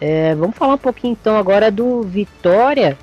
É, 0.00 0.34
vamos 0.34 0.56
falar 0.56 0.74
um 0.74 0.78
pouquinho 0.78 1.12
então 1.12 1.36
agora 1.36 1.70
do 1.70 2.02
Vitória, 2.02 2.98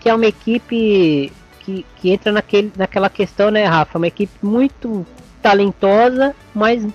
que 0.00 0.08
é 0.08 0.14
uma 0.14 0.26
equipe 0.26 1.32
que, 1.60 1.86
que 1.96 2.10
entra 2.10 2.32
naquele, 2.32 2.72
naquela 2.76 3.08
questão, 3.08 3.50
né, 3.50 3.64
Rafa? 3.64 3.98
Uma 3.98 4.06
equipe 4.06 4.32
muito 4.42 5.06
talentosa, 5.42 6.34
mas 6.54 6.86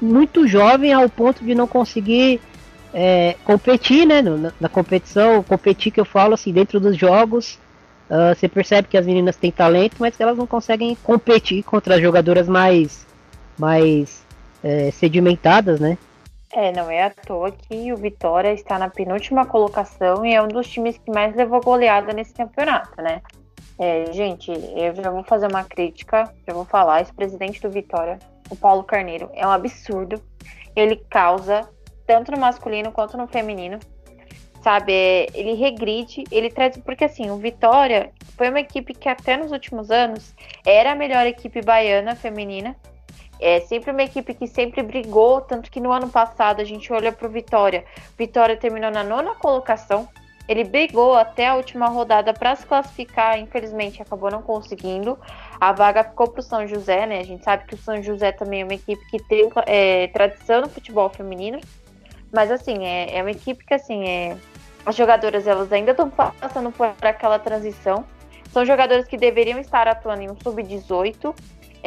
muito 0.00 0.46
jovem 0.46 0.92
ao 0.92 1.08
ponto 1.08 1.44
de 1.44 1.54
não 1.54 1.66
conseguir 1.66 2.40
é, 2.92 3.36
competir, 3.44 4.06
né? 4.06 4.22
Na, 4.22 4.52
na, 4.60 4.68
competição, 4.68 5.42
competir 5.42 5.92
que 5.92 6.00
eu 6.00 6.04
falo 6.04 6.34
assim, 6.34 6.52
dentro 6.52 6.80
dos 6.80 6.96
jogos, 6.96 7.58
uh, 8.10 8.34
você 8.34 8.48
percebe 8.48 8.88
que 8.88 8.96
as 8.96 9.06
meninas 9.06 9.36
têm 9.36 9.50
talento, 9.50 9.96
mas 9.98 10.18
elas 10.18 10.36
não 10.36 10.46
conseguem 10.46 10.96
competir 11.02 11.62
contra 11.62 11.96
as 11.96 12.00
jogadoras 12.00 12.48
mais, 12.48 13.06
mais 13.58 14.24
é, 14.62 14.90
sedimentadas, 14.90 15.78
né? 15.78 15.98
É, 16.56 16.72
não 16.72 16.90
é 16.90 17.02
à 17.02 17.10
toa 17.10 17.52
que 17.52 17.92
o 17.92 17.96
Vitória 17.98 18.50
está 18.50 18.78
na 18.78 18.88
penúltima 18.88 19.44
colocação 19.44 20.24
e 20.24 20.32
é 20.32 20.40
um 20.40 20.48
dos 20.48 20.66
times 20.66 20.96
que 20.96 21.12
mais 21.12 21.36
levou 21.36 21.60
goleada 21.60 22.14
nesse 22.14 22.32
campeonato, 22.32 22.96
né? 23.02 23.20
É, 23.78 24.10
gente, 24.10 24.50
eu 24.50 24.94
já 24.94 25.10
vou 25.10 25.22
fazer 25.22 25.48
uma 25.48 25.64
crítica, 25.64 26.32
já 26.48 26.54
vou 26.54 26.64
falar. 26.64 27.02
Esse 27.02 27.12
presidente 27.12 27.60
do 27.60 27.68
Vitória, 27.68 28.18
o 28.48 28.56
Paulo 28.56 28.84
Carneiro, 28.84 29.28
é 29.34 29.46
um 29.46 29.50
absurdo. 29.50 30.18
Ele 30.74 30.96
causa, 31.10 31.68
tanto 32.06 32.32
no 32.32 32.38
masculino 32.38 32.90
quanto 32.90 33.18
no 33.18 33.26
feminino, 33.26 33.78
sabe? 34.62 34.94
É, 34.94 35.26
ele 35.34 35.52
regride, 35.52 36.24
ele 36.30 36.48
traz. 36.48 36.78
Porque 36.78 37.04
assim, 37.04 37.28
o 37.28 37.36
Vitória 37.36 38.12
foi 38.34 38.48
uma 38.48 38.60
equipe 38.60 38.94
que 38.94 39.10
até 39.10 39.36
nos 39.36 39.52
últimos 39.52 39.90
anos 39.90 40.34
era 40.64 40.92
a 40.92 40.94
melhor 40.94 41.26
equipe 41.26 41.60
baiana 41.60 42.16
feminina. 42.16 42.74
É 43.40 43.60
sempre 43.60 43.90
uma 43.90 44.02
equipe 44.02 44.32
que 44.34 44.46
sempre 44.46 44.82
brigou, 44.82 45.40
tanto 45.40 45.70
que 45.70 45.80
no 45.80 45.92
ano 45.92 46.08
passado 46.08 46.60
a 46.60 46.64
gente 46.64 46.92
olha 46.92 47.12
para 47.12 47.26
o 47.26 47.30
Vitória. 47.30 47.84
Vitória 48.16 48.56
terminou 48.56 48.90
na 48.90 49.04
nona 49.04 49.34
colocação, 49.34 50.08
ele 50.48 50.62
brigou 50.62 51.14
até 51.14 51.48
a 51.48 51.56
última 51.56 51.88
rodada 51.88 52.32
para 52.32 52.54
se 52.54 52.64
classificar, 52.64 53.38
infelizmente 53.38 54.00
acabou 54.00 54.30
não 54.30 54.42
conseguindo. 54.42 55.18
A 55.60 55.72
vaga 55.72 56.04
ficou 56.04 56.28
para 56.28 56.40
o 56.40 56.42
São 56.42 56.66
José, 56.66 57.04
né? 57.04 57.18
A 57.18 57.24
gente 57.24 57.42
sabe 57.42 57.64
que 57.66 57.74
o 57.74 57.78
São 57.78 58.00
José 58.02 58.30
também 58.30 58.60
é 58.60 58.64
uma 58.64 58.74
equipe 58.74 59.04
que 59.10 59.18
tem 59.24 59.50
é, 59.66 60.06
tradição 60.08 60.60
no 60.60 60.68
futebol 60.68 61.08
feminino. 61.10 61.58
Mas 62.32 62.50
assim, 62.50 62.84
é, 62.84 63.18
é 63.18 63.22
uma 63.22 63.30
equipe 63.30 63.64
que 63.64 63.74
assim, 63.74 64.08
é, 64.08 64.36
as 64.84 64.94
jogadoras 64.94 65.46
elas 65.48 65.72
ainda 65.72 65.90
estão 65.90 66.08
passando 66.08 66.70
por 66.70 66.94
aquela 67.02 67.40
transição. 67.40 68.04
São 68.52 68.64
jogadoras 68.64 69.06
que 69.06 69.16
deveriam 69.16 69.58
estar 69.58 69.88
atuando 69.88 70.22
em 70.22 70.30
um 70.30 70.36
sub-18 70.40 71.34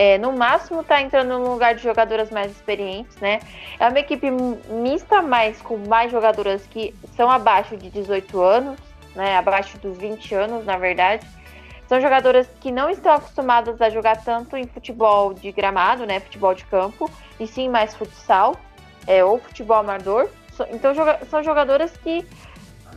é, 0.01 0.17
no 0.17 0.31
máximo 0.31 0.81
tá 0.81 1.01
entrando 1.01 1.37
no 1.37 1.51
lugar 1.51 1.75
de 1.75 1.83
jogadoras 1.83 2.31
mais 2.31 2.49
experientes, 2.49 3.17
né? 3.17 3.41
É 3.77 3.85
uma 3.85 3.99
equipe 3.99 4.31
mista, 4.31 5.21
mas 5.21 5.61
com 5.61 5.75
mais 5.75 6.09
jogadoras 6.09 6.65
que 6.67 6.95
são 7.17 7.29
abaixo 7.29 7.75
de 7.75 7.89
18 7.89 8.39
anos, 8.39 8.79
né? 9.13 9.35
Abaixo 9.35 9.77
dos 9.77 9.97
20 9.97 10.33
anos, 10.35 10.65
na 10.65 10.77
verdade. 10.77 11.27
São 11.85 11.99
jogadoras 11.99 12.47
que 12.61 12.71
não 12.71 12.89
estão 12.89 13.11
acostumadas 13.11 13.81
a 13.81 13.89
jogar 13.89 14.23
tanto 14.23 14.55
em 14.55 14.65
futebol 14.67 15.33
de 15.33 15.51
gramado, 15.51 16.05
né? 16.05 16.21
Futebol 16.21 16.55
de 16.55 16.63
campo, 16.63 17.11
e 17.37 17.45
sim 17.45 17.67
mais 17.67 17.93
futsal, 17.93 18.55
é, 19.05 19.21
ou 19.21 19.37
futebol 19.37 19.79
amador. 19.79 20.29
Então 20.71 20.93
são 21.29 21.43
jogadoras 21.43 21.91
que 21.97 22.25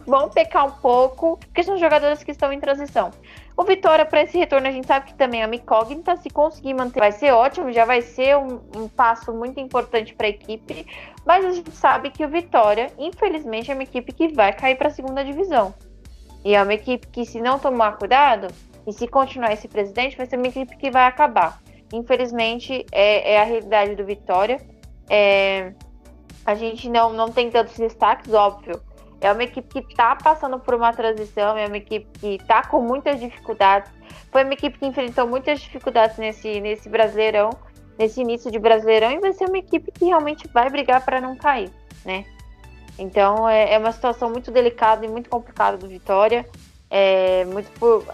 vão 0.06 0.28
pecar 0.28 0.66
um 0.66 0.70
pouco, 0.70 1.38
porque 1.38 1.62
são 1.62 1.78
jogadoras 1.78 2.22
que 2.22 2.30
estão 2.30 2.52
em 2.52 2.60
transição. 2.60 3.10
O 3.56 3.64
Vitória, 3.64 4.04
para 4.04 4.22
esse 4.22 4.38
retorno, 4.38 4.66
a 4.66 4.70
gente 4.70 4.86
sabe 4.86 5.06
que 5.06 5.14
também 5.14 5.42
é 5.42 5.46
uma 5.46 5.54
incógnita. 5.54 6.16
Se 6.16 6.30
conseguir 6.30 6.74
manter, 6.74 7.00
vai 7.00 7.12
ser 7.12 7.32
ótimo, 7.32 7.70
já 7.70 7.84
vai 7.84 8.00
ser 8.00 8.36
um, 8.36 8.60
um 8.76 8.88
passo 8.88 9.32
muito 9.32 9.60
importante 9.60 10.14
para 10.14 10.26
a 10.26 10.30
equipe. 10.30 10.86
Mas 11.24 11.44
a 11.44 11.50
gente 11.52 11.70
sabe 11.72 12.10
que 12.10 12.24
o 12.24 12.28
Vitória, 12.28 12.90
infelizmente, 12.98 13.70
é 13.70 13.74
uma 13.74 13.82
equipe 13.82 14.12
que 14.12 14.28
vai 14.28 14.52
cair 14.52 14.76
para 14.76 14.88
a 14.88 14.90
segunda 14.90 15.24
divisão. 15.24 15.74
E 16.44 16.54
é 16.54 16.62
uma 16.62 16.75
equipe 16.75 17.06
que, 17.08 17.25
se 17.25 17.41
não 17.41 17.58
tomar 17.58 17.98
cuidado, 17.98 18.48
e 18.86 18.92
se 18.92 19.06
continuar 19.06 19.52
esse 19.52 19.69
presidente, 19.69 20.16
vai 20.16 20.26
ser 20.26 20.36
uma 20.36 20.48
equipe 20.48 20.76
que 20.76 20.91
vai 20.91 21.06
acabar. 21.06 21.62
Infelizmente, 21.92 22.84
é, 22.91 23.34
é 23.34 23.41
a 23.41 23.44
realidade 23.44 23.94
do 23.94 24.04
Vitória. 24.04 24.60
É, 25.08 25.72
a 26.44 26.54
gente 26.54 26.88
não, 26.88 27.12
não 27.12 27.31
tem 27.31 27.50
tantos 27.50 27.76
destaques, 27.76 28.32
óbvio. 28.32 28.81
É 29.22 29.33
uma 29.33 29.44
equipe 29.44 29.69
que 29.69 29.93
está 29.93 30.16
passando 30.16 30.59
por 30.59 30.75
uma 30.75 30.93
transição, 30.93 31.56
é 31.56 31.66
uma 31.66 31.77
equipe 31.77 32.06
que 32.19 32.34
está 32.34 32.66
com 32.66 32.83
muitas 32.83 33.21
dificuldades. 33.21 33.88
Foi 34.33 34.43
uma 34.43 34.53
equipe 34.53 34.77
que 34.77 34.84
enfrentou 34.84 35.28
muitas 35.28 35.60
dificuldades 35.60 36.19
nesse, 36.19 36.60
nesse 36.60 36.88
Brasileirão, 36.88 37.50
nesse 37.97 38.21
início 38.21 38.50
de 38.50 38.59
Brasileirão, 38.59 39.12
e 39.12 39.21
vai 39.21 39.32
ser 39.32 39.49
uma 39.49 39.59
equipe 39.59 39.93
que 39.93 40.06
realmente 40.06 40.49
vai 40.49 40.69
brigar 40.69 41.05
para 41.05 41.21
não 41.21 41.37
cair, 41.37 41.71
né? 42.05 42.25
Então 42.99 43.49
é, 43.49 43.75
é, 43.75 43.78
uma 43.78 43.93
situação 43.93 44.28
muito 44.28 44.50
delicada 44.50 45.06
e 45.06 45.09
muito 45.09 45.31
complicada 45.31 45.77
do 45.77 45.88
Vitória. 45.88 46.44
É, 46.91 47.44
muito 47.47 47.71
por, 47.78 48.05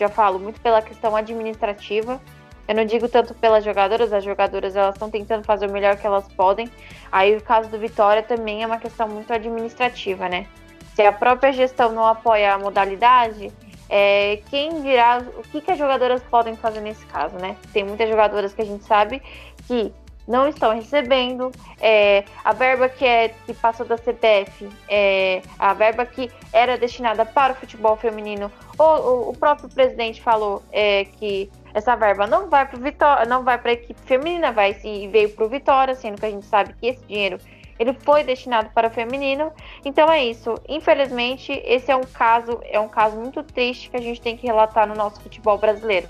já 0.00 0.08
falo, 0.08 0.38
muito 0.38 0.60
pela 0.60 0.80
questão 0.80 1.14
administrativa. 1.14 2.20
Eu 2.68 2.74
não 2.74 2.84
digo 2.84 3.08
tanto 3.08 3.34
pelas 3.34 3.64
jogadoras, 3.64 4.12
as 4.12 4.24
jogadoras 4.24 4.74
elas 4.74 4.94
estão 4.94 5.10
tentando 5.10 5.44
fazer 5.44 5.68
o 5.68 5.72
melhor 5.72 5.96
que 5.96 6.06
elas 6.06 6.26
podem. 6.32 6.68
Aí 7.12 7.36
o 7.36 7.40
caso 7.40 7.68
do 7.68 7.78
Vitória 7.78 8.22
também 8.22 8.62
é 8.62 8.66
uma 8.66 8.78
questão 8.78 9.08
muito 9.08 9.32
administrativa, 9.32 10.28
né? 10.28 10.46
Se 10.94 11.02
a 11.02 11.12
própria 11.12 11.52
gestão 11.52 11.92
não 11.92 12.06
apoia 12.06 12.54
a 12.54 12.58
modalidade, 12.58 13.52
é, 13.88 14.40
quem 14.50 14.82
dirá 14.82 15.22
o 15.36 15.42
que, 15.42 15.60
que 15.60 15.70
as 15.70 15.78
jogadoras 15.78 16.22
podem 16.24 16.56
fazer 16.56 16.80
nesse 16.80 17.04
caso, 17.06 17.36
né? 17.36 17.56
Tem 17.72 17.84
muitas 17.84 18.08
jogadoras 18.08 18.52
que 18.52 18.62
a 18.62 18.64
gente 18.64 18.84
sabe 18.84 19.22
que 19.66 19.92
não 20.26 20.48
estão 20.48 20.74
recebendo 20.74 21.52
é, 21.80 22.24
a 22.44 22.52
verba 22.52 22.88
que 22.88 23.04
é 23.04 23.28
que 23.28 23.54
passou 23.54 23.86
da 23.86 23.96
CPF, 23.96 24.68
é, 24.88 25.40
a 25.58 25.72
verba 25.72 26.04
que 26.04 26.30
era 26.52 26.76
destinada 26.76 27.24
para 27.24 27.52
o 27.52 27.56
futebol 27.56 27.96
feminino. 27.96 28.50
O, 28.76 28.82
o, 28.82 29.30
o 29.30 29.36
próprio 29.36 29.68
presidente 29.68 30.20
falou 30.20 30.62
é, 30.72 31.04
que 31.04 31.50
essa 31.76 31.94
verba 31.94 32.26
não 32.26 32.48
vai 32.48 32.66
para 32.66 32.78
Vitória, 32.78 33.26
não 33.26 33.44
vai 33.44 33.58
para 33.58 33.70
a 33.70 33.74
equipe 33.74 34.00
feminina, 34.06 34.50
vai 34.50 34.72
sim 34.72 35.10
veio 35.10 35.28
para 35.28 35.44
o 35.44 35.48
Vitória, 35.48 35.94
sendo 35.94 36.18
que 36.18 36.24
a 36.24 36.30
gente 36.30 36.46
sabe 36.46 36.72
que 36.72 36.86
esse 36.86 37.04
dinheiro 37.04 37.38
ele 37.78 37.92
foi 37.92 38.24
destinado 38.24 38.70
para 38.70 38.88
o 38.88 38.90
feminino. 38.90 39.52
Então 39.84 40.10
é 40.10 40.24
isso. 40.24 40.54
Infelizmente, 40.66 41.52
esse 41.66 41.90
é 41.90 41.96
um 41.96 42.04
caso, 42.04 42.58
é 42.62 42.80
um 42.80 42.88
caso 42.88 43.18
muito 43.18 43.42
triste 43.42 43.90
que 43.90 43.96
a 43.98 44.00
gente 44.00 44.22
tem 44.22 44.38
que 44.38 44.46
relatar 44.46 44.88
no 44.88 44.94
nosso 44.94 45.20
futebol 45.20 45.58
brasileiro. 45.58 46.08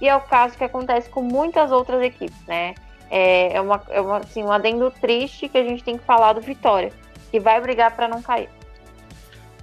E 0.00 0.08
é 0.08 0.14
o 0.14 0.20
caso 0.20 0.56
que 0.56 0.62
acontece 0.62 1.10
com 1.10 1.20
muitas 1.20 1.72
outras 1.72 2.00
equipes, 2.00 2.40
né? 2.46 2.76
É, 3.10 3.54
é, 3.54 3.60
uma, 3.60 3.82
é 3.88 4.00
uma, 4.00 4.18
assim, 4.18 4.44
um 4.44 4.52
adendo 4.52 4.88
triste 5.00 5.48
que 5.48 5.58
a 5.58 5.64
gente 5.64 5.82
tem 5.82 5.98
que 5.98 6.04
falar 6.04 6.34
do 6.34 6.40
Vitória, 6.40 6.92
que 7.32 7.40
vai 7.40 7.60
brigar 7.60 7.90
para 7.90 8.06
não 8.06 8.22
cair. 8.22 8.48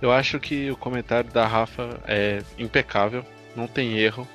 Eu 0.01 0.11
acho 0.11 0.37
que 0.37 0.69
o 0.69 0.75
comentário 0.75 1.31
da 1.31 1.47
Rafa 1.47 1.97
é 2.05 2.41
impecável, 2.59 3.23
não 3.55 3.67
tem 3.67 3.97
erro 3.97 4.27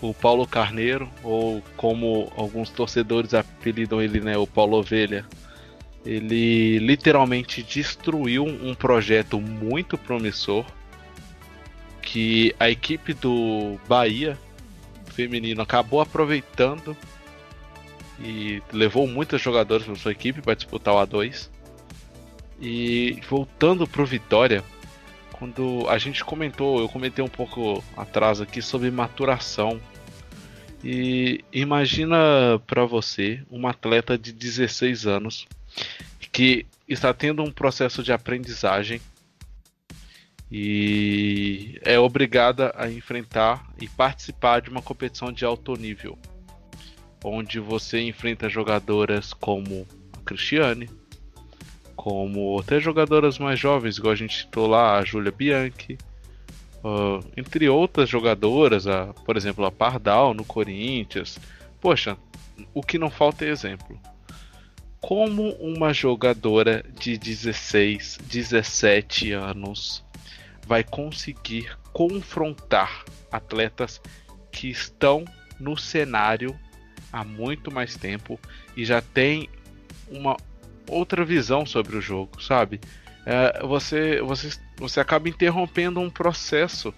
o 0.00 0.12
Paulo 0.12 0.46
Carneiro, 0.46 1.08
ou 1.22 1.62
como 1.76 2.32
alguns 2.36 2.70
torcedores 2.70 3.34
apelidam 3.34 4.00
ele, 4.00 4.20
né, 4.20 4.36
o 4.36 4.46
Paulo 4.46 4.78
Ovelha, 4.78 5.24
ele 6.04 6.78
literalmente 6.78 7.62
destruiu 7.62 8.44
um 8.44 8.74
projeto 8.74 9.40
muito 9.40 9.98
promissor 9.98 10.64
que 12.00 12.54
a 12.60 12.70
equipe 12.70 13.12
do 13.12 13.78
Bahia 13.88 14.38
feminino 15.12 15.62
acabou 15.62 16.00
aproveitando 16.00 16.96
e 18.20 18.62
levou 18.72 19.06
muitos 19.08 19.42
jogadores 19.42 19.84
para 19.84 19.96
sua 19.96 20.12
equipe 20.12 20.40
para 20.40 20.54
disputar 20.54 20.94
o 20.94 20.98
A2. 20.98 21.48
E 22.60 23.20
voltando 23.28 23.86
para 23.86 24.02
o 24.02 24.06
Vitória, 24.06 24.64
quando 25.38 25.86
a 25.88 25.98
gente 25.98 26.24
comentou, 26.24 26.80
eu 26.80 26.88
comentei 26.88 27.24
um 27.24 27.28
pouco 27.28 27.82
atrás 27.96 28.40
aqui 28.40 28.62
sobre 28.62 28.90
maturação. 28.90 29.80
E 30.82 31.44
imagina 31.52 32.16
para 32.66 32.84
você 32.84 33.42
uma 33.50 33.70
atleta 33.70 34.16
de 34.16 34.32
16 34.32 35.06
anos 35.06 35.46
que 36.32 36.66
está 36.88 37.12
tendo 37.12 37.42
um 37.42 37.50
processo 37.50 38.02
de 38.02 38.12
aprendizagem 38.12 39.00
e 40.50 41.78
é 41.82 41.98
obrigada 41.98 42.72
a 42.76 42.90
enfrentar 42.90 43.68
e 43.80 43.88
participar 43.88 44.60
de 44.60 44.70
uma 44.70 44.80
competição 44.80 45.32
de 45.32 45.44
alto 45.44 45.74
nível, 45.74 46.16
onde 47.24 47.58
você 47.58 48.00
enfrenta 48.00 48.48
jogadoras 48.48 49.32
como 49.32 49.86
a 50.12 50.20
Cristiane, 50.20 50.88
como 52.06 52.60
até 52.60 52.78
jogadoras 52.78 53.36
mais 53.36 53.58
jovens, 53.58 53.98
igual 53.98 54.12
a 54.12 54.16
gente 54.16 54.38
citou 54.38 54.68
lá, 54.68 54.96
a 54.96 55.04
Júlia 55.04 55.32
Bianchi, 55.32 55.98
uh, 56.84 57.18
entre 57.36 57.68
outras 57.68 58.08
jogadoras, 58.08 58.86
a, 58.86 59.06
por 59.06 59.36
exemplo, 59.36 59.64
a 59.64 59.72
Pardal 59.72 60.32
no 60.32 60.44
Corinthians. 60.44 61.36
Poxa, 61.80 62.16
o 62.72 62.80
que 62.80 62.96
não 62.96 63.10
falta 63.10 63.44
é 63.44 63.48
exemplo. 63.48 63.98
Como 65.00 65.50
uma 65.54 65.92
jogadora 65.92 66.84
de 66.96 67.18
16, 67.18 68.20
17 68.22 69.32
anos 69.32 70.04
vai 70.64 70.84
conseguir 70.84 71.76
confrontar 71.92 73.04
atletas 73.32 74.00
que 74.52 74.70
estão 74.70 75.24
no 75.58 75.76
cenário 75.76 76.56
há 77.12 77.24
muito 77.24 77.72
mais 77.72 77.96
tempo 77.96 78.38
e 78.76 78.84
já 78.84 79.02
tem 79.02 79.48
uma 80.08 80.36
outra 80.88 81.24
visão 81.24 81.66
sobre 81.66 81.96
o 81.96 82.00
jogo, 82.00 82.42
sabe? 82.42 82.80
é, 83.26 83.66
você, 83.66 84.22
você, 84.22 84.56
você 84.76 85.00
acaba 85.00 85.28
interrompendo 85.28 85.98
um 85.98 86.08
processo. 86.08 86.94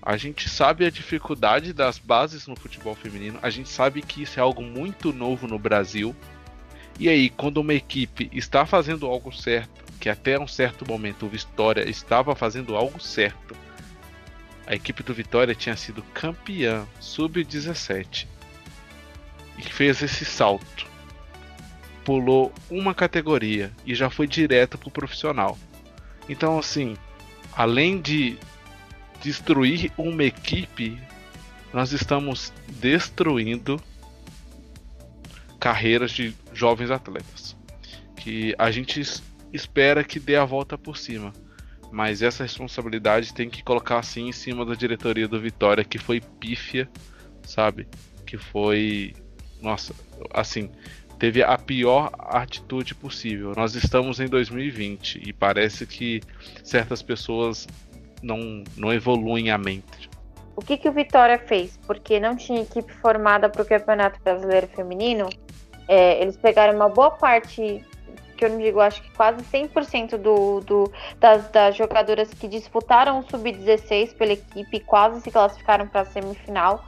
A 0.00 0.16
gente 0.16 0.48
sabe 0.48 0.86
a 0.86 0.90
dificuldade 0.90 1.74
das 1.74 1.98
bases 1.98 2.46
no 2.46 2.56
futebol 2.56 2.94
feminino, 2.94 3.38
a 3.42 3.50
gente 3.50 3.68
sabe 3.68 4.00
que 4.00 4.22
isso 4.22 4.40
é 4.40 4.42
algo 4.42 4.62
muito 4.62 5.12
novo 5.12 5.46
no 5.46 5.58
Brasil. 5.58 6.16
E 6.98 7.08
aí, 7.08 7.28
quando 7.28 7.58
uma 7.58 7.74
equipe 7.74 8.30
está 8.32 8.64
fazendo 8.64 9.06
algo 9.06 9.30
certo, 9.30 9.84
que 10.00 10.08
até 10.08 10.38
um 10.38 10.48
certo 10.48 10.88
momento 10.88 11.26
o 11.26 11.28
Vitória 11.28 11.88
estava 11.88 12.34
fazendo 12.34 12.74
algo 12.74 12.98
certo, 12.98 13.54
a 14.66 14.74
equipe 14.74 15.02
do 15.02 15.12
Vitória 15.12 15.54
tinha 15.54 15.76
sido 15.76 16.02
campeã 16.14 16.86
sub-17 17.00 18.26
e 19.58 19.62
fez 19.62 20.02
esse 20.02 20.24
salto 20.24 20.86
pulou 22.08 22.50
uma 22.70 22.94
categoria 22.94 23.70
e 23.84 23.94
já 23.94 24.08
foi 24.08 24.26
direto 24.26 24.78
pro 24.78 24.90
profissional. 24.90 25.58
Então, 26.26 26.58
assim, 26.58 26.96
além 27.54 28.00
de 28.00 28.38
destruir 29.20 29.92
uma 29.98 30.24
equipe, 30.24 30.98
nós 31.70 31.92
estamos 31.92 32.50
destruindo 32.80 33.78
carreiras 35.60 36.10
de 36.10 36.34
jovens 36.54 36.90
atletas. 36.90 37.54
Que 38.16 38.54
a 38.58 38.70
gente 38.70 39.02
espera 39.52 40.02
que 40.02 40.18
dê 40.18 40.36
a 40.36 40.46
volta 40.46 40.78
por 40.78 40.96
cima. 40.96 41.30
Mas 41.92 42.22
essa 42.22 42.42
responsabilidade 42.42 43.34
tem 43.34 43.50
que 43.50 43.62
colocar 43.62 43.98
assim 43.98 44.28
em 44.28 44.32
cima 44.32 44.64
da 44.64 44.74
diretoria 44.74 45.28
do 45.28 45.38
Vitória, 45.38 45.84
que 45.84 45.98
foi 45.98 46.22
pífia, 46.22 46.88
sabe? 47.42 47.86
Que 48.24 48.38
foi. 48.38 49.14
Nossa, 49.60 49.94
assim, 50.32 50.70
teve 51.18 51.42
a 51.42 51.58
pior 51.58 52.10
atitude 52.18 52.94
possível. 52.94 53.52
Nós 53.56 53.74
estamos 53.74 54.20
em 54.20 54.26
2020 54.26 55.28
e 55.28 55.32
parece 55.32 55.86
que 55.86 56.20
certas 56.62 57.02
pessoas 57.02 57.66
não, 58.22 58.62
não 58.76 58.92
evoluem 58.92 59.50
a 59.50 59.58
mente. 59.58 60.08
O 60.54 60.62
que, 60.62 60.76
que 60.76 60.88
o 60.88 60.92
Vitória 60.92 61.38
fez? 61.38 61.78
Porque 61.86 62.18
não 62.18 62.36
tinha 62.36 62.62
equipe 62.62 62.92
formada 62.94 63.48
para 63.48 63.62
o 63.62 63.64
Campeonato 63.64 64.20
Brasileiro 64.22 64.66
Feminino, 64.68 65.28
é, 65.86 66.20
eles 66.20 66.36
pegaram 66.36 66.74
uma 66.74 66.88
boa 66.88 67.12
parte, 67.12 67.82
que 68.36 68.44
eu 68.44 68.50
não 68.50 68.58
digo, 68.58 68.80
acho 68.80 69.00
que 69.02 69.10
quase 69.12 69.42
100% 69.44 70.16
do, 70.18 70.60
do, 70.60 70.92
das, 71.18 71.48
das 71.50 71.76
jogadoras 71.76 72.32
que 72.34 72.46
disputaram 72.46 73.20
o 73.20 73.22
Sub-16 73.30 74.14
pela 74.14 74.32
equipe, 74.32 74.80
quase 74.80 75.20
se 75.22 75.30
classificaram 75.30 75.86
para 75.88 76.02
a 76.02 76.04
semifinal 76.04 76.84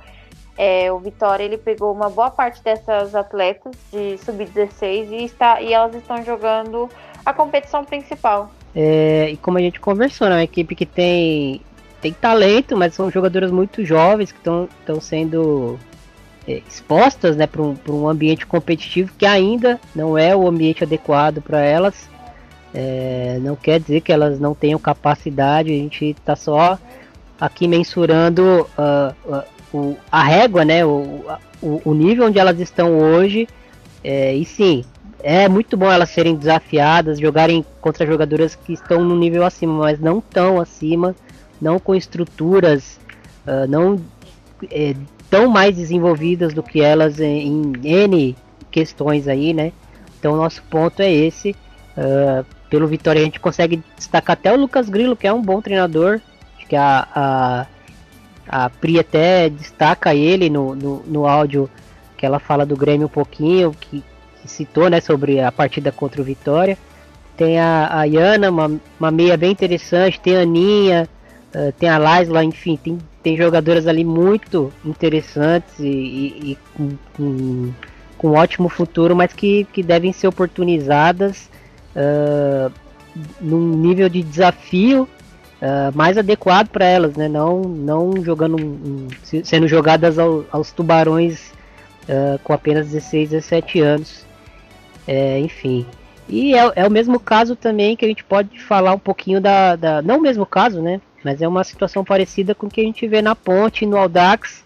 é, 0.57 0.93
o 0.93 0.99
Vitória 0.99 1.45
ele 1.45 1.57
pegou 1.57 1.93
uma 1.93 2.11
boa 2.11 2.31
parte 2.31 2.63
dessas 2.63 3.15
atletas 3.15 3.73
de 3.93 4.19
sub-16 4.19 5.11
e, 5.11 5.25
está, 5.25 5.61
e 5.61 5.73
elas 5.73 5.95
estão 5.95 6.23
jogando 6.25 6.89
a 7.25 7.33
competição 7.33 7.85
principal. 7.85 8.51
É, 8.75 9.31
e 9.31 9.37
como 9.37 9.59
a 9.59 9.61
gente 9.61 9.81
conversou, 9.81 10.29
né, 10.29 10.35
é 10.35 10.37
uma 10.39 10.45
equipe 10.45 10.75
que 10.75 10.87
tem, 10.87 11.61
tem 12.01 12.13
talento, 12.13 12.77
mas 12.77 12.95
são 12.95 13.11
jogadoras 13.11 13.51
muito 13.51 13.85
jovens 13.85 14.33
que 14.33 14.39
estão 14.39 15.01
sendo 15.01 15.79
é, 16.47 16.63
expostas 16.69 17.37
né, 17.37 17.47
para 17.47 17.63
um, 17.63 17.77
um 17.89 18.09
ambiente 18.09 18.47
competitivo 18.47 19.13
que 19.17 19.27
ainda 19.27 19.81
não 19.95 20.17
é 20.17 20.35
o 20.35 20.47
ambiente 20.47 20.85
adequado 20.85 21.41
para 21.41 21.61
elas. 21.61 22.09
É, 22.73 23.39
não 23.43 23.57
quer 23.57 23.81
dizer 23.81 24.01
que 24.01 24.13
elas 24.13 24.39
não 24.39 24.55
tenham 24.55 24.79
capacidade, 24.79 25.73
a 25.73 25.77
gente 25.77 26.11
está 26.11 26.37
só 26.37 26.79
aqui 27.41 27.67
mensurando 27.67 28.69
uh, 28.79 29.15
uh, 29.33 29.43
o, 29.73 29.97
a 30.11 30.23
régua, 30.23 30.65
né, 30.65 30.85
o, 30.85 31.25
o, 31.63 31.83
o, 31.85 31.95
nível 31.95 32.27
onde 32.27 32.39
elas 32.39 32.59
estão 32.59 32.99
hoje. 32.99 33.49
É, 34.03 34.35
e 34.35 34.45
sim, 34.45 34.85
é 35.23 35.49
muito 35.49 35.77
bom 35.77 35.91
elas 35.91 36.11
serem 36.11 36.35
desafiadas, 36.35 37.19
jogarem 37.19 37.65
contra 37.81 38.07
jogadoras 38.07 38.55
que 38.55 38.73
estão 38.73 39.05
no 39.05 39.17
nível 39.17 39.45
acima, 39.45 39.73
mas 39.75 40.01
não 40.01 40.21
tão 40.21 40.61
acima, 40.61 41.15
não 41.61 41.79
com 41.79 41.95
estruturas, 41.95 42.99
uh, 43.47 43.69
não 43.69 44.01
é, 44.71 44.95
tão 45.29 45.49
mais 45.49 45.77
desenvolvidas 45.77 46.55
do 46.55 46.63
que 46.63 46.81
elas 46.81 47.21
em, 47.21 47.47
em, 47.47 48.05
N 48.05 48.37
questões 48.71 49.29
aí, 49.29 49.53
né? 49.53 49.73
Então 50.19 50.37
nosso 50.37 50.63
ponto 50.65 51.01
é 51.01 51.13
esse. 51.13 51.55
Uh, 51.97 52.45
pelo 52.71 52.87
Vitória 52.87 53.21
a 53.21 53.25
gente 53.25 53.41
consegue 53.41 53.83
destacar 53.97 54.35
até 54.35 54.53
o 54.53 54.57
Lucas 54.57 54.89
Grilo, 54.89 55.17
que 55.17 55.27
é 55.27 55.33
um 55.33 55.43
bom 55.43 55.61
treinador. 55.61 56.21
Acho 56.57 56.67
que 56.67 56.77
a, 56.77 57.07
a 57.15 57.67
a 58.51 58.69
Pri 58.69 58.99
até 58.99 59.49
destaca 59.49 60.13
ele 60.13 60.51
no, 60.51 60.75
no, 60.75 61.03
no 61.07 61.27
áudio 61.27 61.71
que 62.17 62.27
ela 62.27 62.41
fala 62.41 62.67
do 62.67 62.77
Grêmio 62.77 63.07
um 63.07 63.11
pouquinho, 63.11 63.73
que, 63.79 64.03
que, 64.43 64.49
citou 64.49 64.91
né, 64.91 65.01
sobre 65.01 65.41
a 65.41 65.53
partida 65.53 65.93
contra 65.93 66.21
o 66.21 66.25
Vitória. 66.25 66.77
Tem 67.37 67.59
a, 67.59 68.01
a 68.01 68.05
Yana, 68.05 68.51
uma, 68.51 68.79
uma 68.99 69.11
meia 69.11 69.37
bem 69.37 69.53
interessante, 69.53 70.21
tem 70.21 70.37
a 70.37 70.41
Aninha, 70.41 71.09
uh, 71.55 71.73
tem 71.79 71.89
a 71.89 71.97
Laisla, 71.97 72.45
enfim, 72.45 72.77
tem, 72.77 72.99
tem 73.23 73.37
jogadoras 73.37 73.87
ali 73.87 74.05
muito 74.05 74.71
interessantes 74.85 75.79
e, 75.79 75.87
e, 75.87 76.51
e 76.53 76.59
com, 76.75 76.91
com, 77.17 77.73
com, 78.19 78.31
ótimo 78.33 78.69
futuro, 78.69 79.17
mas 79.17 79.33
que, 79.33 79.65
que 79.73 79.83
devem 79.83 80.13
ser 80.13 80.27
oportunizadas 80.27 81.49
uh, 81.97 82.71
num 83.41 83.77
nível 83.77 84.09
de 84.09 84.23
desafio 84.23 85.09
uh, 85.61 85.97
mais 85.97 86.17
adequado 86.19 86.69
para 86.69 86.85
elas, 86.85 87.15
né? 87.17 87.29
Não, 87.29 87.61
não 87.61 88.23
jogando 88.23 88.57
um, 88.57 89.09
sendo 89.45 89.69
jogadas 89.69 90.19
ao, 90.19 90.45
aos 90.51 90.73
tubarões 90.73 91.53
uh, 92.05 92.39
com 92.43 92.53
apenas 92.53 92.89
16, 92.89 93.31
17 93.31 93.81
anos. 93.81 94.27
É, 95.07 95.39
enfim. 95.39 95.87
E 96.29 96.55
é, 96.55 96.73
é, 96.77 96.87
o 96.87 96.91
mesmo 96.91 97.19
caso 97.19 97.57
também 97.57 97.97
que 97.97 98.05
a 98.05 98.09
gente 98.09 98.23
pode 98.23 98.61
falar 98.61 98.95
um 98.95 98.99
pouquinho 98.99 99.41
da, 99.41 99.77
da. 99.77 100.03
Não 100.03 100.19
o 100.19 100.23
mesmo 100.23 100.47
caso, 100.47 100.81
né? 100.81 101.01
Mas 101.25 101.43
é 101.43 101.49
uma 101.49 101.65
situação 101.65 102.05
parecida 102.05 102.55
com 102.55 102.67
o 102.67 102.71
que 102.71 102.81
a 102.81 102.85
gente 102.85 103.07
vê 103.07 103.21
na 103.21 103.35
ponte 103.35 103.85
no 103.85 103.97
Aldax. 103.97 104.63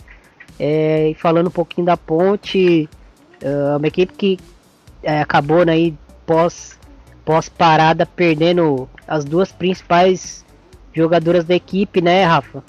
É, 0.59 1.09
e 1.09 1.15
falando 1.15 1.49
um 1.49 1.53
pouquinho 1.53 1.87
da 1.87 1.97
ponte, 1.97 2.89
uh, 3.43 3.77
uma 3.77 3.89
equipe 3.89 4.13
que 4.13 4.39
é, 5.03 5.21
acabou 5.21 5.65
né, 5.65 5.93
pós, 6.25 6.79
pós 7.25 7.49
parada 7.49 8.07
perdendo 8.07 8.89
as 9.09 9.25
duas 9.25 9.51
principais 9.51 10.44
jogadoras 10.95 11.45
da 11.45 11.55
equipe, 11.55 12.01
né, 12.01 12.25
Rafa? 12.25 12.63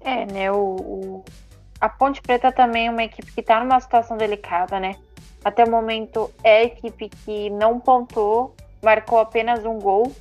É, 0.00 0.26
né, 0.26 0.52
o, 0.52 0.56
o, 0.56 1.24
a 1.80 1.88
Ponte 1.88 2.20
Preta 2.20 2.52
também 2.52 2.88
é 2.88 2.90
uma 2.90 3.04
equipe 3.04 3.32
que 3.32 3.40
está 3.40 3.58
numa 3.60 3.80
situação 3.80 4.16
delicada, 4.16 4.78
né? 4.78 4.96
Até 5.42 5.64
o 5.64 5.70
momento 5.70 6.30
é 6.42 6.58
a 6.58 6.64
equipe 6.64 7.08
que 7.08 7.48
não 7.50 7.80
pontou, 7.80 8.54
marcou 8.82 9.18
apenas 9.18 9.64
um 9.64 9.78
gol 9.78 10.12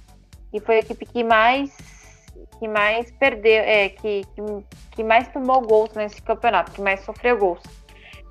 e 0.53 0.59
foi 0.59 0.75
a 0.75 0.79
equipe 0.79 1.05
que 1.05 1.23
mais 1.23 1.75
que 2.59 2.67
mais 2.67 3.12
perdeu, 3.12 3.62
é, 3.62 3.89
que, 3.89 4.21
que, 4.23 4.41
que 4.91 5.03
mais 5.03 5.27
tomou 5.29 5.62
gols 5.62 5.93
nesse 5.95 6.21
campeonato, 6.21 6.71
que 6.71 6.81
mais 6.81 7.01
sofreu 7.01 7.38
gols. 7.38 7.62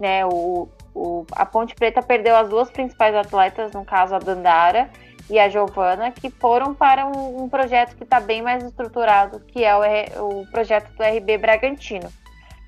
Né, 0.01 0.25
o, 0.25 0.69
o, 0.95 1.27
a 1.33 1.45
Ponte 1.45 1.75
Preta 1.75 2.03
perdeu 2.03 2.35
as 2.35 2.49
duas 2.49 2.71
principais 2.71 3.15
atletas, 3.15 3.73
no 3.73 3.85
caso 3.85 4.15
a 4.15 4.19
Dandara 4.19 4.91
e 5.33 5.39
a 5.39 5.49
Giovana, 5.49 6.11
que 6.11 6.29
foram 6.29 6.75
para 6.75 7.07
um, 7.07 7.45
um 7.45 7.49
projeto 7.49 7.97
que 7.97 8.05
está 8.05 8.21
bem 8.21 8.43
mais 8.43 8.63
estruturado, 8.63 9.41
que 9.41 9.65
é 9.65 9.75
o, 9.75 10.41
o 10.41 10.47
projeto 10.49 10.93
do 10.93 11.03
RB 11.03 11.39
Bragantino. 11.39 12.13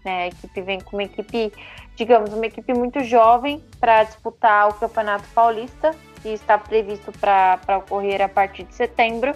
Né? 0.02 0.22
A 0.22 0.26
equipe 0.28 0.62
vem 0.62 0.80
com 0.80 0.96
uma 0.96 1.02
equipe, 1.02 1.52
digamos, 1.94 2.32
uma 2.32 2.46
equipe 2.46 2.72
muito 2.72 3.04
jovem 3.04 3.62
para 3.78 4.04
disputar 4.04 4.70
o 4.70 4.72
Campeonato 4.72 5.24
Paulista, 5.34 5.94
que 6.22 6.30
está 6.30 6.56
previsto 6.56 7.12
para 7.12 7.60
ocorrer 7.76 8.22
a 8.22 8.30
partir 8.30 8.64
de 8.64 8.74
setembro. 8.74 9.34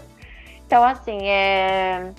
Então, 0.67 0.83
assim, 0.83 1.29
é, 1.29 2.11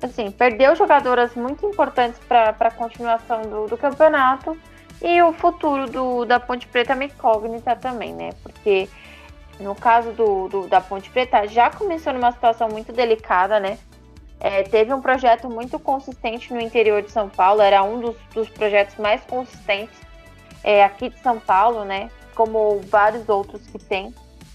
assim 0.00 0.30
perdeu 0.30 0.74
jogadoras 0.74 1.34
muito 1.34 1.66
importantes 1.66 2.18
para 2.26 2.56
a 2.58 2.70
continuação 2.70 3.42
do, 3.42 3.66
do 3.66 3.76
campeonato 3.76 4.56
e 5.02 5.20
o 5.20 5.30
futuro 5.34 5.90
do, 5.90 6.24
da 6.24 6.40
Ponte 6.40 6.66
Preta 6.66 6.92
é 6.92 6.94
uma 6.94 7.04
incógnita 7.04 7.76
também, 7.76 8.14
né? 8.14 8.30
Porque 8.42 8.88
no 9.60 9.74
caso 9.74 10.12
do, 10.12 10.48
do, 10.48 10.66
da 10.68 10.80
Ponte 10.80 11.10
Preta, 11.10 11.46
já 11.46 11.70
começou 11.70 12.12
numa 12.12 12.32
situação 12.32 12.68
muito 12.68 12.92
delicada, 12.92 13.60
né? 13.60 13.78
É, 14.40 14.62
teve 14.62 14.92
um 14.92 15.00
projeto 15.00 15.48
muito 15.48 15.78
consistente 15.78 16.52
no 16.52 16.60
interior 16.60 17.02
de 17.02 17.10
São 17.10 17.28
Paulo, 17.28 17.62
era 17.62 17.82
um 17.82 18.00
dos, 18.00 18.16
dos 18.34 18.48
projetos 18.48 18.96
mais 18.96 19.22
consistentes 19.24 19.98
é, 20.62 20.82
aqui 20.82 21.08
de 21.08 21.18
São 21.20 21.38
Paulo, 21.38 21.84
né? 21.84 22.10
Como 22.34 22.80
vários 22.80 23.28
outros 23.28 23.66
que 23.66 23.78
tem. 23.78 24.14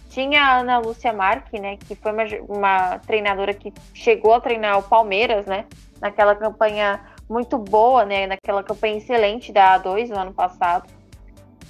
Tinha 0.09 0.43
a 0.43 0.59
Ana 0.59 0.79
Lúcia 0.79 1.13
Marque, 1.13 1.59
né? 1.59 1.77
Que 1.77 1.95
foi 1.95 2.11
uma, 2.11 2.23
uma 2.47 2.99
treinadora 2.99 3.53
que 3.53 3.71
chegou 3.93 4.33
a 4.33 4.41
treinar 4.41 4.79
o 4.79 4.83
Palmeiras, 4.83 5.45
né? 5.45 5.65
Naquela 6.01 6.35
campanha 6.35 6.99
muito 7.29 7.57
boa, 7.57 8.03
né? 8.05 8.27
Naquela 8.27 8.63
campanha 8.63 8.97
excelente 8.97 9.51
da 9.51 9.79
A2 9.79 10.09
no 10.09 10.19
ano 10.19 10.33
passado. 10.33 10.89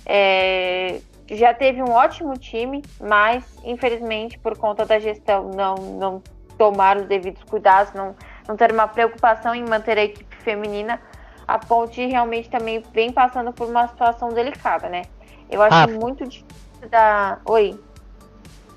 É, 0.05 1.01
já 1.31 1.53
teve 1.53 1.81
um 1.81 1.91
ótimo 1.91 2.37
time, 2.37 2.81
mas 2.99 3.43
infelizmente 3.63 4.37
por 4.39 4.57
conta 4.57 4.85
da 4.85 4.99
gestão 4.99 5.49
não, 5.49 5.75
não 5.75 6.23
tomar 6.57 6.97
os 6.97 7.05
devidos 7.05 7.43
cuidados, 7.43 7.93
não, 7.93 8.15
não 8.47 8.55
ter 8.55 8.71
uma 8.71 8.87
preocupação 8.87 9.53
em 9.55 9.63
manter 9.63 9.97
a 9.97 10.03
equipe 10.03 10.35
feminina, 10.37 10.99
a 11.47 11.57
Ponte 11.57 12.05
realmente 12.05 12.49
também 12.49 12.83
vem 12.93 13.11
passando 13.11 13.51
por 13.51 13.67
uma 13.67 13.87
situação 13.87 14.29
delicada, 14.29 14.87
né? 14.87 15.03
Eu 15.49 15.61
acho 15.63 15.75
ah. 15.75 15.87
muito 15.87 16.23
difícil 16.25 16.89
da. 16.91 17.39
Oi. 17.45 17.79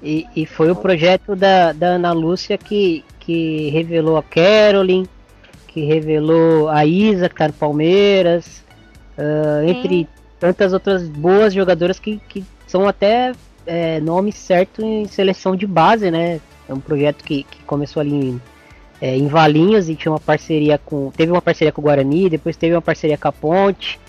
E, 0.03 0.27
e 0.35 0.47
foi 0.47 0.71
o 0.71 0.77
projeto 0.77 1.37
da, 1.37 1.73
da 1.73 1.89
Ana 1.89 2.13
Lúcia 2.13 2.57
que, 2.57 3.05
que 3.21 3.69
revelou 3.71 4.17
a 4.17 4.23
Carolyn, 4.23 5.05
que 5.69 5.85
revelou 5.85 6.69
a 6.69 6.85
Isa, 6.87 7.29
que 7.29 7.35
tá 7.35 7.47
no 7.47 7.53
Palmeiras, 7.53 8.65
uh, 9.19 9.69
entre 9.69 10.09
tantas 10.43 10.73
outras 10.73 11.09
boas 11.09 11.55
jogadoras 11.55 12.01
que, 12.01 12.21
que 12.29 12.45
são 12.67 12.89
até 12.89 13.33
é, 13.65 14.01
nome 14.01 14.33
certo 14.33 14.85
em 14.85 15.07
seleção 15.07 15.55
de 15.55 15.69
base, 15.69 16.11
né? 16.11 16.41
É 16.69 16.75
um 16.75 16.81
projeto 16.81 17.23
que, 17.23 17.45
que 17.45 17.63
começou 17.63 18.01
ali 18.01 18.13
em, 18.13 18.43
é, 19.01 19.17
em 19.17 19.29
Valinhos 19.29 19.89
e 19.89 19.95
tinha 19.95 20.11
uma 20.11 20.19
parceria 20.19 20.79
com. 20.79 21.13
Teve 21.13 21.31
uma 21.31 21.41
parceria 21.41 21.71
com 21.71 21.81
o 21.81 21.85
Guarani, 21.85 22.29
depois 22.29 22.57
teve 22.57 22.75
uma 22.75 22.83
parceria 22.83 23.17
com 23.17 23.29
a 23.29 23.33
Ponte. 23.33 24.01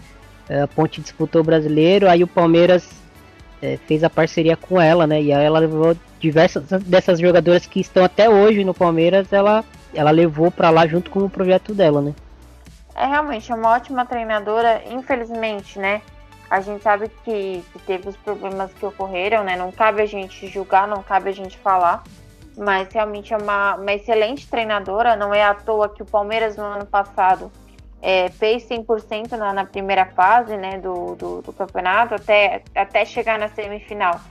É, 0.50 0.62
a 0.62 0.68
Ponte 0.68 1.02
disputou 1.02 1.42
o 1.42 1.46
brasileiro, 1.46 2.10
aí 2.10 2.24
o 2.24 2.28
Palmeiras 2.28 2.90
é, 3.62 3.78
fez 3.86 4.04
a 4.04 4.10
parceria 4.10 4.58
com 4.58 4.82
ela, 4.82 5.06
né? 5.06 5.22
E 5.22 5.32
ela 5.32 5.60
levou 5.60 5.96
diversas 6.20 6.64
dessas 6.82 7.20
jogadoras 7.20 7.68
que 7.68 7.80
estão 7.80 8.04
até 8.04 8.28
hoje 8.28 8.64
no 8.64 8.74
Palmeiras, 8.74 9.32
ela, 9.32 9.64
ela 9.94 10.10
levou 10.10 10.50
para 10.50 10.72
lá 10.72 10.88
junto 10.88 11.12
com 11.12 11.20
o 11.20 11.30
projeto 11.30 11.76
dela, 11.76 12.02
né? 12.02 12.16
É 12.96 13.06
realmente 13.06 13.52
é 13.52 13.56
uma 13.56 13.70
ótima 13.70 14.04
treinadora, 14.04 14.82
infelizmente, 14.90 15.78
né? 15.78 16.02
A 16.54 16.62
gente 16.62 16.84
sabe 16.84 17.10
que, 17.26 17.66
que 17.74 17.80
teve 17.80 18.10
os 18.10 18.16
problemas 18.16 18.72
que 18.72 18.86
ocorreram, 18.86 19.44
né? 19.44 19.56
Não 19.56 19.72
cabe 19.72 20.04
a 20.04 20.06
gente 20.06 20.46
julgar, 20.46 20.88
não 20.88 21.02
cabe 21.02 21.30
a 21.30 21.32
gente 21.32 21.58
falar. 21.58 22.04
Mas 22.56 22.94
realmente 22.94 23.34
é 23.34 23.38
uma, 23.38 23.74
uma 23.74 23.92
excelente 23.92 24.48
treinadora. 24.48 25.16
Não 25.16 25.34
é 25.34 25.44
à 25.44 25.56
toa 25.56 25.90
que 25.90 26.04
o 26.04 26.06
Palmeiras 26.06 26.56
no 26.56 26.64
ano 26.64 26.86
passado 26.86 27.52
é, 28.00 28.30
fez 28.30 28.70
100% 28.70 29.32
na, 29.32 29.52
na 29.52 29.66
primeira 29.66 30.06
fase 30.06 30.56
né, 30.56 30.78
do, 30.78 31.16
do, 31.16 31.42
do, 31.42 31.52
campeonato, 31.52 32.14
até, 32.14 32.62
até 32.76 33.04
chegar 33.04 33.40
na 33.40 33.48
semifinal. 33.48 34.22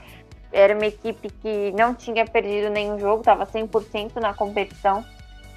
Era 0.49 0.73
uma 0.73 0.85
equipe 0.85 1.29
que 1.29 1.73
não 1.73 1.93
tinha 1.93 2.25
perdido 2.25 2.69
nenhum 2.69 2.97
jogo, 2.97 3.19
estava 3.19 3.45
100% 3.45 4.15
na 4.21 4.33
competição. 4.33 5.03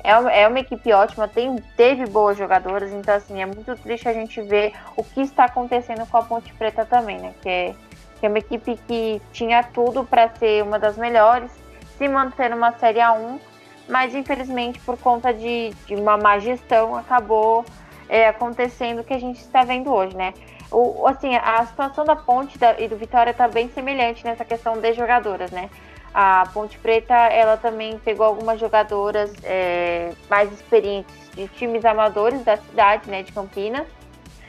É, 0.07 0.43
é 0.43 0.47
uma 0.47 0.61
equipe 0.61 0.93
ótima, 0.93 1.27
tem, 1.27 1.57
teve 1.77 2.07
boas 2.07 2.39
jogadoras, 2.39 2.93
então 2.93 3.13
assim, 3.13 3.43
é 3.43 3.45
muito 3.45 3.75
triste 3.75 4.09
a 4.09 4.13
gente 4.13 4.41
ver 4.41 4.73
o 4.97 5.03
que 5.03 5.21
está 5.21 5.47
acontecendo 5.47 6.07
com 6.07 6.17
a 6.17 6.23
Ponte 6.23 6.55
Preta 6.55 6.85
também, 6.85 7.19
né? 7.19 7.35
Que 7.43 7.49
é, 7.49 7.75
que 8.21 8.25
é 8.25 8.29
uma 8.29 8.39
equipe 8.39 8.79
que 8.87 9.21
tinha 9.33 9.65
tudo 9.65 10.05
para 10.05 10.29
ser 10.37 10.63
uma 10.63 10.79
das 10.79 10.97
melhores, 10.97 11.51
se 11.99 12.07
manter 12.07 12.51
numa 12.51 12.71
Série 12.79 13.01
A1, 13.01 13.41
mas 13.89 14.15
infelizmente 14.15 14.79
por 14.79 14.97
conta 14.97 15.35
de, 15.35 15.71
de 15.87 15.97
uma 15.97 16.17
má 16.17 16.39
gestão 16.39 16.95
acabou 16.95 17.65
é, 18.09 18.29
acontecendo 18.29 19.01
o 19.01 19.05
que 19.05 19.13
a 19.13 19.19
gente 19.19 19.41
está 19.41 19.65
vendo 19.65 19.93
hoje, 19.93 20.17
né? 20.17 20.35
O, 20.71 21.05
assim, 21.09 21.35
a 21.35 21.67
situação 21.67 22.05
da 22.05 22.15
Ponte 22.15 22.57
e 22.79 22.87
do 22.87 22.97
Vitória 22.97 23.33
está 23.33 23.49
bem 23.49 23.69
semelhante 23.71 24.25
nessa 24.25 24.45
questão 24.45 24.79
de 24.79 24.93
jogadoras, 24.93 25.51
né? 25.51 25.69
A 26.19 26.49
Ponte 26.55 26.79
Preta, 26.79 27.13
ela 27.13 27.59
também 27.59 27.99
pegou 27.99 28.25
algumas 28.25 28.59
jogadoras 28.59 29.35
é, 29.45 30.15
mais 30.31 30.51
experientes 30.51 31.15
de 31.35 31.47
times 31.49 31.85
amadores 31.85 32.43
da 32.43 32.57
cidade, 32.57 33.11
né, 33.11 33.23
de 33.23 33.33
Campinas, 33.33 33.87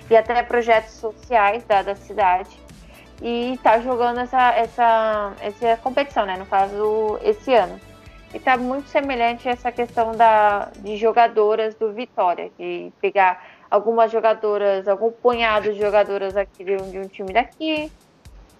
e 0.09 0.15
até 0.15 0.41
projetos 0.43 0.93
sociais 0.93 1.65
da, 1.65 1.81
da 1.81 1.93
cidade, 1.93 2.57
e 3.21 3.55
está 3.55 3.81
jogando 3.81 4.21
essa, 4.21 4.51
essa, 4.55 5.33
essa 5.41 5.75
competição, 5.83 6.25
né, 6.25 6.37
no 6.37 6.45
caso, 6.45 7.19
esse 7.21 7.53
ano. 7.53 7.77
E 8.33 8.37
está 8.37 8.55
muito 8.55 8.87
semelhante 8.87 9.49
a 9.49 9.51
essa 9.51 9.69
questão 9.69 10.13
da, 10.13 10.71
de 10.77 10.95
jogadoras 10.95 11.75
do 11.75 11.91
Vitória, 11.91 12.49
de 12.57 12.93
pegar 13.01 13.45
algumas 13.69 14.09
jogadoras, 14.09 14.87
algum 14.87 15.11
punhado 15.11 15.73
de 15.73 15.79
jogadoras 15.81 16.37
aqui 16.37 16.63
de 16.63 16.77
um, 16.81 16.89
de 16.89 16.99
um 16.99 17.07
time 17.09 17.33
daqui. 17.33 17.91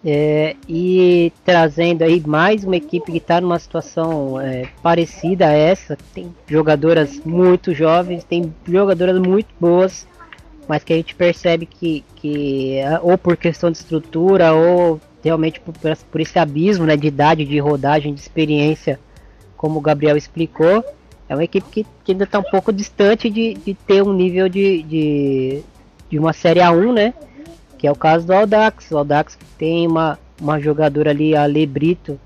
É, 0.06 0.56
e 0.70 1.34
trazendo 1.44 2.04
aí 2.04 2.22
mais 2.26 2.64
uma 2.64 2.78
equipe 2.78 3.12
que 3.12 3.18
está 3.18 3.42
numa 3.42 3.58
situação 3.58 4.40
é, 4.40 4.70
parecida 4.82 5.48
a 5.48 5.52
essa, 5.52 5.98
tem 6.14 6.34
jogadoras 6.48 7.20
muito 7.26 7.74
jovens, 7.74 8.24
tem 8.24 8.54
jogadoras 8.66 9.20
muito 9.20 9.48
boas, 9.60 10.08
mas 10.68 10.84
que 10.84 10.94
a 10.94 10.96
gente 10.98 11.16
percebe 11.16 11.66
que, 11.66 12.04
que 12.16 12.80
ou 13.02 13.18
por 13.18 13.36
questão 13.36 13.72
de 13.72 13.78
estrutura 13.80 14.54
ou 14.54 15.02
realmente 15.24 15.60
por, 15.60 15.74
por 15.74 16.22
esse 16.22 16.38
abismo 16.38 16.86
né, 16.86 16.96
de 16.96 17.08
idade, 17.08 17.44
de 17.44 17.60
rodagem, 17.60 18.14
de 18.14 18.22
experiência 18.22 19.00
como 19.58 19.80
o 19.80 19.82
Gabriel 19.82 20.16
explicou, 20.16 20.86
é 21.28 21.34
uma 21.34 21.44
equipe 21.44 21.68
que, 21.70 21.86
que 22.04 22.12
ainda 22.12 22.24
está 22.24 22.40
um 22.40 22.44
pouco 22.44 22.72
distante 22.72 23.30
de, 23.30 23.56
de 23.56 23.74
ter 23.74 24.02
um 24.02 24.14
nível 24.14 24.48
de, 24.48 24.84
de, 24.84 25.64
de, 26.10 26.20
uma 26.20 26.32
Série 26.32 26.62
A1, 26.62 26.94
né? 26.94 27.14
Que 27.78 27.88
é 27.88 27.92
o 27.92 27.96
caso 27.96 28.26
do 28.26 28.34
Aldax. 28.34 28.92
O 28.92 28.98
Aldax 28.98 29.38
tem 29.58 29.88
uma, 29.88 30.18
uma 30.40 30.60
jogadora 30.60 31.12
ali, 31.12 31.36
a 31.36 31.46
Lebrito, 31.46 32.20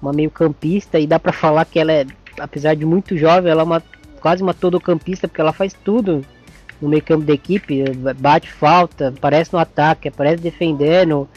uma 0.00 0.12
meio 0.12 0.30
campista, 0.30 0.98
e 0.98 1.06
dá 1.06 1.18
para 1.18 1.32
falar 1.32 1.64
que 1.64 1.78
ela 1.78 1.92
é, 1.92 2.06
apesar 2.38 2.74
de 2.74 2.84
muito 2.84 3.16
jovem, 3.16 3.50
ela 3.50 3.62
é 3.62 3.64
uma, 3.64 3.82
quase 4.20 4.42
uma 4.42 4.54
todo 4.54 4.80
campista, 4.80 5.26
porque 5.26 5.40
ela 5.40 5.52
faz 5.52 5.72
tudo 5.72 6.24
no 6.80 6.88
meio 6.88 7.02
campo 7.02 7.24
da 7.24 7.32
equipe, 7.32 7.84
bate 8.18 8.50
falta, 8.50 9.08
aparece 9.08 9.52
no 9.52 9.58
ataque, 9.58 10.08
aparece 10.08 10.42
defendendo, 10.42 11.28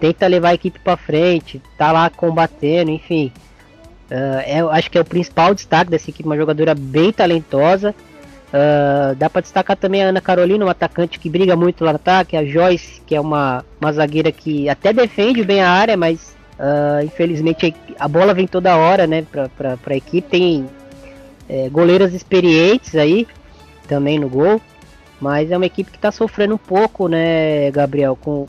tenta 0.00 0.26
levar 0.26 0.50
a 0.50 0.54
equipe 0.54 0.78
para 0.78 0.96
frente, 0.96 1.60
tá 1.76 1.92
lá 1.92 2.08
combatendo, 2.08 2.90
enfim. 2.90 3.32
Uh, 4.10 4.40
é, 4.46 4.60
acho 4.60 4.90
que 4.90 4.96
é 4.96 5.00
o 5.00 5.04
principal 5.04 5.54
destaque 5.54 5.90
dessa 5.90 6.08
equipe, 6.08 6.26
uma 6.26 6.36
jogadora 6.36 6.74
bem 6.74 7.12
talentosa. 7.12 7.94
Uh, 8.48 9.14
dá 9.16 9.28
para 9.28 9.42
destacar 9.42 9.76
também 9.76 10.02
a 10.02 10.06
Ana 10.06 10.22
Carolina, 10.22 10.64
uma 10.64 10.72
atacante 10.72 11.18
que 11.18 11.28
briga 11.28 11.54
muito 11.54 11.84
lá 11.84 11.92
no 11.92 11.96
ataque, 11.96 12.36
a 12.36 12.44
Joyce, 12.44 13.02
que 13.06 13.14
é 13.14 13.20
uma, 13.20 13.62
uma 13.78 13.92
zagueira 13.92 14.32
que 14.32 14.68
até 14.70 14.90
defende 14.90 15.44
bem 15.44 15.60
a 15.60 15.70
área, 15.70 15.96
mas 15.98 16.34
uh, 16.58 17.04
infelizmente 17.04 17.74
a 17.98 18.08
bola 18.08 18.32
vem 18.32 18.46
toda 18.46 18.76
hora 18.76 19.06
né, 19.06 19.26
para 19.30 19.78
a 19.86 19.96
equipe. 19.96 20.28
Tem 20.28 20.66
é, 21.46 21.68
goleiras 21.68 22.14
experientes 22.14 22.94
aí 22.94 23.28
também 23.86 24.18
no 24.18 24.30
gol, 24.30 24.60
mas 25.20 25.50
é 25.50 25.56
uma 25.56 25.66
equipe 25.66 25.90
que 25.90 25.98
está 25.98 26.10
sofrendo 26.10 26.54
um 26.54 26.58
pouco, 26.58 27.06
né, 27.06 27.70
Gabriel, 27.70 28.16
com, 28.16 28.46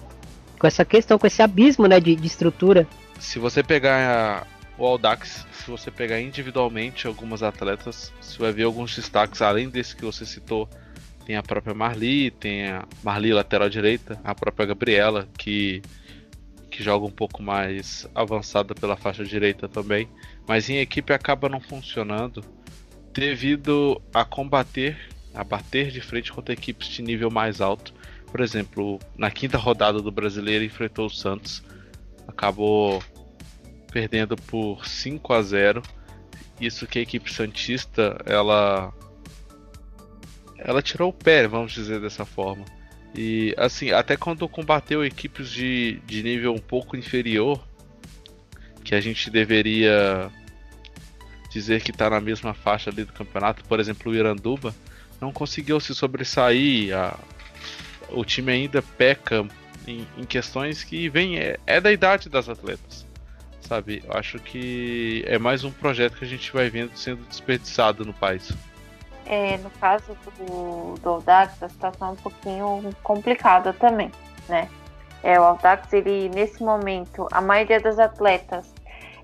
com 0.58 0.68
essa 0.68 0.86
questão, 0.86 1.20
com 1.20 1.28
esse 1.28 1.42
abismo 1.42 1.88
né, 1.88 2.00
de, 2.00 2.16
de 2.16 2.28
estrutura. 2.28 2.88
Se 3.20 3.38
você 3.38 3.62
pegar 3.62 4.48
o 4.80 4.86
Audax, 4.86 5.46
se 5.52 5.70
você 5.70 5.92
pegar 5.92 6.22
individualmente 6.22 7.06
algumas 7.06 7.44
atletas, 7.44 8.14
você 8.22 8.40
vai 8.40 8.54
ver 8.54 8.64
alguns 8.64 8.96
destaques, 8.96 9.42
além 9.42 9.70
desse 9.70 9.94
que 9.94 10.06
você 10.06 10.26
citou. 10.26 10.70
Tem 11.26 11.36
a 11.36 11.44
própria 11.44 11.76
Marli, 11.76 12.32
tem 12.32 12.68
a 12.70 12.88
Marli 13.04 13.34
lateral 13.34 13.70
direita, 13.70 14.20
a 14.24 14.34
própria 14.34 14.66
Gabriela, 14.66 15.28
que, 15.38 15.82
que 16.72 16.82
joga 16.82 17.06
um 17.06 17.12
pouco 17.12 17.44
mais 17.44 18.10
avançada 18.16 18.74
pela 18.74 18.96
faixa 18.96 19.26
direita 19.26 19.68
também. 19.68 20.08
Mas 20.48 20.70
em 20.70 20.78
equipe 20.78 21.12
acaba 21.12 21.50
não 21.50 21.60
funcionando 21.60 22.42
devido 23.14 24.02
a 24.14 24.24
combater, 24.24 24.98
a 25.34 25.44
bater 25.44 25.92
de 25.92 26.00
frente 26.00 26.32
contra 26.32 26.54
equipes 26.54 26.88
de 26.88 27.02
nível 27.02 27.30
mais 27.30 27.60
alto. 27.60 27.94
Por 28.32 28.40
exemplo, 28.40 28.98
na 29.18 29.30
quinta 29.30 29.58
rodada 29.58 30.02
do 30.02 30.12
Brasileiro 30.12 30.64
enfrentou 30.64 31.08
o 31.08 31.10
Santos, 31.10 31.62
acabou 32.26 33.04
perdendo 33.90 34.36
por 34.36 34.86
5 34.86 35.34
a 35.34 35.42
0. 35.42 35.84
Isso 36.60 36.88
que 36.88 37.00
a 37.00 37.02
equipe 37.02 37.32
santista 37.34 38.18
ela 38.26 38.94
ela 40.58 40.82
tirou 40.82 41.10
o 41.10 41.14
pé, 41.14 41.48
vamos 41.48 41.72
dizer 41.72 42.02
dessa 42.02 42.26
forma. 42.26 42.66
E 43.16 43.56
assim, 43.58 43.92
até 43.92 44.18
quando 44.18 44.48
combateu 44.48 45.04
equipes 45.06 45.50
de, 45.50 46.02
de 46.06 46.22
nível 46.22 46.54
um 46.54 46.60
pouco 46.60 46.98
inferior, 46.98 47.66
que 48.84 48.94
a 48.94 49.00
gente 49.00 49.30
deveria 49.30 50.30
dizer 51.50 51.82
que 51.82 51.92
está 51.92 52.10
na 52.10 52.20
mesma 52.20 52.54
faixa 52.54 52.90
ali 52.90 53.06
do 53.06 53.14
campeonato, 53.14 53.64
por 53.66 53.80
exemplo, 53.80 54.12
o 54.12 54.16
Iranduba, 54.16 54.76
não 55.20 55.32
conseguiu 55.32 55.80
se 55.80 55.96
sobressair. 55.96 56.96
A, 56.96 57.18
o 58.10 58.26
time 58.26 58.52
ainda 58.52 58.82
peca 58.82 59.48
em, 59.88 60.06
em 60.18 60.24
questões 60.26 60.84
que 60.84 61.08
vem 61.10 61.40
é, 61.40 61.58
é 61.66 61.80
da 61.80 61.92
idade 61.92 62.28
das 62.28 62.50
atletas 62.50 63.09
sabe? 63.70 64.04
Eu 64.04 64.18
acho 64.18 64.40
que 64.40 65.24
é 65.28 65.38
mais 65.38 65.64
um 65.64 65.72
projeto 65.72 66.18
que 66.18 66.26
a 66.26 66.28
gente 66.28 66.52
vai 66.52 66.70
vendo 66.70 66.98
sendo 66.98 67.24
desperdiçado 67.28 68.04
no 68.04 68.14
país. 68.14 68.52
É, 69.28 69.58
no 69.60 69.70
caso 69.70 70.18
do, 70.40 70.96
do 70.96 71.10
Audax, 71.10 71.62
a 71.62 71.70
situação 71.70 72.10
é 72.10 72.12
um 72.14 72.16
pouquinho 72.16 72.90
complicada 73.04 73.72
também, 73.72 74.12
né? 74.50 74.68
É, 75.22 75.40
o 75.40 75.44
Audax, 75.44 75.94
ele, 75.94 76.30
nesse 76.30 76.64
momento, 76.64 77.28
a 77.32 77.40
maioria 77.40 77.80
das 77.80 78.00
atletas, 78.00 78.66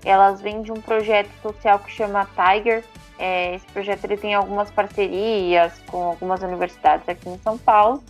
elas 0.04 0.40
vêm 0.40 0.62
de 0.62 0.70
um 0.70 0.80
projeto 0.80 1.30
social 1.42 1.80
que 1.80 1.90
chama 1.90 2.28
Tiger. 2.36 2.84
É, 3.18 3.56
esse 3.56 3.66
projeto 3.66 4.04
ele 4.04 4.16
tem 4.16 4.34
algumas 4.34 4.70
parcerias 4.70 5.72
com 5.86 6.04
algumas 6.04 6.40
universidades 6.42 7.08
aqui 7.08 7.28
em 7.28 7.38
São 7.38 7.58
Paulo. 7.58 8.04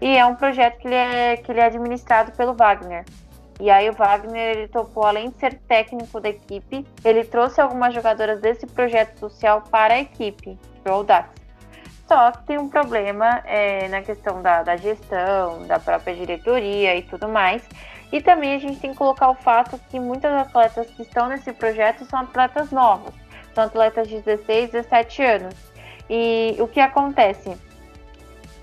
E 0.00 0.16
é 0.16 0.26
um 0.26 0.34
projeto 0.34 0.78
que 0.78 0.88
ele 0.88 0.94
é, 0.94 1.36
que 1.36 1.50
ele 1.50 1.60
é 1.60 1.64
administrado 1.64 2.32
pelo 2.32 2.52
Wagner. 2.52 3.04
E 3.60 3.70
aí 3.70 3.90
o 3.90 3.92
Wagner 3.92 4.56
ele 4.56 4.68
topou, 4.68 5.04
além 5.04 5.28
de 5.28 5.36
ser 5.36 5.54
técnico 5.68 6.18
da 6.18 6.30
equipe, 6.30 6.86
ele 7.04 7.24
trouxe 7.24 7.60
algumas 7.60 7.92
jogadoras 7.92 8.40
desse 8.40 8.66
projeto 8.66 9.18
social 9.18 9.62
para 9.70 9.94
a 9.94 10.00
equipe, 10.00 10.58
pro 10.82 10.94
Audax. 10.94 11.28
Só 12.08 12.32
que 12.32 12.42
tem 12.44 12.58
um 12.58 12.70
problema 12.70 13.42
é, 13.44 13.86
na 13.88 14.00
questão 14.00 14.40
da, 14.40 14.62
da, 14.62 14.76
gestão, 14.76 15.66
da 15.66 15.78
própria 15.78 16.16
diretoria 16.16 16.96
e 16.96 17.02
tudo 17.02 17.28
mais, 17.28 17.62
E 18.12 18.20
também 18.20 18.54
a 18.54 18.58
gente 18.58 18.80
tem 18.80 18.90
que 18.90 18.96
colocar 18.96 19.30
o 19.30 19.34
fato 19.34 19.78
que 19.88 20.00
muitas 20.00 20.32
atletas 20.32 20.88
que 20.88 21.02
estão 21.02 21.28
nesse 21.28 21.52
projeto 21.52 22.04
são 22.06 22.18
atletas 22.18 22.72
novos, 22.72 23.14
são 23.54 23.64
atletas 23.64 24.08
de 24.08 24.20
16, 24.20 24.70
17 24.72 25.22
anos. 25.22 25.54
E 26.08 26.56
o 26.58 26.66
que 26.66 26.80
acontece? 26.80 27.56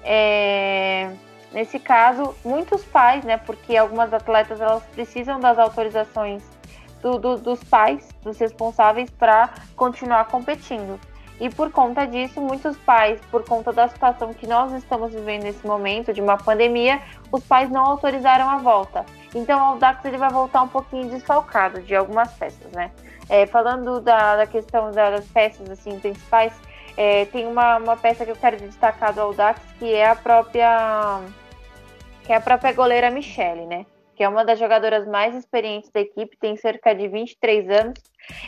É, 0.04 1.10
nesse 1.52 1.80
caso, 1.80 2.36
muitos 2.44 2.84
pais, 2.84 3.24
né, 3.24 3.38
porque 3.38 3.76
algumas 3.76 4.14
atletas 4.14 4.60
elas 4.60 4.84
precisam 4.94 5.40
das 5.40 5.58
autorizações 5.58 6.44
do, 7.02 7.18
do, 7.18 7.38
dos 7.38 7.64
pais, 7.64 8.10
dos 8.22 8.38
responsáveis, 8.38 9.10
para 9.10 9.50
continuar 9.76 10.26
competindo. 10.26 11.00
E 11.40 11.50
por 11.50 11.72
conta 11.72 12.06
disso, 12.08 12.42
muitos 12.42 12.76
pais, 12.78 13.20
por 13.30 13.44
conta 13.44 13.72
da 13.72 13.88
situação 13.88 14.34
que 14.34 14.48
nós 14.48 14.72
estamos 14.74 15.14
vivendo 15.14 15.44
nesse 15.44 15.66
momento, 15.68 16.12
de 16.12 16.20
uma 16.20 16.36
pandemia, 16.38 17.00
os 17.32 17.44
pais 17.44 17.70
não 17.70 17.86
autorizaram 17.86 18.50
a 18.50 18.58
volta. 18.58 19.06
Então, 19.36 19.60
o 19.60 19.64
Audax 19.64 20.04
ele 20.06 20.18
vai 20.18 20.32
voltar 20.32 20.64
um 20.64 20.68
pouquinho 20.68 21.10
desfalcado 21.10 21.82
de 21.82 21.96
algumas 21.96 22.34
peças, 22.34 22.72
né? 22.72 22.92
É, 23.30 23.46
falando 23.46 24.00
da, 24.00 24.38
da, 24.38 24.48
questão 24.48 24.90
das 24.92 25.26
peças 25.26 25.70
assim 25.70 26.00
principais, 26.00 26.54
é, 26.98 27.26
tem 27.26 27.46
uma, 27.46 27.78
uma 27.78 27.96
peça 27.96 28.26
que 28.26 28.32
eu 28.32 28.36
quero 28.36 28.58
destacar 28.58 29.14
do 29.14 29.22
Audax, 29.22 29.62
que 29.80 29.94
é 29.94 30.08
a 30.08 30.16
própria 30.16 31.22
que 32.26 32.34
é 32.34 32.36
a 32.36 32.42
própria 32.42 32.74
goleira 32.74 33.10
Michele, 33.10 33.66
né? 33.66 33.86
Que 34.16 34.24
é 34.24 34.28
uma 34.28 34.44
das 34.44 34.60
jogadoras 34.60 35.08
mais 35.08 35.34
experientes 35.34 35.90
da 35.92 36.02
equipe, 36.02 36.36
tem 36.38 36.58
cerca 36.58 36.94
de 36.94 37.08
23 37.08 37.70
anos. 37.70 38.00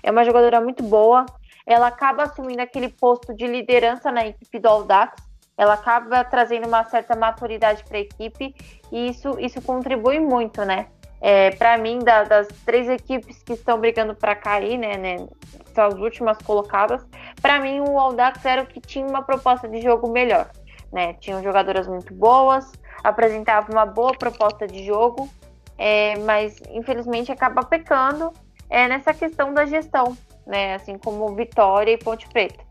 É 0.03 0.11
uma 0.11 0.25
jogadora 0.25 0.59
muito 0.59 0.83
boa. 0.83 1.25
Ela 1.65 1.87
acaba 1.87 2.23
assumindo 2.23 2.61
aquele 2.61 2.89
posto 2.89 3.33
de 3.33 3.47
liderança 3.47 4.11
na 4.11 4.25
equipe 4.27 4.59
do 4.59 4.67
Audax 4.67 5.29
ela 5.59 5.73
acaba 5.73 6.23
trazendo 6.23 6.65
uma 6.65 6.85
certa 6.85 7.17
maturidade 7.17 7.83
para 7.83 7.97
a 7.97 7.99
equipe 7.99 8.55
e 8.89 9.09
isso, 9.09 9.37
isso 9.41 9.61
contribui 9.61 10.17
muito, 10.17 10.63
né? 10.63 10.87
É, 11.21 11.51
para 11.51 11.77
mim, 11.77 11.99
da, 11.99 12.23
das 12.23 12.47
três 12.65 12.87
equipes 12.87 13.43
que 13.43 13.53
estão 13.53 13.79
brigando 13.79 14.15
para 14.15 14.35
cair, 14.35 14.77
né, 14.77 14.95
né, 14.97 15.27
são 15.73 15.85
as 15.85 15.95
últimas 15.95 16.37
colocadas, 16.37 17.05
para 17.41 17.59
mim 17.59 17.81
o 17.81 17.99
Audax 17.99 18.43
era 18.45 18.61
o 18.61 18.65
que 18.65 18.79
tinha 18.79 19.05
uma 19.05 19.21
proposta 19.21 19.67
de 19.67 19.81
jogo 19.81 20.09
melhor, 20.09 20.49
né? 20.91 21.13
Tinham 21.13 21.43
jogadoras 21.43 21.87
muito 21.87 22.13
boas, 22.13 22.71
apresentava 23.03 23.71
uma 23.71 23.85
boa 23.85 24.13
proposta 24.13 24.65
de 24.65 24.85
jogo, 24.85 25.29
é, 25.77 26.17
mas 26.19 26.59
infelizmente 26.71 27.31
acaba 27.31 27.63
pecando 27.63 28.31
é, 28.69 28.87
nessa 28.87 29.13
questão 29.13 29.53
da 29.53 29.65
gestão, 29.65 30.17
né? 30.45 30.75
Assim 30.75 30.97
como 30.97 31.35
Vitória 31.35 31.91
e 31.91 31.97
Ponte 31.97 32.27
Preta. 32.29 32.63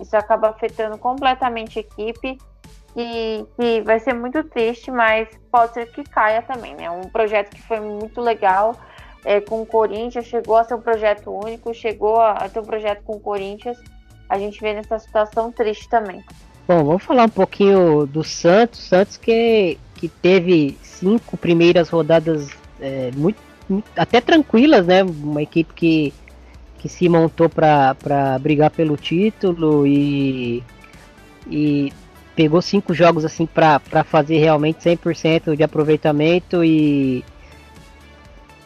Isso 0.00 0.16
acaba 0.16 0.48
afetando 0.48 0.98
completamente 0.98 1.78
a 1.78 1.82
equipe 1.82 2.38
e, 2.96 3.44
e 3.58 3.80
vai 3.82 3.98
ser 3.98 4.14
muito 4.14 4.42
triste, 4.44 4.90
mas 4.90 5.28
pode 5.50 5.74
ser 5.74 5.86
que 5.92 6.04
caia 6.04 6.42
também, 6.42 6.74
né? 6.74 6.90
Um 6.90 7.08
projeto 7.08 7.50
que 7.50 7.62
foi 7.62 7.80
muito 7.80 8.20
legal 8.20 8.76
é, 9.24 9.40
com 9.40 9.62
o 9.62 9.66
Corinthians, 9.66 10.26
chegou 10.26 10.56
a 10.56 10.64
ser 10.64 10.74
um 10.74 10.80
projeto 10.80 11.30
único, 11.30 11.72
chegou 11.72 12.20
a, 12.20 12.32
a 12.32 12.48
ter 12.48 12.60
um 12.60 12.64
projeto 12.64 13.02
com 13.04 13.16
o 13.16 13.20
Corinthians. 13.20 13.78
A 14.28 14.38
gente 14.38 14.60
vê 14.60 14.74
nessa 14.74 14.98
situação 14.98 15.50
triste 15.52 15.88
também. 15.88 16.22
Bom, 16.66 16.84
vamos 16.84 17.02
falar 17.02 17.24
um 17.24 17.30
pouquinho 17.30 18.06
do 18.06 18.22
Santos. 18.22 18.80
Santos 18.80 19.16
que, 19.16 19.78
que 19.94 20.08
teve 20.08 20.78
cinco 20.82 21.36
primeiras 21.36 21.88
rodadas 21.88 22.50
é, 22.80 23.10
muito, 23.14 23.38
muito, 23.68 23.90
até 23.96 24.20
tranquilas, 24.20 24.86
né? 24.86 25.02
Uma 25.02 25.42
equipe 25.42 25.72
que 25.74 26.14
que 26.82 26.88
se 26.88 27.08
montou 27.08 27.48
para 27.48 28.36
brigar 28.40 28.68
pelo 28.72 28.96
título 28.96 29.86
e, 29.86 30.64
e 31.48 31.92
pegou 32.34 32.62
cinco 32.62 32.94
jogos 32.94 33.24
assim 33.24 33.46
para 33.46 33.80
fazer 34.04 34.38
realmente 34.38 34.78
100% 34.78 35.56
de 35.56 35.62
aproveitamento 35.62 36.64
e, 36.64 37.24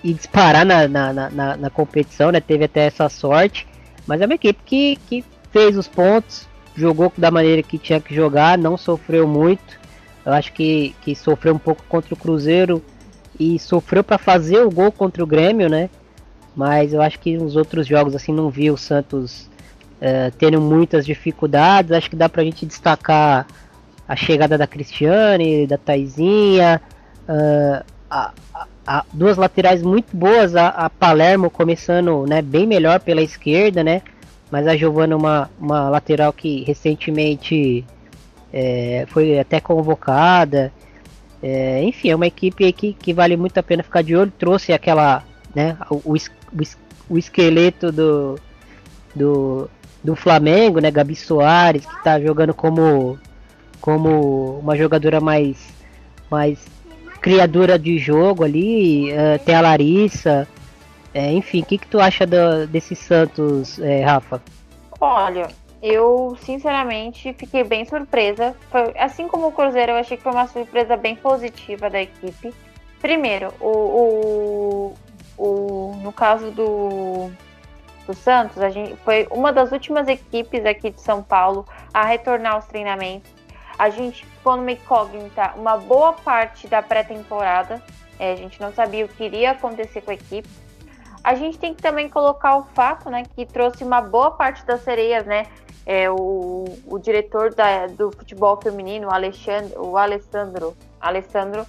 e 0.02 0.12
disparar 0.12 0.64
na, 0.64 0.86
na, 0.86 1.12
na, 1.12 1.56
na, 1.56 1.70
competição, 1.70 2.30
né? 2.30 2.40
Teve 2.40 2.64
até 2.64 2.86
essa 2.86 3.08
sorte, 3.08 3.66
mas 4.06 4.20
é 4.20 4.26
uma 4.26 4.34
equipe 4.34 4.60
que, 4.64 4.96
que 5.08 5.24
fez 5.50 5.76
os 5.76 5.88
pontos, 5.88 6.48
jogou 6.76 7.12
da 7.16 7.30
maneira 7.30 7.62
que 7.62 7.78
tinha 7.78 8.00
que 8.00 8.14
jogar, 8.14 8.56
não 8.56 8.76
sofreu 8.76 9.26
muito. 9.26 9.78
Eu 10.24 10.32
acho 10.32 10.52
que, 10.52 10.94
que 11.00 11.14
sofreu 11.14 11.54
um 11.54 11.58
pouco 11.58 11.84
contra 11.88 12.12
o 12.12 12.16
Cruzeiro 12.16 12.82
e 13.38 13.58
sofreu 13.58 14.02
para 14.02 14.18
fazer 14.18 14.60
o 14.60 14.70
gol 14.70 14.90
contra 14.90 15.22
o 15.22 15.26
Grêmio, 15.26 15.68
né? 15.68 15.88
mas 16.56 16.94
eu 16.94 17.02
acho 17.02 17.20
que 17.20 17.36
nos 17.36 17.54
outros 17.54 17.86
jogos 17.86 18.16
assim 18.16 18.32
não 18.32 18.48
vi 18.48 18.70
o 18.70 18.78
Santos 18.78 19.50
uh, 20.00 20.34
tendo 20.38 20.60
muitas 20.60 21.04
dificuldades. 21.04 21.92
Acho 21.92 22.10
que 22.10 22.16
dá 22.16 22.28
pra 22.28 22.44
gente 22.44 22.66
destacar 22.66 23.46
a 24.08 24.16
chegada 24.16 24.56
da 24.56 24.66
Cristiane, 24.66 25.66
da 25.66 25.76
Taizinha, 25.76 26.80
uh, 27.28 27.84
a, 28.08 28.32
a, 28.54 28.66
a, 28.86 29.04
duas 29.12 29.36
laterais 29.36 29.82
muito 29.82 30.16
boas, 30.16 30.54
a, 30.54 30.88
Palermo 30.88 31.50
começando 31.50 32.24
né, 32.26 32.40
bem 32.40 32.66
melhor 32.66 33.00
pela 33.00 33.20
esquerda, 33.20 33.82
né? 33.82 34.02
Mas 34.50 34.66
a 34.68 34.76
Giovana 34.76 35.16
uma, 35.16 35.50
uma 35.58 35.88
lateral 35.88 36.32
que 36.32 36.62
recentemente 36.62 37.84
é, 38.52 39.04
foi 39.08 39.38
até 39.38 39.60
convocada. 39.60 40.72
É, 41.42 41.82
enfim, 41.82 42.10
é 42.10 42.14
uma 42.14 42.26
equipe 42.26 42.72
que, 42.72 42.92
que 42.92 43.12
vale 43.12 43.36
muito 43.36 43.58
a 43.58 43.62
pena 43.62 43.82
ficar 43.82 44.02
de 44.02 44.14
olho. 44.14 44.32
Trouxe 44.38 44.72
aquela, 44.72 45.24
né, 45.54 45.76
o, 45.90 46.14
o, 46.14 46.16
o 47.10 47.18
esqueleto 47.18 47.90
do, 47.90 48.38
do, 49.14 49.68
do 50.06 50.14
Flamengo, 50.14 50.78
né? 50.78 50.90
Gabi 50.90 51.16
Soares, 51.16 51.84
que 51.84 52.04
tá 52.04 52.20
jogando 52.20 52.54
como, 52.54 53.18
como 53.80 54.60
uma 54.60 54.76
jogadora 54.76 55.20
mais, 55.20 55.74
mais 56.30 56.64
criadora 57.20 57.76
de 57.76 57.98
jogo 57.98 58.44
ali. 58.44 59.12
Uh, 59.12 59.38
tem 59.44 59.54
a 59.54 59.60
Larissa. 59.60 60.48
É, 61.12 61.32
enfim, 61.32 61.62
o 61.62 61.64
que, 61.64 61.78
que 61.78 61.86
tu 61.88 61.98
acha 61.98 62.24
do, 62.24 62.66
desse 62.68 62.94
Santos, 62.94 63.80
é, 63.80 64.04
Rafa? 64.04 64.40
Olha, 65.00 65.48
eu 65.82 66.36
sinceramente 66.40 67.34
fiquei 67.34 67.64
bem 67.64 67.84
surpresa. 67.84 68.54
Foi, 68.70 68.92
assim 68.98 69.26
como 69.26 69.48
o 69.48 69.52
Cruzeiro, 69.52 69.92
eu 69.92 69.96
achei 69.96 70.16
que 70.16 70.22
foi 70.22 70.32
uma 70.32 70.46
surpresa 70.46 70.96
bem 70.96 71.16
positiva 71.16 71.90
da 71.90 72.00
equipe. 72.00 72.54
Primeiro, 73.00 73.52
o, 73.60 74.94
o, 75.38 75.96
no 76.02 76.12
caso 76.12 76.50
do, 76.50 77.30
do 78.06 78.14
Santos, 78.14 78.62
a 78.62 78.70
gente 78.70 78.96
foi 78.96 79.26
uma 79.30 79.52
das 79.52 79.72
últimas 79.72 80.08
equipes 80.08 80.64
aqui 80.64 80.90
de 80.90 81.00
São 81.00 81.22
Paulo 81.22 81.66
a 81.92 82.04
retornar 82.04 82.54
aos 82.54 82.66
treinamentos. 82.66 83.30
A 83.78 83.90
gente 83.90 84.24
ficou 84.24 84.56
numa 84.56 84.72
incógnita 84.72 85.52
uma 85.56 85.76
boa 85.76 86.12
parte 86.12 86.66
da 86.66 86.80
pré-temporada. 86.80 87.82
É, 88.18 88.32
a 88.32 88.36
gente 88.36 88.60
não 88.60 88.72
sabia 88.72 89.04
o 89.04 89.08
que 89.08 89.24
iria 89.24 89.50
acontecer 89.50 90.00
com 90.00 90.10
a 90.10 90.14
equipe. 90.14 90.48
A 91.22 91.34
gente 91.34 91.58
tem 91.58 91.74
que 91.74 91.82
também 91.82 92.08
colocar 92.08 92.56
o 92.56 92.64
fato, 92.74 93.10
né, 93.10 93.24
que 93.34 93.44
trouxe 93.44 93.84
uma 93.84 94.00
boa 94.00 94.30
parte 94.30 94.64
das 94.64 94.82
sereias, 94.82 95.26
né? 95.26 95.46
É, 95.84 96.10
o, 96.10 96.64
o 96.86 96.98
diretor 96.98 97.54
da, 97.54 97.86
do 97.86 98.10
futebol 98.10 98.60
feminino, 98.60 99.08
o 99.08 99.10
Alexandre, 99.12 99.72
o 99.76 99.96
Alessandro, 99.96 100.76
Alessandro 101.00 101.66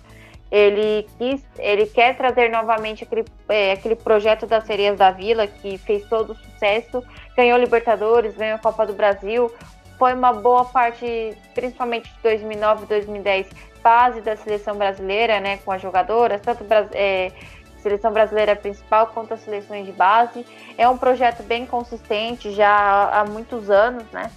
ele 0.51 1.07
quis, 1.17 1.43
ele 1.57 1.85
quer 1.85 2.15
trazer 2.15 2.49
novamente 2.49 3.03
aquele, 3.03 3.25
é, 3.49 3.73
aquele 3.73 3.95
projeto 3.95 4.45
das 4.45 4.65
Sereias 4.65 4.97
da 4.97 5.11
Vila 5.11 5.45
que 5.45 5.77
fez 5.77 6.07
todo 6.07 6.31
o 6.31 6.35
sucesso, 6.35 7.03
ganhou 7.35 7.57
Libertadores, 7.57 8.35
ganhou 8.35 8.55
a 8.55 8.59
Copa 8.59 8.85
do 8.85 8.93
Brasil, 8.93 9.51
foi 9.97 10.13
uma 10.13 10.31
boa 10.31 10.65
parte, 10.65 11.35
principalmente 11.53 12.09
de 12.09 12.19
2009 12.21 12.83
e 12.83 12.87
2010, 12.87 13.47
base 13.83 14.21
da 14.21 14.35
seleção 14.35 14.75
brasileira, 14.75 15.39
né, 15.39 15.57
com 15.57 15.71
as 15.71 15.81
jogadoras, 15.81 16.41
tanto 16.41 16.65
é, 16.93 17.31
seleção 17.79 18.11
brasileira 18.11 18.55
principal 18.55 19.07
quanto 19.07 19.33
as 19.33 19.41
seleções 19.41 19.85
de 19.85 19.91
base. 19.91 20.45
É 20.77 20.87
um 20.87 20.97
projeto 20.97 21.43
bem 21.43 21.65
consistente 21.65 22.51
já 22.51 23.09
há 23.11 23.25
muitos 23.25 23.69
anos, 23.69 24.03
né? 24.11 24.31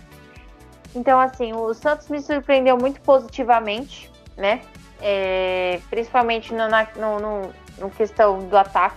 Então, 0.95 1.21
assim, 1.21 1.53
o 1.53 1.73
Santos 1.73 2.09
me 2.09 2.21
surpreendeu 2.21 2.77
muito 2.77 3.01
positivamente, 3.01 4.11
né? 4.37 4.61
É, 5.01 5.81
principalmente 5.89 6.53
no, 6.53 6.69
na 6.69 6.87
no, 6.97 7.19
no, 7.19 7.55
no, 7.79 7.91
questão 7.91 8.39
do 8.41 8.57
ataque. 8.57 8.97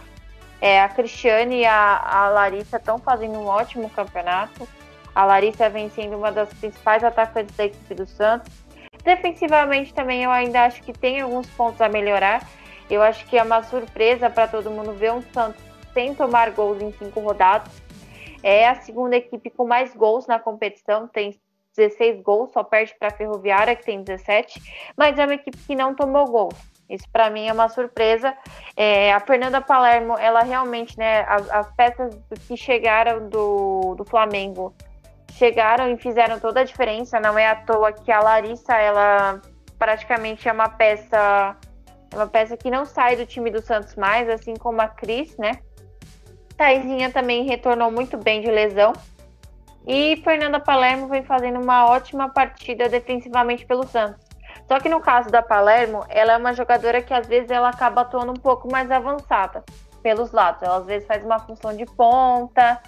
É, 0.61 0.81
a 0.81 0.89
Cristiane 0.89 1.61
e 1.61 1.65
a, 1.65 1.97
a 1.97 2.29
Larissa 2.29 2.77
estão 2.77 2.97
fazendo 2.97 3.37
um 3.37 3.47
ótimo 3.47 3.89
campeonato. 3.89 4.67
A 5.13 5.25
Larissa 5.25 5.69
vem 5.69 5.89
sendo 5.89 6.17
uma 6.17 6.31
das 6.31 6.51
principais 6.53 7.03
atacantes 7.03 7.55
da 7.55 7.65
equipe 7.65 7.93
do 7.93 8.05
Santos. 8.05 8.51
Defensivamente 9.03 9.93
também 9.93 10.23
eu 10.23 10.31
ainda 10.31 10.63
acho 10.63 10.81
que 10.81 10.93
tem 10.93 11.21
alguns 11.21 11.47
pontos 11.49 11.81
a 11.81 11.89
melhorar. 11.89 12.47
Eu 12.89 13.01
acho 13.01 13.25
que 13.25 13.37
é 13.37 13.43
uma 13.43 13.61
surpresa 13.63 14.29
para 14.29 14.47
todo 14.47 14.71
mundo 14.71 14.93
ver 14.93 15.11
um 15.11 15.21
Santos 15.33 15.61
sem 15.93 16.15
tomar 16.15 16.51
gols 16.51 16.81
em 16.81 16.91
cinco 16.93 17.19
rodadas. 17.19 17.71
É 18.41 18.67
a 18.67 18.75
segunda 18.75 19.15
equipe 19.15 19.49
com 19.49 19.65
mais 19.65 19.93
gols 19.95 20.27
na 20.27 20.39
competição, 20.39 21.07
tem 21.07 21.39
16 21.75 22.21
gols, 22.21 22.51
só 22.51 22.63
perde 22.63 22.95
para 22.99 23.09
a 23.09 23.11
Ferroviária, 23.11 23.75
que 23.75 23.85
tem 23.85 24.03
17, 24.03 24.61
mas 24.97 25.17
é 25.17 25.25
uma 25.25 25.33
equipe 25.33 25.57
que 25.57 25.75
não 25.75 25.95
tomou 25.95 26.25
gols. 26.25 26.55
Isso 26.89 27.05
para 27.11 27.29
mim 27.29 27.47
é 27.47 27.53
uma 27.53 27.69
surpresa. 27.69 28.35
É, 28.75 29.13
a 29.13 29.19
Fernanda 29.19 29.61
Palermo, 29.61 30.17
ela 30.17 30.43
realmente, 30.43 30.97
né, 30.97 31.21
as, 31.27 31.49
as, 31.49 31.71
peças 31.75 32.15
que 32.47 32.55
chegaram 32.55 33.29
do, 33.29 33.95
do 33.95 34.05
Flamengo 34.05 34.73
chegaram 35.31 35.89
e 35.89 35.97
fizeram 35.97 36.39
toda 36.39 36.59
a 36.59 36.63
diferença. 36.63 37.19
Não 37.19 37.37
é 37.37 37.47
à 37.47 37.55
toa 37.55 37.91
que 37.91 38.11
a 38.11 38.19
Larissa, 38.19 38.73
ela 38.73 39.41
praticamente 39.79 40.47
é 40.47 40.51
uma 40.51 40.69
peça 40.69 41.57
É 42.11 42.15
uma 42.15 42.27
peça 42.27 42.55
que 42.55 42.69
não 42.69 42.85
sai 42.85 43.15
do 43.15 43.25
time 43.25 43.49
do 43.49 43.61
Santos 43.61 43.95
mais, 43.95 44.29
assim 44.29 44.53
como 44.53 44.81
a 44.81 44.87
Cris, 44.87 45.35
né? 45.37 45.59
Taizinha 46.55 47.11
também 47.11 47.45
retornou 47.45 47.91
muito 47.91 48.17
bem 48.17 48.41
de 48.41 48.51
lesão. 48.51 48.93
E 49.85 50.17
Fernanda 50.23 50.59
Palermo 50.59 51.07
vem 51.07 51.23
fazendo 51.23 51.59
uma 51.59 51.85
ótima 51.89 52.29
partida 52.29 52.87
defensivamente 52.87 53.65
pelo 53.65 53.85
Santos. 53.85 54.25
Só 54.67 54.79
que 54.79 54.87
no 54.87 55.01
caso 55.01 55.29
da 55.29 55.41
Palermo, 55.41 56.05
ela 56.09 56.33
é 56.33 56.37
uma 56.37 56.53
jogadora 56.53 57.01
que 57.01 57.13
às 57.13 57.27
vezes 57.27 57.49
ela 57.49 57.69
acaba 57.69 58.01
atuando 58.01 58.31
um 58.31 58.41
pouco 58.41 58.71
mais 58.71 58.89
avançada 58.89 59.63
pelos 60.01 60.31
lados. 60.31 60.61
Ela 60.61 60.77
às 60.77 60.85
vezes 60.85 61.07
faz 61.07 61.23
uma 61.23 61.39
função 61.39 61.75
de 61.75 61.85
ponta. 61.85 62.81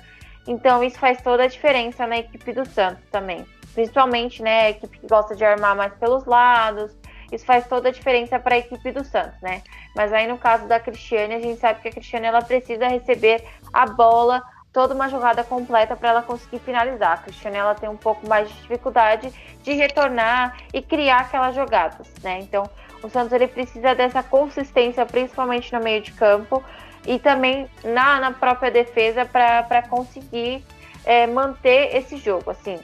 Então 0.47 0.84
isso 0.84 0.97
faz 0.97 1.21
toda 1.21 1.43
a 1.43 1.47
diferença 1.47 2.08
na 2.08 2.17
equipe 2.19 2.53
do 2.53 2.65
Santos 2.65 3.03
também. 3.10 3.45
Principalmente, 3.73 4.41
né, 4.41 4.62
a 4.62 4.69
equipe 4.69 4.99
que 4.99 5.08
gosta 5.08 5.36
de 5.36 5.43
armar 5.43 5.75
mais 5.75 5.93
pelos 5.95 6.25
lados. 6.25 6.95
Isso 7.31 7.45
faz 7.45 7.67
toda 7.67 7.89
a 7.89 7.91
diferença 7.91 8.39
para 8.39 8.55
a 8.55 8.60
equipe 8.60 8.91
do 8.91 9.03
Santos, 9.03 9.41
né? 9.41 9.62
Mas 9.95 10.13
aí 10.13 10.27
no 10.27 10.38
caso 10.38 10.67
da 10.67 10.79
Cristiane, 10.79 11.34
a 11.34 11.39
gente 11.39 11.60
sabe 11.60 11.81
que 11.81 11.88
a 11.88 11.91
Cristiane 11.91 12.27
ela 12.27 12.41
precisa 12.41 12.88
receber 12.88 13.43
a 13.73 13.86
bola 13.86 14.41
toda 14.75 14.93
uma 14.93 15.07
jogada 15.07 15.41
completa 15.41 15.95
para 15.95 16.09
ela 16.09 16.21
conseguir 16.21 16.59
finalizar. 16.59 17.13
A 17.13 17.17
Cristiane 17.17 17.55
ela 17.55 17.73
tem 17.73 17.88
um 17.88 17.95
pouco 17.95 18.27
mais 18.27 18.49
de 18.49 18.55
dificuldade 18.55 19.31
de 19.63 19.71
retornar 19.71 20.57
e 20.73 20.81
criar 20.81 21.21
aquelas 21.21 21.55
jogadas, 21.55 22.05
né? 22.21 22.39
Então, 22.41 22.69
o 23.01 23.09
Santos 23.09 23.31
ele 23.31 23.47
precisa 23.47 23.95
dessa 23.95 24.21
consistência, 24.21 25.05
principalmente 25.05 25.71
no 25.71 25.79
meio 25.79 26.01
de 26.01 26.11
campo 26.11 26.61
e 27.07 27.17
também 27.17 27.69
na, 27.85 28.19
na 28.19 28.31
própria 28.33 28.69
defesa 28.69 29.23
para 29.25 29.81
conseguir 29.83 30.61
é, 31.05 31.25
manter 31.25 31.95
esse 31.95 32.17
jogo. 32.17 32.51
Assim, 32.51 32.77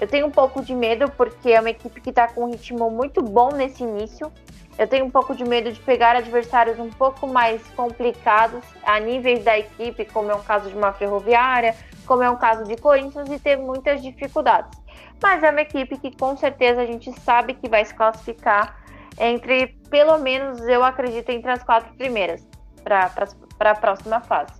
eu 0.00 0.08
tenho 0.08 0.26
um 0.26 0.32
pouco 0.32 0.60
de 0.60 0.74
medo 0.74 1.08
porque 1.12 1.52
é 1.52 1.60
uma 1.60 1.70
equipe 1.70 2.00
que 2.00 2.10
está 2.10 2.26
com 2.26 2.42
um 2.42 2.50
ritmo 2.50 2.90
muito 2.90 3.22
bom 3.22 3.52
nesse 3.52 3.84
início. 3.84 4.32
Eu 4.78 4.86
tenho 4.86 5.06
um 5.06 5.10
pouco 5.10 5.34
de 5.34 5.42
medo 5.42 5.72
de 5.72 5.80
pegar 5.80 6.16
adversários 6.16 6.78
um 6.78 6.90
pouco 6.90 7.26
mais 7.26 7.66
complicados 7.70 8.62
a 8.84 9.00
níveis 9.00 9.42
da 9.42 9.58
equipe, 9.58 10.04
como 10.04 10.30
é 10.30 10.34
um 10.34 10.42
caso 10.42 10.68
de 10.68 10.76
uma 10.76 10.92
ferroviária, 10.92 11.74
como 12.04 12.22
é 12.22 12.30
um 12.30 12.36
caso 12.36 12.64
de 12.64 12.76
Corinthians, 12.76 13.30
e 13.30 13.38
ter 13.38 13.56
muitas 13.56 14.02
dificuldades. 14.02 14.78
Mas 15.22 15.42
é 15.42 15.50
uma 15.50 15.62
equipe 15.62 15.96
que 15.96 16.14
com 16.14 16.36
certeza 16.36 16.82
a 16.82 16.86
gente 16.86 17.10
sabe 17.20 17.54
que 17.54 17.68
vai 17.68 17.84
se 17.84 17.94
classificar 17.94 18.76
entre, 19.18 19.68
pelo 19.88 20.18
menos 20.18 20.60
eu 20.68 20.84
acredito, 20.84 21.30
entre 21.30 21.50
as 21.50 21.62
quatro 21.62 21.94
primeiras 21.94 22.46
para 22.84 23.10
a 23.60 23.74
próxima 23.74 24.20
fase. 24.20 24.52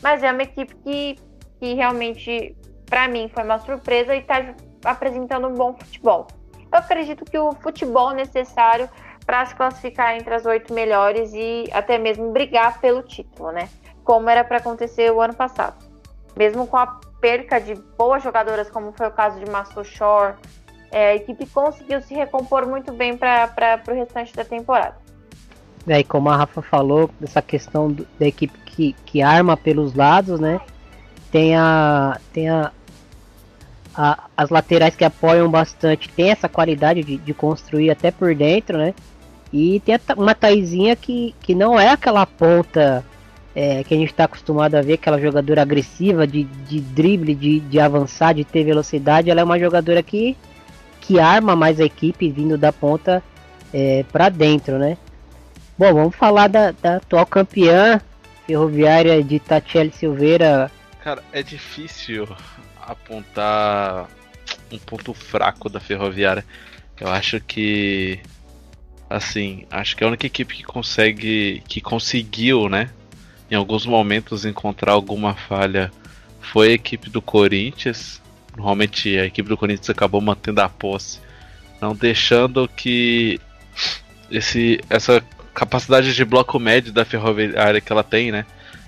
Mas 0.00 0.22
é 0.22 0.30
uma 0.30 0.42
equipe 0.42 0.74
que, 0.76 1.16
que 1.58 1.74
realmente, 1.74 2.56
para 2.86 3.08
mim, 3.08 3.28
foi 3.34 3.42
uma 3.42 3.58
surpresa 3.58 4.14
e 4.14 4.20
está 4.20 4.54
apresentando 4.84 5.48
um 5.48 5.54
bom 5.54 5.74
futebol. 5.74 6.28
Eu 6.72 6.78
acredito 6.78 7.24
que 7.24 7.38
o 7.38 7.52
futebol 7.52 8.12
necessário 8.12 8.88
para 9.26 9.44
se 9.46 9.54
classificar 9.54 10.16
entre 10.16 10.34
as 10.34 10.44
oito 10.44 10.72
melhores 10.72 11.32
e 11.34 11.68
até 11.72 11.98
mesmo 11.98 12.30
brigar 12.32 12.80
pelo 12.80 13.02
título, 13.02 13.50
né? 13.52 13.68
Como 14.02 14.28
era 14.28 14.44
para 14.44 14.58
acontecer 14.58 15.10
o 15.10 15.20
ano 15.20 15.34
passado. 15.34 15.76
Mesmo 16.36 16.66
com 16.66 16.76
a 16.76 16.86
perca 17.20 17.58
de 17.58 17.74
boas 17.74 18.22
jogadoras, 18.22 18.70
como 18.70 18.92
foi 18.92 19.06
o 19.06 19.10
caso 19.10 19.38
de 19.38 19.50
Masso 19.50 19.82
Shore, 19.84 20.34
é, 20.90 21.10
a 21.10 21.14
equipe 21.16 21.46
conseguiu 21.46 22.00
se 22.02 22.14
recompor 22.14 22.66
muito 22.66 22.92
bem 22.92 23.16
para 23.16 23.82
o 23.88 23.92
restante 23.92 24.34
da 24.34 24.44
temporada. 24.44 24.96
É, 25.86 26.00
e 26.00 26.04
como 26.04 26.28
a 26.30 26.36
Rafa 26.36 26.62
falou, 26.62 27.10
essa 27.22 27.42
questão 27.42 27.90
do, 27.90 28.06
da 28.18 28.26
equipe 28.26 28.56
que, 28.64 28.92
que 29.04 29.22
arma 29.22 29.56
pelos 29.56 29.94
lados, 29.94 30.38
né? 30.40 30.60
Tem 31.30 31.56
a, 31.56 32.18
tem 32.32 32.48
a, 32.48 32.70
a, 33.94 34.24
as 34.36 34.50
laterais 34.50 34.94
que 34.94 35.04
apoiam 35.04 35.50
bastante, 35.50 36.08
tem 36.08 36.30
essa 36.30 36.48
qualidade 36.48 37.02
de, 37.02 37.16
de 37.16 37.34
construir 37.34 37.90
até 37.90 38.10
por 38.10 38.34
dentro, 38.34 38.78
né? 38.78 38.94
E 39.56 39.78
tem 39.78 39.96
uma 40.16 40.34
Taizinha 40.34 40.96
que, 40.96 41.32
que 41.40 41.54
não 41.54 41.78
é 41.78 41.90
aquela 41.90 42.26
ponta 42.26 43.04
é, 43.54 43.84
que 43.84 43.94
a 43.94 43.96
gente 43.96 44.10
está 44.10 44.24
acostumado 44.24 44.74
a 44.74 44.82
ver, 44.82 44.94
aquela 44.94 45.20
jogadora 45.20 45.62
agressiva 45.62 46.26
de, 46.26 46.42
de 46.42 46.80
drible, 46.80 47.36
de, 47.36 47.60
de 47.60 47.78
avançar, 47.78 48.34
de 48.34 48.44
ter 48.44 48.64
velocidade. 48.64 49.30
Ela 49.30 49.42
é 49.42 49.44
uma 49.44 49.56
jogadora 49.56 50.02
que, 50.02 50.36
que 51.00 51.20
arma 51.20 51.54
mais 51.54 51.78
a 51.78 51.84
equipe 51.84 52.32
vindo 52.32 52.58
da 52.58 52.72
ponta 52.72 53.22
é, 53.72 54.04
para 54.10 54.28
dentro, 54.28 54.76
né? 54.76 54.98
Bom, 55.78 55.94
vamos 55.94 56.16
falar 56.16 56.48
da, 56.48 56.72
da 56.72 56.96
atual 56.96 57.24
campeã 57.24 58.00
ferroviária 58.48 59.22
de 59.22 59.38
Tatiele 59.38 59.92
Silveira. 59.92 60.68
Cara, 61.00 61.22
é 61.32 61.44
difícil 61.44 62.26
apontar 62.84 64.08
um 64.72 64.78
ponto 64.78 65.14
fraco 65.14 65.68
da 65.68 65.78
ferroviária. 65.78 66.44
Eu 67.00 67.06
acho 67.06 67.40
que 67.40 68.18
assim, 69.14 69.64
acho 69.70 69.96
que 69.96 70.02
é 70.02 70.06
a 70.06 70.08
única 70.08 70.26
equipe 70.26 70.56
que 70.56 70.64
consegue, 70.64 71.62
que 71.68 71.80
conseguiu, 71.80 72.68
né, 72.68 72.90
em 73.50 73.54
alguns 73.54 73.86
momentos 73.86 74.44
encontrar 74.44 74.92
alguma 74.92 75.34
falha 75.34 75.90
foi 76.40 76.70
a 76.70 76.74
equipe 76.74 77.08
do 77.08 77.22
Corinthians. 77.22 78.20
Normalmente 78.56 79.16
a 79.18 79.26
equipe 79.26 79.48
do 79.48 79.56
Corinthians 79.56 79.90
acabou 79.90 80.20
mantendo 80.20 80.60
a 80.60 80.68
posse, 80.68 81.20
não 81.80 81.94
deixando 81.94 82.68
que 82.68 83.40
esse, 84.30 84.80
essa 84.90 85.22
capacidade 85.54 86.14
de 86.14 86.24
bloco 86.24 86.58
médio 86.58 86.92
da 86.92 87.04
ferroviária 87.04 87.80
que 87.80 87.92
ela 87.92 88.04
tem, 88.04 88.30
né? 88.30 88.44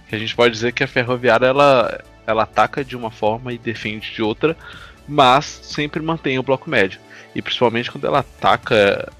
Que 0.08 0.14
a 0.14 0.18
gente 0.18 0.34
pode 0.34 0.52
dizer 0.52 0.72
que 0.72 0.84
a 0.84 0.88
ferroviária 0.88 1.46
ela, 1.46 2.00
ela 2.26 2.42
ataca 2.42 2.84
de 2.84 2.96
uma 2.96 3.10
forma 3.10 3.52
e 3.52 3.58
defende 3.58 4.12
de 4.12 4.22
outra, 4.22 4.56
mas 5.08 5.44
sempre 5.44 6.00
mantém 6.02 6.38
o 6.38 6.42
bloco 6.42 6.70
médio. 6.70 7.00
E 7.34 7.42
principalmente 7.42 7.90
quando 7.90 8.06
ela 8.06 8.20
ataca 8.20 9.12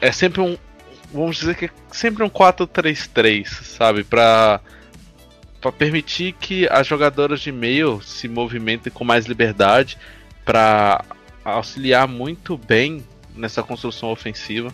é 0.00 0.12
sempre 0.12 0.40
um. 0.40 0.56
Vamos 1.12 1.36
dizer 1.36 1.54
que 1.54 1.66
é 1.66 1.70
sempre 1.92 2.24
um 2.24 2.30
4-3-3, 2.30 3.46
sabe? 3.46 4.02
Pra, 4.02 4.60
pra 5.60 5.70
permitir 5.70 6.32
que 6.32 6.66
as 6.68 6.86
jogadoras 6.86 7.40
de 7.40 7.52
meio 7.52 8.00
se 8.02 8.28
movimentem 8.28 8.92
com 8.92 9.04
mais 9.04 9.26
liberdade, 9.26 9.96
para 10.44 11.04
auxiliar 11.44 12.08
muito 12.08 12.58
bem 12.58 13.04
nessa 13.34 13.62
construção 13.62 14.10
ofensiva. 14.10 14.72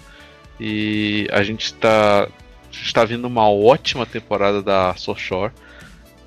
E 0.59 1.27
a 1.31 1.43
gente 1.43 1.67
está 1.67 2.29
está 2.71 3.05
vindo 3.05 3.27
uma 3.27 3.49
ótima 3.51 4.07
temporada 4.07 4.63
da 4.63 4.95
Soshore. 4.95 5.53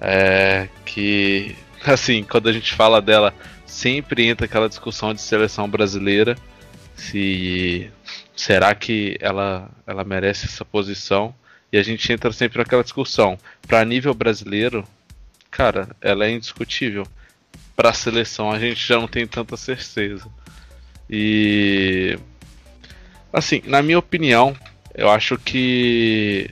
É, 0.01 0.67
que 0.85 1.55
assim, 1.85 2.23
quando 2.23 2.49
a 2.49 2.53
gente 2.53 2.73
fala 2.73 3.01
dela, 3.01 3.33
sempre 3.65 4.27
entra 4.27 4.45
aquela 4.45 4.69
discussão 4.69 5.13
de 5.13 5.21
seleção 5.21 5.69
brasileira. 5.69 6.35
Se 6.95 7.89
será 8.35 8.73
que 8.73 9.17
ela, 9.19 9.69
ela 9.85 10.03
merece 10.03 10.45
essa 10.45 10.65
posição? 10.65 11.33
E 11.71 11.77
a 11.77 11.83
gente 11.83 12.11
entra 12.11 12.31
sempre 12.31 12.59
naquela 12.59 12.83
discussão. 12.83 13.37
Para 13.67 13.83
nível 13.85 14.13
brasileiro, 14.13 14.87
cara, 15.49 15.89
ela 16.01 16.25
é 16.25 16.31
indiscutível. 16.31 17.07
Para 17.75 17.89
a 17.89 17.93
seleção, 17.93 18.51
a 18.51 18.59
gente 18.59 18.85
já 18.85 18.99
não 18.99 19.07
tem 19.07 19.25
tanta 19.25 19.57
certeza. 19.57 20.27
E 21.09 22.17
assim, 23.31 23.61
na 23.65 23.81
minha 23.81 23.97
opinião, 23.99 24.55
eu 24.93 25.09
acho 25.09 25.37
que 25.37 26.49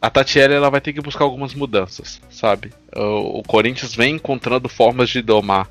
a 0.00 0.08
Tatiele 0.08 0.54
ela 0.54 0.70
vai 0.70 0.80
ter 0.80 0.92
que 0.92 1.00
buscar 1.00 1.24
algumas 1.24 1.54
mudanças, 1.54 2.20
sabe? 2.30 2.72
O, 2.94 3.40
o 3.40 3.42
Corinthians 3.42 3.94
vem 3.94 4.14
encontrando 4.14 4.68
formas 4.68 5.10
de 5.10 5.20
domar 5.20 5.68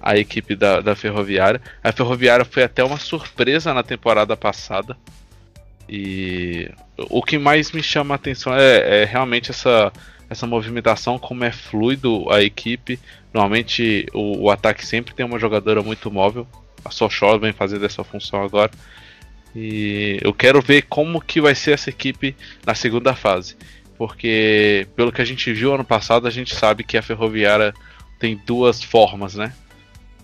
a 0.00 0.16
equipe 0.16 0.56
da, 0.56 0.80
da 0.80 0.96
Ferroviária. 0.96 1.60
A 1.82 1.92
Ferroviária 1.92 2.44
foi 2.44 2.62
até 2.62 2.82
uma 2.82 2.98
surpresa 2.98 3.74
na 3.74 3.82
temporada 3.82 4.36
passada. 4.36 4.96
E 5.88 6.70
o 6.96 7.22
que 7.22 7.38
mais 7.38 7.72
me 7.72 7.82
chama 7.82 8.14
a 8.14 8.16
atenção 8.16 8.54
é, 8.54 9.02
é 9.02 9.04
realmente 9.04 9.50
essa, 9.50 9.92
essa 10.28 10.46
movimentação, 10.46 11.18
como 11.18 11.44
é 11.44 11.52
fluido 11.52 12.30
a 12.30 12.42
equipe. 12.42 12.98
Normalmente 13.34 14.06
o, 14.14 14.44
o 14.44 14.50
ataque 14.50 14.86
sempre 14.86 15.14
tem 15.14 15.26
uma 15.26 15.38
jogadora 15.38 15.82
muito 15.82 16.10
móvel. 16.10 16.46
A 16.84 16.90
Sochor 16.90 17.38
vem 17.38 17.52
fazer 17.52 17.78
dessa 17.78 18.02
função 18.02 18.42
agora. 18.42 18.70
E 19.54 20.18
eu 20.22 20.32
quero 20.32 20.62
ver 20.62 20.82
como 20.82 21.20
que 21.20 21.40
vai 21.40 21.54
ser 21.54 21.72
essa 21.72 21.90
equipe 21.90 22.36
na 22.64 22.74
segunda 22.74 23.14
fase. 23.14 23.56
Porque 23.98 24.86
pelo 24.96 25.12
que 25.12 25.20
a 25.20 25.24
gente 25.24 25.52
viu 25.52 25.74
ano 25.74 25.84
passado, 25.84 26.26
a 26.26 26.30
gente 26.30 26.54
sabe 26.54 26.84
que 26.84 26.96
a 26.96 27.02
Ferroviária 27.02 27.74
tem 28.18 28.40
duas 28.46 28.82
formas, 28.82 29.34
né? 29.34 29.52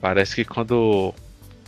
Parece 0.00 0.36
que 0.36 0.44
quando, 0.44 1.14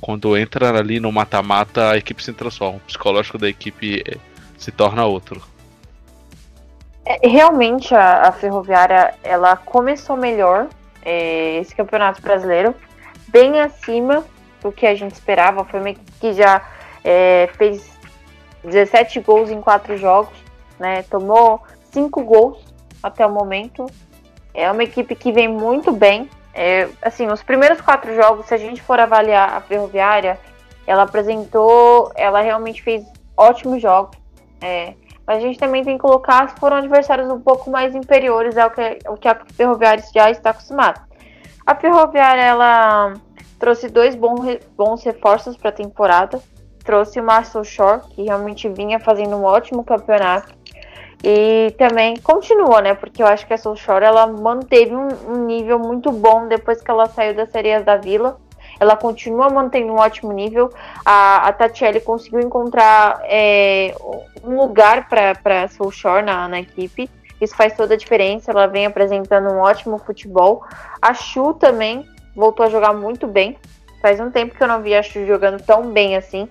quando 0.01 0.37
entra 0.37 0.77
ali 0.79 1.01
no 1.01 1.11
mata-mata, 1.11 1.91
a 1.91 1.97
equipe 1.97 2.23
se 2.23 2.33
transforma. 2.33 2.79
O 2.79 2.81
psicológico 2.81 3.38
da 3.38 3.49
equipe 3.49 4.03
eh, 4.07 4.17
se 4.57 4.71
torna 4.71 5.05
outro. 5.05 5.43
É, 7.05 7.27
realmente 7.27 7.95
a, 7.95 8.29
a, 8.29 8.33
Ferroviária 8.33 9.14
ela 9.23 9.57
começou 9.57 10.17
melhor 10.17 10.69
é, 11.03 11.57
esse 11.57 11.75
campeonato 11.75 12.21
brasileiro, 12.21 12.75
bem 13.29 13.61
acima 13.61 14.25
do 14.61 14.71
que 14.71 14.87
a 14.87 14.95
gente 14.95 15.12
esperava. 15.12 15.64
Foi 15.64 15.81
uma 15.81 15.91
equipe 15.91 16.12
que 16.21 16.33
já 16.35 16.62
é, 17.03 17.49
fez 17.57 17.91
17 18.62 19.21
gols 19.21 19.51
em 19.51 19.61
4 19.61 19.97
jogos, 19.97 20.37
né? 20.79 21.03
Tomou 21.05 21.62
5 21.93 22.23
gols 22.23 22.59
até 23.03 23.25
o 23.25 23.31
momento. 23.31 23.87
É 24.53 24.71
uma 24.71 24.85
equipe 24.85 25.14
que 25.14 25.33
vem 25.33 25.49
muito 25.49 25.93
bem. 25.93 26.29
É, 26.61 26.88
assim, 27.01 27.29
os 27.29 27.40
primeiros 27.40 27.81
quatro 27.81 28.12
jogos, 28.16 28.47
se 28.47 28.55
a 28.55 28.59
gente 28.59 28.83
for 28.83 28.99
avaliar 28.99 29.55
a 29.55 29.61
Ferroviária, 29.61 30.40
ela 30.88 31.05
apresentou, 31.05 32.11
ela 32.16 32.40
realmente 32.40 32.83
fez 32.83 33.05
ótimos 33.37 33.81
jogos. 33.81 34.18
É, 34.61 34.94
a 35.25 35.38
gente 35.38 35.57
também 35.57 35.85
tem 35.85 35.97
que 35.97 36.03
colocar 36.03 36.51
se 36.51 36.57
foram 36.59 36.79
adversários 36.79 37.31
um 37.31 37.40
pouco 37.40 37.71
mais 37.71 37.94
inferiores 37.94 38.59
ao 38.59 38.73
que, 38.73 38.99
ao 39.07 39.16
que 39.16 39.29
a 39.29 39.38
Ferroviária 39.55 40.03
já 40.12 40.33
está 40.33 40.51
acostumada. 40.51 41.01
A 41.64 41.77
Ferroviária 41.77 42.42
ela 42.42 43.14
trouxe 43.61 43.88
dois 43.88 44.16
bons, 44.16 44.59
bons 44.77 45.05
reforços 45.05 45.57
para 45.57 45.68
a 45.68 45.73
temporada. 45.73 46.40
Trouxe 46.83 47.21
o 47.21 47.23
Marcel 47.23 47.62
Shore, 47.62 48.01
que 48.16 48.23
realmente 48.23 48.68
vinha 48.68 48.99
fazendo 48.99 49.37
um 49.37 49.44
ótimo 49.44 49.85
campeonato. 49.85 50.58
E 51.22 51.74
também 51.76 52.16
continua, 52.18 52.81
né? 52.81 52.94
Porque 52.94 53.22
eu 53.22 53.26
acho 53.26 53.46
que 53.46 53.52
a 53.52 53.59
Soul 53.59 53.76
Shore 53.76 54.04
ela 54.04 54.26
manteve 54.26 54.94
um, 54.94 55.09
um 55.28 55.44
nível 55.46 55.78
muito 55.78 56.12
bom 56.12 56.46
depois 56.46 56.81
que 56.81 56.90
ela 56.90 57.07
saiu 57.07 57.35
das 57.35 57.50
Sereias 57.50 57.85
da 57.85 57.96
Vila 57.96 58.38
ela 58.81 58.96
continua 58.96 59.50
mantendo 59.50 59.92
um 59.92 59.96
ótimo 59.96 60.33
nível. 60.33 60.70
A, 61.04 61.48
a 61.48 61.52
Tatiele 61.52 62.00
conseguiu 62.00 62.40
encontrar 62.40 63.20
é, 63.24 63.94
um 64.44 64.57
lugar 64.57 65.09
para 65.09 65.68
Soul 65.68 65.90
Shore 65.90 66.24
na, 66.24 66.48
na 66.48 66.61
equipe. 66.61 67.11
Isso 67.40 67.57
faz 67.57 67.76
toda 67.76 67.94
a 67.94 67.96
diferença. 67.96 68.50
Ela 68.50 68.66
vem 68.66 68.87
apresentando 68.87 69.48
um 69.48 69.59
ótimo 69.59 69.98
futebol. 69.98 70.64
A 71.00 71.12
Chu 71.14 71.54
também 71.54 72.07
voltou 72.35 72.66
a 72.66 72.70
jogar 72.70 72.92
muito 72.92 73.26
bem. 73.26 73.57
Faz 74.00 74.20
um 74.20 74.31
tempo 74.31 74.54
que 74.54 74.62
eu 74.62 74.68
não 74.68 74.81
vi 74.81 74.94
a 74.94 75.02
Chu 75.02 75.26
jogando 75.26 75.61
tão 75.62 75.90
bem 75.90 76.16
assim. 76.16 76.48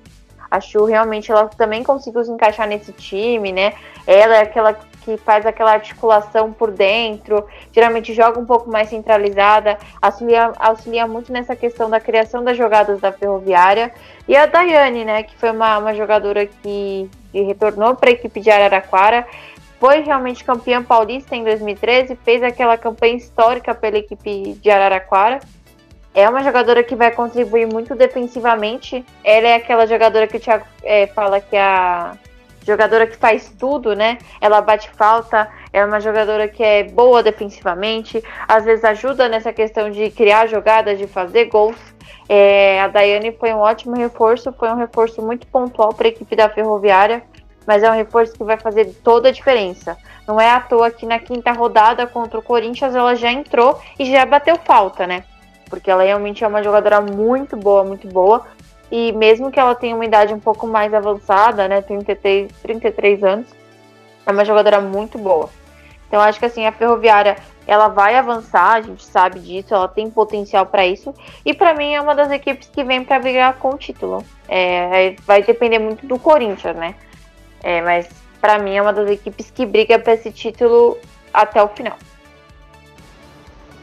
A 0.50 0.60
realmente 0.86 1.32
ela 1.32 1.48
também 1.48 1.84
conseguiu 1.84 2.24
se 2.24 2.32
encaixar 2.32 2.68
nesse 2.68 2.92
time, 2.92 3.52
né? 3.52 3.74
Ela 4.06 4.38
é 4.38 4.42
aquela 4.42 4.74
que 5.08 5.16
faz 5.16 5.46
aquela 5.46 5.72
articulação 5.72 6.52
por 6.52 6.70
dentro, 6.70 7.46
geralmente 7.72 8.14
joga 8.14 8.38
um 8.38 8.46
pouco 8.46 8.70
mais 8.70 8.90
centralizada, 8.90 9.78
auxilia, 10.02 10.52
auxilia 10.60 11.08
muito 11.08 11.32
nessa 11.32 11.56
questão 11.56 11.90
da 11.90 11.98
criação 11.98 12.44
das 12.44 12.58
jogadas 12.58 13.00
da 13.00 13.10
ferroviária. 13.14 13.94
E 14.28 14.36
a 14.36 14.46
Daiane, 14.46 15.06
né, 15.06 15.24
que 15.24 15.34
foi 15.38 15.52
uma, 15.52 15.78
uma 15.78 15.94
jogadora 15.94 16.46
que, 16.46 17.10
que 17.32 17.42
retornou 17.42 17.96
para 17.96 18.10
a 18.10 18.14
equipe 18.14 18.42
de 18.42 18.50
Araraquara, 18.50 19.26
foi 19.80 20.02
realmente 20.02 20.44
campeã 20.44 20.84
paulista 20.84 21.36
em 21.36 21.44
2013, 21.44 22.18
fez 22.26 22.44
aquela 22.44 22.78
campanha 22.78 23.16
histórica 23.16 23.74
pela 23.74 23.98
equipe 23.98 24.58
de 24.62 24.70
Araraquara. 24.70 25.40
É 26.18 26.28
uma 26.28 26.42
jogadora 26.42 26.82
que 26.82 26.96
vai 26.96 27.12
contribuir 27.12 27.72
muito 27.72 27.94
defensivamente. 27.94 29.06
Ela 29.24 29.50
é 29.50 29.54
aquela 29.54 29.86
jogadora 29.86 30.26
que 30.26 30.38
o 30.38 30.40
Thiago 30.40 30.66
é, 30.84 31.06
fala 31.06 31.40
que 31.40 31.56
é 31.56 31.62
a 31.62 32.18
jogadora 32.66 33.06
que 33.06 33.16
faz 33.16 33.54
tudo, 33.60 33.96
né? 33.96 34.18
Ela 34.42 34.60
bate 34.60 34.90
falta, 34.90 35.48
é 35.72 35.86
uma 35.86 36.00
jogadora 36.00 36.48
que 36.48 36.64
é 36.64 36.86
boa 36.86 37.22
defensivamente, 37.22 38.24
às 38.48 38.66
vezes 38.66 38.84
ajuda 38.84 39.30
nessa 39.30 39.54
questão 39.54 39.92
de 39.92 40.10
criar 40.10 40.48
jogadas, 40.48 40.98
de 40.98 41.06
fazer 41.06 41.46
gols. 41.46 41.78
É, 42.28 42.82
a 42.82 42.88
Daiane 42.88 43.32
foi 43.34 43.54
um 43.54 43.60
ótimo 43.60 43.96
reforço, 43.96 44.52
foi 44.54 44.70
um 44.70 44.76
reforço 44.76 45.22
muito 45.22 45.46
pontual 45.46 45.94
para 45.94 46.08
a 46.08 46.10
equipe 46.10 46.36
da 46.36 46.50
Ferroviária, 46.50 47.22
mas 47.68 47.84
é 47.84 47.92
um 47.92 47.96
reforço 47.96 48.34
que 48.34 48.44
vai 48.44 48.58
fazer 48.58 48.86
toda 49.04 49.30
a 49.30 49.32
diferença. 49.32 49.96
Não 50.28 50.42
é 50.42 50.50
à 50.50 50.60
toa 50.60 50.90
que 50.90 51.06
na 51.06 51.20
quinta 51.20 51.52
rodada 51.52 52.08
contra 52.08 52.40
o 52.40 52.42
Corinthians 52.42 52.96
ela 52.96 53.14
já 53.14 53.32
entrou 53.32 53.80
e 54.00 54.12
já 54.12 54.26
bateu 54.26 54.58
falta, 54.58 55.06
né? 55.06 55.24
Porque 55.70 55.90
ela 55.92 56.04
realmente 56.04 56.44
é 56.44 56.48
uma 56.48 56.64
jogadora 56.64 57.02
muito 57.02 57.56
boa, 57.56 57.84
muito 57.84 58.08
boa. 58.08 58.46
E 58.92 59.12
mesmo 59.12 59.52
que 59.52 59.60
ela 59.60 59.76
tenha 59.76 59.96
uma 59.96 60.06
idade 60.06 60.34
um 60.34 60.40
pouco 60.40 60.66
mais 60.66 60.94
avançada, 60.94 61.68
né, 61.68 61.82
33, 61.82 62.52
33 62.62 63.24
anos, 63.24 63.48
é 64.26 64.32
uma 64.32 64.46
jogadora 64.46 64.80
muito 64.80 65.18
boa. 65.18 65.50
Então 66.08 66.22
acho 66.22 66.40
que 66.40 66.46
assim, 66.46 66.66
a 66.66 66.72
Ferroviária, 66.72 67.36
ela 67.66 67.90
vai 67.90 68.16
avançar, 68.16 68.74
a 68.74 68.82
gente 68.82 69.06
sabe 69.06 69.40
disso, 69.40 69.74
ela 69.74 69.88
tem 69.88 70.10
potencial 70.10 70.66
para 70.66 70.88
isso. 70.88 71.14
E 71.46 71.54
para 71.54 71.74
mim 71.74 71.94
é 71.94 72.02
uma 72.02 72.16
das 72.16 72.32
equipes 72.32 72.70
que 72.70 72.84
vem 72.84 73.04
para 73.04 73.20
brigar 73.20 73.56
com 73.56 73.72
o 73.72 73.78
título. 73.78 74.24
É, 74.48 75.16
vai 75.26 75.44
depender 75.44 75.80
muito 75.80 76.08
do 76.08 76.18
Corinthians, 76.18 76.76
né? 76.78 76.96
É, 77.62 77.82
mas 77.82 78.08
para 78.40 78.58
mim 78.58 78.76
é 78.76 78.82
uma 78.82 78.94
das 78.94 79.10
equipes 79.10 79.52
que 79.52 79.66
briga 79.66 80.00
para 80.00 80.14
esse 80.14 80.32
título 80.32 80.98
até 81.34 81.62
o 81.62 81.68
final. 81.68 81.98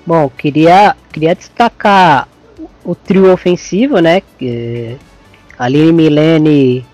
Bom, 0.07 0.29
queria, 0.29 0.95
queria 1.11 1.35
destacar 1.35 2.29
o 2.85 2.95
trio 2.95 3.33
ofensivo, 3.33 4.01
né? 4.01 4.23
É, 4.43 4.97
Aline 5.59 5.93
Milene, 5.93 6.87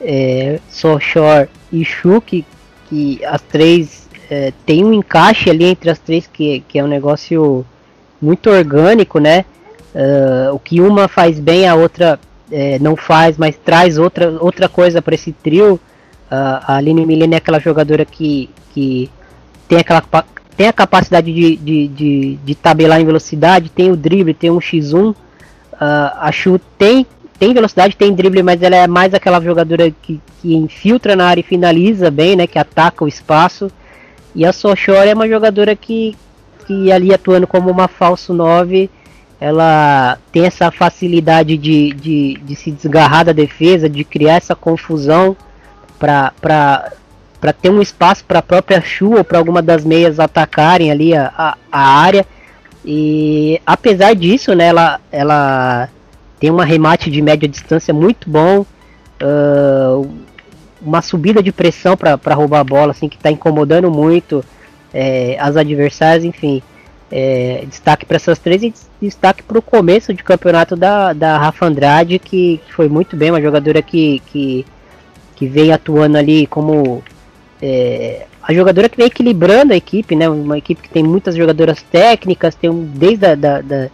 é, 0.00 0.60
Sochor 0.68 1.48
e 1.72 1.84
Shuki, 1.84 2.44
que 2.88 3.24
as 3.24 3.40
três 3.42 4.08
é, 4.30 4.52
tem 4.66 4.84
um 4.84 4.92
encaixe 4.92 5.48
ali 5.48 5.64
entre 5.64 5.90
as 5.90 5.98
três 5.98 6.26
que, 6.26 6.60
que 6.68 6.78
é 6.78 6.84
um 6.84 6.88
negócio 6.88 7.64
muito 8.20 8.50
orgânico, 8.50 9.18
né? 9.18 9.44
Uh, 9.94 10.54
o 10.54 10.58
que 10.58 10.80
uma 10.80 11.08
faz 11.08 11.40
bem, 11.40 11.66
a 11.66 11.74
outra 11.74 12.20
é, 12.52 12.78
não 12.78 12.94
faz, 12.94 13.38
mas 13.38 13.56
traz 13.56 13.96
outra, 13.96 14.30
outra 14.40 14.68
coisa 14.68 15.00
para 15.00 15.14
esse 15.14 15.32
trio. 15.32 15.80
Uh, 16.30 16.60
a 16.62 16.76
Aline 16.76 17.06
Milene 17.06 17.34
é 17.34 17.38
aquela 17.38 17.58
jogadora 17.58 18.04
que, 18.04 18.50
que 18.74 19.10
tem 19.66 19.78
aquela 19.78 20.02
tem 20.58 20.68
a 20.68 20.72
capacidade 20.74 21.32
de, 21.32 21.56
de, 21.56 21.88
de, 21.88 22.38
de 22.44 22.54
tabelar 22.54 23.00
em 23.00 23.06
velocidade, 23.06 23.70
tem 23.70 23.90
o 23.90 23.96
drible, 23.96 24.34
tem 24.34 24.50
um 24.50 24.58
X1 24.58 25.14
Uh, 25.78 26.10
a 26.18 26.32
Chu 26.32 26.60
tem, 26.76 27.06
tem 27.38 27.54
velocidade, 27.54 27.96
tem 27.96 28.12
drible, 28.12 28.42
mas 28.42 28.60
ela 28.60 28.74
é 28.74 28.86
mais 28.88 29.14
aquela 29.14 29.40
jogadora 29.40 29.88
que, 30.02 30.20
que 30.42 30.54
infiltra 30.54 31.14
na 31.14 31.26
área 31.26 31.40
e 31.40 31.44
finaliza 31.44 32.10
bem, 32.10 32.34
né? 32.34 32.48
Que 32.48 32.58
ataca 32.58 33.04
o 33.04 33.08
espaço. 33.08 33.70
E 34.34 34.44
a 34.44 34.52
Sochora 34.52 35.08
é 35.08 35.14
uma 35.14 35.28
jogadora 35.28 35.76
que, 35.76 36.16
que 36.66 36.90
ali 36.90 37.14
atuando 37.14 37.46
como 37.46 37.70
uma 37.70 37.86
falso 37.86 38.34
9, 38.34 38.90
ela 39.40 40.18
tem 40.32 40.46
essa 40.46 40.70
facilidade 40.72 41.56
de, 41.56 41.92
de, 41.92 42.40
de 42.42 42.56
se 42.56 42.72
desgarrar 42.72 43.24
da 43.24 43.32
defesa, 43.32 43.88
de 43.88 44.02
criar 44.02 44.34
essa 44.34 44.56
confusão 44.56 45.36
para 45.96 46.92
para 47.40 47.52
ter 47.52 47.70
um 47.70 47.80
espaço 47.80 48.24
para 48.24 48.40
a 48.40 48.42
própria 48.42 48.80
Chu 48.80 49.16
ou 49.16 49.24
para 49.24 49.38
alguma 49.38 49.62
das 49.62 49.84
meias 49.84 50.18
atacarem 50.18 50.90
ali 50.90 51.14
a, 51.14 51.32
a, 51.36 51.56
a 51.70 51.80
área. 51.80 52.26
E 52.84 53.60
apesar 53.66 54.14
disso, 54.14 54.54
né, 54.54 54.66
ela, 54.68 55.00
ela 55.10 55.88
tem 56.40 56.50
um 56.50 56.56
remate 56.56 57.10
de 57.10 57.20
média 57.20 57.48
distância 57.48 57.92
muito 57.92 58.28
bom, 58.28 58.64
uh, 59.22 60.10
uma 60.80 61.02
subida 61.02 61.42
de 61.42 61.52
pressão 61.52 61.96
para 61.96 62.34
roubar 62.34 62.60
a 62.60 62.64
bola, 62.64 62.92
assim, 62.92 63.08
que 63.08 63.16
está 63.16 63.30
incomodando 63.30 63.90
muito 63.90 64.44
é, 64.92 65.36
as 65.40 65.56
adversárias, 65.56 66.24
enfim. 66.24 66.62
É, 67.10 67.64
destaque 67.66 68.04
para 68.04 68.16
essas 68.16 68.38
três 68.38 68.62
e 68.62 68.74
destaque 69.00 69.42
para 69.42 69.58
o 69.58 69.62
começo 69.62 70.12
de 70.12 70.22
campeonato 70.22 70.76
da, 70.76 71.14
da 71.14 71.38
Rafa 71.38 71.64
Andrade, 71.64 72.18
que, 72.18 72.60
que, 72.66 72.72
foi 72.74 72.86
muito 72.86 73.16
bem, 73.16 73.30
uma 73.30 73.40
jogadora 73.40 73.80
que, 73.80 74.20
que, 74.26 74.66
que 75.34 75.46
vem 75.46 75.72
atuando 75.72 76.18
ali 76.18 76.46
como 76.46 77.02
é, 77.60 78.26
a 78.42 78.52
jogadora 78.52 78.88
que 78.88 78.96
vem 78.96 79.06
equilibrando 79.06 79.72
a 79.72 79.76
equipe, 79.76 80.14
né? 80.14 80.28
Uma 80.28 80.58
equipe 80.58 80.82
que 80.82 80.88
tem 80.88 81.02
muitas 81.02 81.36
jogadoras 81.36 81.82
técnicas, 81.82 82.54
tem 82.54 82.70
um, 82.70 82.84
desde 82.84 83.26
a 83.26 83.34
da, 83.34 83.60
da, 83.60 83.88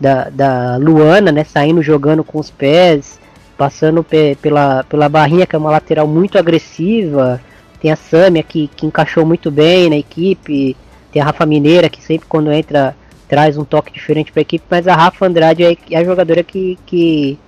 da, 0.00 0.30
da 0.30 0.76
Luana, 0.76 1.32
né? 1.32 1.44
Saindo 1.44 1.82
jogando 1.82 2.24
com 2.24 2.38
os 2.38 2.50
pés, 2.50 3.18
passando 3.56 4.02
pe, 4.02 4.36
pela, 4.40 4.84
pela 4.84 5.08
barrinha, 5.08 5.46
que 5.46 5.54
é 5.54 5.58
uma 5.58 5.70
lateral 5.70 6.06
muito 6.06 6.38
agressiva. 6.38 7.40
Tem 7.80 7.90
a 7.90 7.96
Samia 7.96 8.42
que, 8.42 8.68
que 8.76 8.86
encaixou 8.86 9.26
muito 9.26 9.50
bem 9.50 9.90
na 9.90 9.96
equipe. 9.96 10.76
Tem 11.12 11.20
a 11.20 11.24
Rafa 11.24 11.44
Mineira 11.44 11.88
que 11.88 12.02
sempre 12.02 12.26
quando 12.28 12.52
entra 12.52 12.94
traz 13.26 13.56
um 13.56 13.64
toque 13.64 13.92
diferente 13.92 14.32
para 14.32 14.40
a 14.40 14.42
equipe, 14.42 14.64
mas 14.68 14.88
a 14.88 14.94
Rafa 14.96 15.24
Andrade 15.24 15.62
é, 15.62 15.76
é 15.92 15.98
a 15.98 16.02
jogadora 16.02 16.42
que, 16.42 16.76
que, 16.84 17.38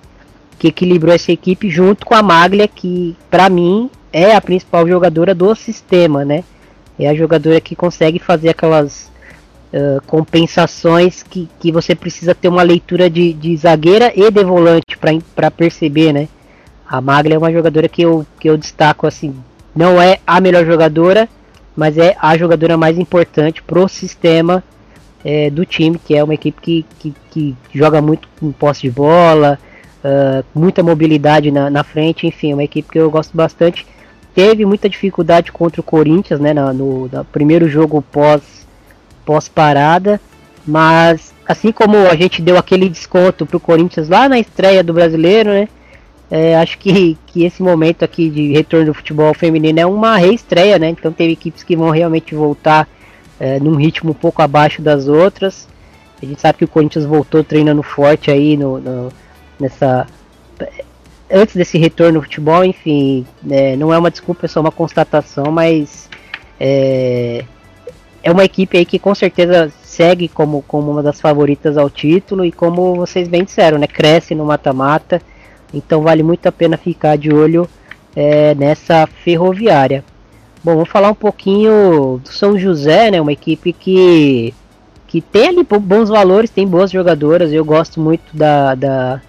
que 0.57 0.69
equilibrou 0.69 1.13
essa 1.13 1.29
equipe 1.29 1.69
junto 1.69 2.05
com 2.05 2.15
a 2.15 2.23
Maglia, 2.23 2.69
que 2.69 3.17
para 3.29 3.49
mim 3.49 3.89
é 4.13 4.35
a 4.35 4.39
principal 4.39 4.87
jogadora 4.87 5.33
do 5.33 5.53
sistema, 5.55 6.23
né? 6.23 6.43
É 6.99 7.09
a 7.09 7.15
jogadora 7.15 7.59
que 7.59 7.75
consegue 7.75 8.19
fazer 8.19 8.49
aquelas 8.49 9.11
uh, 9.73 9.99
compensações 10.05 11.23
que, 11.23 11.49
que 11.59 11.71
você 11.71 11.95
precisa 11.95 12.35
ter 12.35 12.47
uma 12.47 12.61
leitura 12.61 13.09
de, 13.09 13.33
de 13.33 13.57
zagueira 13.57 14.13
e 14.15 14.29
de 14.29 14.43
volante 14.43 14.95
para 15.35 15.49
perceber, 15.49 16.13
né? 16.13 16.27
A 16.87 17.01
Maglia 17.01 17.35
é 17.35 17.37
uma 17.39 17.51
jogadora 17.51 17.89
que 17.89 18.03
eu, 18.03 18.23
que 18.39 18.47
eu 18.47 18.55
destaco 18.55 19.07
assim, 19.07 19.33
não 19.75 19.99
é 19.99 20.19
a 20.27 20.39
melhor 20.39 20.63
jogadora, 20.63 21.27
mas 21.75 21.97
é 21.97 22.15
a 22.21 22.37
jogadora 22.37 22.77
mais 22.77 22.99
importante 22.99 23.63
pro 23.63 23.87
sistema 23.87 24.63
é, 25.25 25.49
do 25.49 25.65
time, 25.65 25.97
que 25.97 26.15
é 26.15 26.23
uma 26.23 26.35
equipe 26.35 26.61
que, 26.61 26.85
que, 26.99 27.15
que 27.31 27.55
joga 27.73 27.99
muito 27.99 28.27
com 28.39 28.51
posse 28.51 28.83
de 28.83 28.91
bola, 28.91 29.57
uh, 30.05 30.45
muita 30.53 30.83
mobilidade 30.83 31.49
na, 31.49 31.71
na 31.71 31.83
frente, 31.83 32.27
enfim, 32.27 32.51
é 32.51 32.53
uma 32.53 32.63
equipe 32.63 32.91
que 32.91 32.99
eu 32.99 33.09
gosto 33.09 33.35
bastante 33.35 33.87
teve 34.33 34.65
muita 34.65 34.89
dificuldade 34.89 35.51
contra 35.51 35.81
o 35.81 35.83
Corinthians, 35.83 36.39
né, 36.39 36.53
no, 36.53 37.07
no 37.07 37.25
primeiro 37.25 37.69
jogo 37.69 38.01
pós, 38.01 38.41
pós 39.25 39.47
parada, 39.47 40.19
mas 40.65 41.33
assim 41.47 41.71
como 41.71 41.97
a 41.97 42.15
gente 42.15 42.41
deu 42.41 42.57
aquele 42.57 42.89
desconto 42.89 43.45
pro 43.45 43.59
Corinthians 43.59 44.09
lá 44.09 44.27
na 44.27 44.39
estreia 44.39 44.83
do 44.83 44.93
Brasileiro, 44.93 45.49
né, 45.49 45.67
é, 46.31 46.55
acho 46.55 46.77
que, 46.77 47.17
que 47.27 47.43
esse 47.43 47.61
momento 47.61 48.03
aqui 48.03 48.29
de 48.29 48.51
retorno 48.53 48.87
do 48.87 48.93
futebol 48.93 49.33
feminino 49.33 49.79
é 49.79 49.85
uma 49.85 50.17
reestreia, 50.17 50.79
né, 50.79 50.89
então 50.89 51.11
teve 51.11 51.33
equipes 51.33 51.63
que 51.63 51.75
vão 51.75 51.89
realmente 51.89 52.33
voltar 52.33 52.87
é, 53.39 53.59
num 53.59 53.75
ritmo 53.75 54.11
um 54.11 54.15
pouco 54.15 54.41
abaixo 54.41 54.81
das 54.81 55.07
outras, 55.07 55.67
a 56.21 56.25
gente 56.25 56.39
sabe 56.39 56.59
que 56.59 56.65
o 56.65 56.69
Corinthians 56.69 57.05
voltou 57.05 57.43
treinando 57.43 57.83
forte 57.83 58.31
aí 58.31 58.55
no, 58.55 58.79
no 58.79 59.09
nessa 59.59 60.07
antes 61.33 61.55
desse 61.55 61.79
retorno 61.79 62.19
ao 62.19 62.23
futebol, 62.23 62.63
enfim, 62.63 63.25
é, 63.49 63.75
não 63.75 63.91
é 63.91 63.97
uma 63.97 64.11
desculpa, 64.11 64.45
é 64.45 64.47
só 64.47 64.61
uma 64.61 64.71
constatação, 64.71 65.51
mas 65.51 66.07
é, 66.59 67.43
é 68.21 68.31
uma 68.31 68.45
equipe 68.45 68.77
aí 68.77 68.85
que 68.85 68.99
com 68.99 69.15
certeza 69.15 69.71
segue 69.81 70.27
como, 70.27 70.61
como 70.61 70.91
uma 70.91 71.01
das 71.01 71.19
favoritas 71.19 71.75
ao 71.75 71.89
título 71.89 72.45
e 72.45 72.51
como 72.51 72.95
vocês 72.95 73.27
bem 73.27 73.43
disseram, 73.43 73.79
né, 73.79 73.87
cresce 73.87 74.35
no 74.35 74.45
mata-mata, 74.45 75.19
então 75.73 76.03
vale 76.03 76.21
muito 76.21 76.45
a 76.45 76.51
pena 76.51 76.77
ficar 76.77 77.17
de 77.17 77.33
olho 77.33 77.67
é, 78.15 78.53
nessa 78.53 79.07
ferroviária. 79.07 80.03
Bom, 80.63 80.75
vou 80.75 80.85
falar 80.85 81.09
um 81.09 81.15
pouquinho 81.15 82.21
do 82.23 82.29
São 82.29 82.57
José, 82.57 83.09
né, 83.09 83.19
uma 83.19 83.33
equipe 83.33 83.73
que, 83.73 84.53
que 85.07 85.19
tem 85.19 85.47
ali 85.47 85.63
bons 85.63 86.09
valores, 86.09 86.51
tem 86.51 86.67
boas 86.67 86.91
jogadoras, 86.91 87.51
eu 87.51 87.65
gosto 87.65 87.99
muito 87.99 88.35
da, 88.37 88.75
da, 88.75 89.21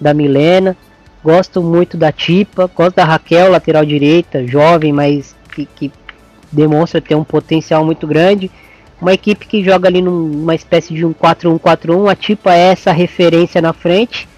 da 0.00 0.14
Milena, 0.14 0.76
gosto 1.22 1.62
muito 1.62 1.96
da 1.96 2.12
Tipa, 2.12 2.70
gosto 2.74 2.96
da 2.96 3.04
Raquel, 3.04 3.50
lateral 3.50 3.84
direita, 3.84 4.46
jovem, 4.46 4.92
mas 4.92 5.34
que, 5.54 5.66
que 5.66 5.92
demonstra 6.50 7.00
ter 7.00 7.14
um 7.14 7.24
potencial 7.24 7.84
muito 7.84 8.06
grande. 8.06 8.50
Uma 9.00 9.12
equipe 9.12 9.46
que 9.46 9.62
joga 9.62 9.88
ali 9.88 10.02
numa 10.02 10.54
espécie 10.54 10.92
de 10.92 11.04
um 11.04 11.12
4-1-4-1. 11.12 12.10
A 12.10 12.16
Tipa 12.16 12.54
é 12.54 12.72
essa 12.72 12.90
referência 12.90 13.60
na 13.60 13.72
frente, 13.72 14.28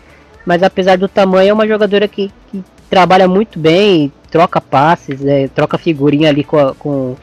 mas 0.45 0.63
apesar 0.63 0.99
do 0.99 1.09
tamanho, 1.09 1.51
é 1.51 1.53
uma 1.53 1.67
jogadora 1.67 2.07
que, 2.07 2.31
que 2.51 2.63
trabalha 2.89 3.27
muito 3.27 3.59
bem, 3.59 4.13
troca 4.31 4.61
passes, 4.61 5.25
é, 5.25 5.49
troca 5.49 5.79
figurinha 5.79 6.29
ali 6.29 6.45
com, 6.45 6.59
a, 6.59 6.75
com, 6.75 7.17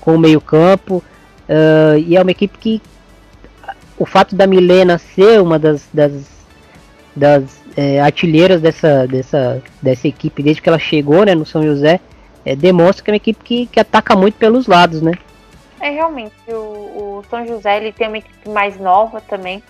com 0.00 0.14
o 0.14 0.18
meio-campo. 0.18 1.02
Uh, 1.48 1.98
e 1.98 2.16
é 2.16 2.22
uma 2.22 2.30
equipe 2.30 2.58
que 2.58 2.82
o 3.98 4.04
fato 4.04 4.34
da 4.36 4.46
Milena 4.46 4.98
ser 4.98 5.40
uma 5.40 5.58
das, 5.58 5.88
das, 5.92 6.12
das 7.16 7.62
é, 7.76 8.00
artilheiras 8.00 8.60
dessa, 8.60 9.06
dessa, 9.06 9.62
dessa 9.82 10.06
equipe 10.06 10.42
desde 10.42 10.60
que 10.60 10.68
ela 10.68 10.78
chegou 10.78 11.24
né, 11.24 11.34
no 11.34 11.46
São 11.46 11.62
José 11.62 12.00
é, 12.44 12.54
demonstra 12.54 13.02
que 13.02 13.10
é 13.10 13.12
uma 13.12 13.16
equipe 13.16 13.42
que, 13.42 13.66
que 13.66 13.80
ataca 13.80 14.14
muito 14.14 14.38
pelos 14.38 14.68
lados, 14.68 15.02
né? 15.02 15.12
É 15.80 15.90
realmente, 15.90 16.34
o, 16.48 17.18
o 17.18 17.22
São 17.28 17.44
José 17.44 17.76
ele 17.76 17.92
tem 17.92 18.06
uma 18.06 18.18
equipe 18.18 18.48
mais 18.48 18.78
nova 18.78 19.20
também. 19.20 19.60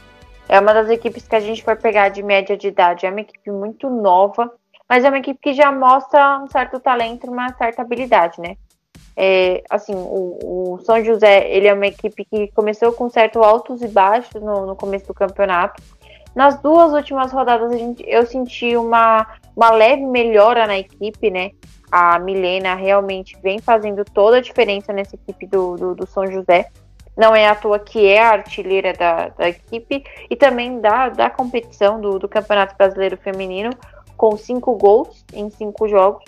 É 0.47 0.61
uma 0.61 0.75
das 0.75 0.91
equipes 0.91 1.27
que 1.27 1.35
a 1.35 1.41
gente 1.41 1.65
for 1.65 1.77
pegar 1.77 2.11
de 2.11 2.23
média 2.23 2.57
de 2.57 2.69
idade. 2.69 3.07
É 3.07 3.11
uma 3.11 3.23
equipe 3.23 3.51
muito 3.51 3.89
nova, 3.89 4.53
mas 4.89 5.05
é 5.05 5.09
uma 5.09 5.19
equipe 5.19 5.41
que 5.41 5.55
já 5.55 5.73
mostra 5.73 6.39
um 6.39 6.47
certo 6.49 6.79
talento, 6.79 7.27
uma 7.27 7.53
certa 7.55 7.81
habilidade, 7.81 8.41
né? 8.41 8.57
É, 9.17 9.65
assim, 9.71 9.95
o, 9.95 10.75
o, 10.75 10.79
São 10.85 11.03
José 11.03 11.49
ele 11.51 11.67
é 11.67 11.73
uma 11.73 11.87
equipe 11.87 12.27
que 12.27 12.49
começou 12.53 12.93
com 12.93 13.09
certo 13.09 13.43
altos 13.43 13.81
e 13.81 13.89
baixos 13.89 14.43
no, 14.43 14.67
no 14.67 14.77
começo 14.77 15.07
do 15.07 15.15
campeonato. 15.15 15.83
Nas 16.37 16.61
duas 16.61 16.93
últimas 16.93 17.33
rodadas 17.33 17.73
gente, 17.73 18.05
eu 18.07 18.25
senti 18.25 18.77
uma, 18.77 19.27
uma 19.57 19.71
leve 19.71 20.05
melhora 20.07 20.67
na 20.67 20.79
equipe, 20.79 21.31
né? 21.31 21.51
a 21.91 22.19
Milena 22.19 22.75
realmente 22.75 23.39
vem 23.43 23.59
fazendo 23.59 24.05
toda 24.05 24.39
a 24.39 24.41
diferença 24.41 24.93
nessa 24.93 25.15
equipe 25.15 25.47
do, 25.47 25.77
do, 25.77 25.95
do 25.95 26.07
São 26.07 26.27
José. 26.27 26.69
Não 27.17 27.35
é 27.35 27.49
à 27.49 27.55
toa 27.55 27.79
que 27.79 28.07
é 28.07 28.23
a 28.23 28.33
artilheira 28.33 28.93
da, 28.93 29.29
da 29.29 29.49
equipe 29.49 30.05
e 30.29 30.37
também 30.37 30.81
da, 30.81 31.09
da 31.09 31.31
competição 31.31 32.01
do, 32.01 32.19
do 32.19 32.29
Campeonato 32.29 32.77
Brasileiro 32.77 33.17
Feminino, 33.17 33.71
com 34.17 34.37
cinco 34.37 34.75
gols 34.77 35.25
em 35.33 35.49
cinco 35.49 35.89
jogos. 35.89 36.25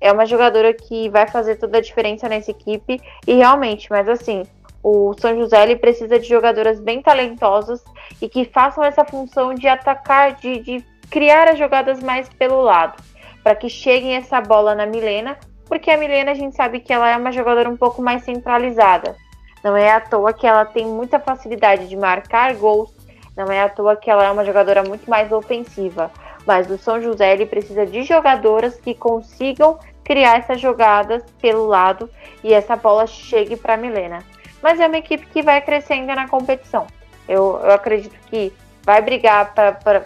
É 0.00 0.12
uma 0.12 0.26
jogadora 0.26 0.72
que 0.72 1.08
vai 1.08 1.26
fazer 1.26 1.56
toda 1.56 1.78
a 1.78 1.80
diferença 1.80 2.28
nessa 2.28 2.50
equipe 2.50 3.00
e 3.26 3.34
realmente, 3.34 3.88
mas 3.90 4.08
assim, 4.08 4.44
o 4.82 5.14
São 5.18 5.36
José 5.36 5.62
ele 5.62 5.76
precisa 5.76 6.18
de 6.18 6.28
jogadoras 6.28 6.80
bem 6.80 7.00
talentosas 7.00 7.82
e 8.20 8.28
que 8.28 8.44
façam 8.44 8.82
essa 8.84 9.04
função 9.04 9.54
de 9.54 9.68
atacar, 9.68 10.34
de, 10.34 10.58
de 10.60 10.84
criar 11.10 11.48
as 11.48 11.58
jogadas 11.58 12.02
mais 12.02 12.28
pelo 12.30 12.62
lado 12.62 13.02
para 13.42 13.54
que 13.54 13.68
chegue 13.68 14.10
essa 14.12 14.40
bola 14.40 14.74
na 14.74 14.86
Milena, 14.86 15.36
porque 15.66 15.90
a 15.90 15.96
Milena 15.96 16.30
a 16.30 16.34
gente 16.34 16.54
sabe 16.54 16.80
que 16.80 16.92
ela 16.92 17.10
é 17.10 17.16
uma 17.16 17.32
jogadora 17.32 17.68
um 17.68 17.76
pouco 17.76 18.00
mais 18.00 18.22
centralizada. 18.24 19.16
Não 19.64 19.76
é 19.76 19.92
à 19.92 20.00
toa 20.00 20.32
que 20.32 20.46
ela 20.46 20.64
tem 20.64 20.86
muita 20.86 21.18
facilidade 21.18 21.88
de 21.88 21.96
marcar 21.96 22.54
gols, 22.54 22.92
não 23.36 23.46
é 23.46 23.62
à 23.62 23.68
toa 23.68 23.96
que 23.96 24.10
ela 24.10 24.24
é 24.24 24.30
uma 24.30 24.44
jogadora 24.44 24.82
muito 24.82 25.08
mais 25.08 25.32
ofensiva. 25.32 26.10
Mas 26.46 26.68
o 26.70 26.76
São 26.76 27.00
José 27.00 27.32
ele 27.32 27.46
precisa 27.46 27.86
de 27.86 28.02
jogadoras 28.02 28.76
que 28.76 28.94
consigam 28.94 29.78
criar 30.04 30.38
essas 30.38 30.60
jogadas 30.60 31.22
pelo 31.40 31.66
lado 31.66 32.10
e 32.42 32.52
essa 32.52 32.74
bola 32.74 33.06
chegue 33.06 33.56
para 33.56 33.76
Milena. 33.76 34.18
Mas 34.62 34.78
é 34.80 34.86
uma 34.86 34.98
equipe 34.98 35.26
que 35.26 35.42
vai 35.42 35.60
crescendo 35.60 36.14
na 36.14 36.28
competição. 36.28 36.86
Eu, 37.28 37.60
eu 37.62 37.72
acredito 37.72 38.16
que 38.28 38.52
vai 38.84 39.02
brigar 39.02 39.52
pra, 39.54 39.72
pra 39.72 40.02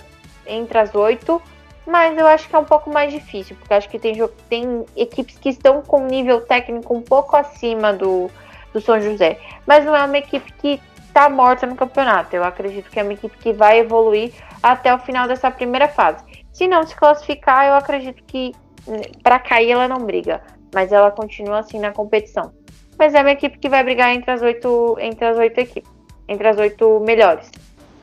entre 0.47 0.79
as 0.79 0.95
oito 0.95 1.43
mas 1.87 2.19
eu 2.19 2.27
acho 2.27 2.49
que 2.49 2.57
é 2.57 2.59
um 2.59 2.65
pouco 2.65 2.93
mais 2.93 3.13
difícil, 3.13 3.55
porque 3.57 3.73
acho 3.73 3.89
que 3.89 3.99
tem, 3.99 4.15
tem 4.49 4.85
equipes 4.97 5.39
que 5.39 5.51
estão 5.51 5.81
com 5.83 6.05
nível 6.05 6.41
técnico 6.41 6.93
um 6.93 7.01
pouco 7.01 7.37
acima 7.37 7.93
do, 7.93 8.29
do 8.73 8.81
São 8.81 9.01
José. 9.01 9.39
Mas 9.65 9.85
não 9.85 9.95
é 9.95 10.05
uma 10.05 10.19
equipe 10.19 10.53
que 10.55 10.81
está 11.07 11.31
morta 11.31 11.65
no 11.65 11.77
campeonato. 11.77 12.35
Eu 12.35 12.43
acredito 12.43 12.91
que 12.91 12.99
é 12.99 13.05
uma 13.05 13.13
equipe 13.13 13.39
que 13.39 13.53
vai 13.53 13.79
evoluir 13.79 14.33
até 14.61 14.93
o 14.93 14.99
final 14.99 15.29
dessa 15.29 15.49
primeira 15.49 15.87
fase. 15.87 16.25
Se 16.53 16.67
não 16.67 16.85
se 16.85 16.97
classificar, 16.97 17.67
eu 17.67 17.75
acredito 17.75 18.21
que 18.25 18.53
hum, 18.89 19.01
para 19.23 19.39
cair 19.39 19.71
ela 19.71 19.87
não 19.87 20.05
briga, 20.05 20.43
mas 20.75 20.91
ela 20.91 21.13
continua 21.13 21.61
assim 21.61 21.79
na 21.79 21.93
competição. 21.93 22.53
Mas 22.99 23.15
é 23.15 23.21
uma 23.21 23.33
equipe 23.33 23.59
que 23.59 23.69
vai 23.69 23.85
brigar 23.85 24.15
entre 24.15 24.31
as 24.31 24.43
oito, 24.43 24.97
entre 25.01 25.25
as 25.25 25.37
oito 25.37 25.59
equipes, 25.59 25.91
entre 26.29 26.49
as 26.49 26.59
oito 26.59 27.01
melhores. 27.01 27.51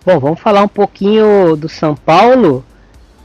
Bom, 0.05 0.19
vamos 0.19 0.39
falar 0.39 0.61
um 0.61 0.67
pouquinho 0.67 1.55
do 1.55 1.69
São 1.69 1.95
Paulo 1.95 2.63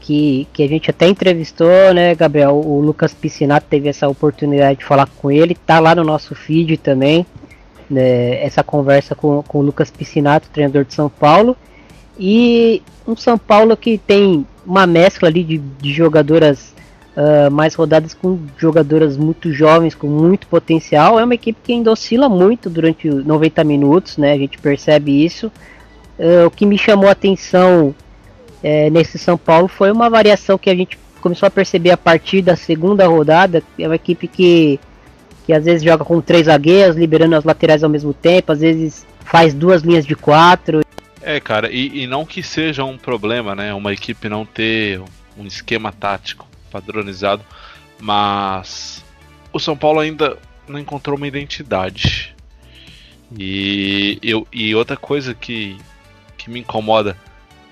que, 0.09 0.47
que 0.51 0.63
a 0.63 0.67
gente 0.67 0.89
até 0.89 1.07
entrevistou, 1.07 1.93
né, 1.93 2.15
Gabriel? 2.15 2.55
O 2.55 2.81
Lucas 2.81 3.13
Piscinato 3.13 3.67
teve 3.69 3.89
essa 3.89 4.07
oportunidade 4.07 4.79
de 4.79 4.85
falar 4.85 5.07
com 5.17 5.29
ele, 5.29 5.53
tá 5.53 5.79
lá 5.79 5.93
no 5.93 6.03
nosso 6.03 6.33
feed 6.33 6.77
também, 6.77 7.25
né, 7.87 8.43
essa 8.43 8.63
conversa 8.63 9.13
com, 9.13 9.43
com 9.43 9.59
o 9.59 9.61
Lucas 9.61 9.91
Piscinato, 9.91 10.49
treinador 10.49 10.83
de 10.83 10.95
São 10.95 11.09
Paulo. 11.09 11.55
E 12.17 12.81
um 13.07 13.15
São 13.15 13.37
Paulo 13.37 13.77
que 13.77 13.99
tem 13.99 14.47
uma 14.65 14.87
mescla 14.87 15.29
ali 15.29 15.43
de, 15.43 15.57
de 15.57 15.93
jogadoras 15.93 16.68
uh, 17.19 17.51
mais 17.51 17.75
rodadas 17.75 18.13
com 18.13 18.39
jogadoras 18.57 19.17
muito 19.17 19.51
jovens, 19.51 19.93
com 19.93 20.07
muito 20.07 20.47
potencial. 20.47 21.19
É 21.19 21.23
uma 21.23 21.35
equipe 21.35 21.59
que 21.61 21.73
ainda 21.73 21.91
oscila 21.91 22.29
muito 22.29 22.69
durante 22.69 23.09
90 23.09 23.63
minutos, 23.65 24.17
né? 24.17 24.31
A 24.31 24.37
gente 24.37 24.57
percebe 24.57 25.23
isso. 25.23 25.51
Uh, 26.17 26.47
o 26.47 26.51
que 26.51 26.65
me 26.65 26.77
chamou 26.77 27.09
a 27.09 27.11
atenção 27.11 27.93
é, 28.63 28.89
nesse 28.89 29.17
São 29.17 29.37
Paulo 29.37 29.67
foi 29.67 29.91
uma 29.91 30.09
variação 30.09 30.57
que 30.57 30.69
a 30.69 30.75
gente 30.75 30.97
começou 31.21 31.47
a 31.47 31.51
perceber 31.51 31.91
a 31.91 31.97
partir 31.97 32.41
da 32.41 32.55
segunda 32.55 33.05
rodada. 33.07 33.61
É 33.77 33.85
uma 33.85 33.95
equipe 33.95 34.27
que, 34.27 34.79
que 35.45 35.53
às 35.53 35.65
vezes 35.65 35.83
joga 35.83 36.05
com 36.05 36.21
três 36.21 36.45
zagueiros, 36.45 36.95
liberando 36.95 37.35
as 37.35 37.43
laterais 37.43 37.83
ao 37.83 37.89
mesmo 37.89 38.13
tempo, 38.13 38.51
às 38.51 38.59
vezes 38.59 39.05
faz 39.25 39.53
duas 39.53 39.81
linhas 39.81 40.05
de 40.05 40.15
quatro. 40.15 40.81
É, 41.21 41.39
cara, 41.39 41.69
e, 41.71 42.03
e 42.03 42.07
não 42.07 42.25
que 42.25 42.41
seja 42.41 42.83
um 42.83 42.97
problema, 42.97 43.53
né? 43.53 43.73
Uma 43.73 43.93
equipe 43.93 44.29
não 44.29 44.45
ter 44.45 45.01
um 45.37 45.45
esquema 45.45 45.91
tático 45.91 46.48
padronizado, 46.69 47.43
mas 47.99 49.03
o 49.51 49.59
São 49.59 49.75
Paulo 49.75 49.99
ainda 49.99 50.37
não 50.67 50.79
encontrou 50.79 51.17
uma 51.17 51.27
identidade. 51.27 52.35
E, 53.37 54.17
eu, 54.23 54.47
e 54.51 54.73
outra 54.73 54.97
coisa 54.97 55.33
que, 55.33 55.77
que 56.37 56.49
me 56.49 56.59
incomoda 56.59 57.17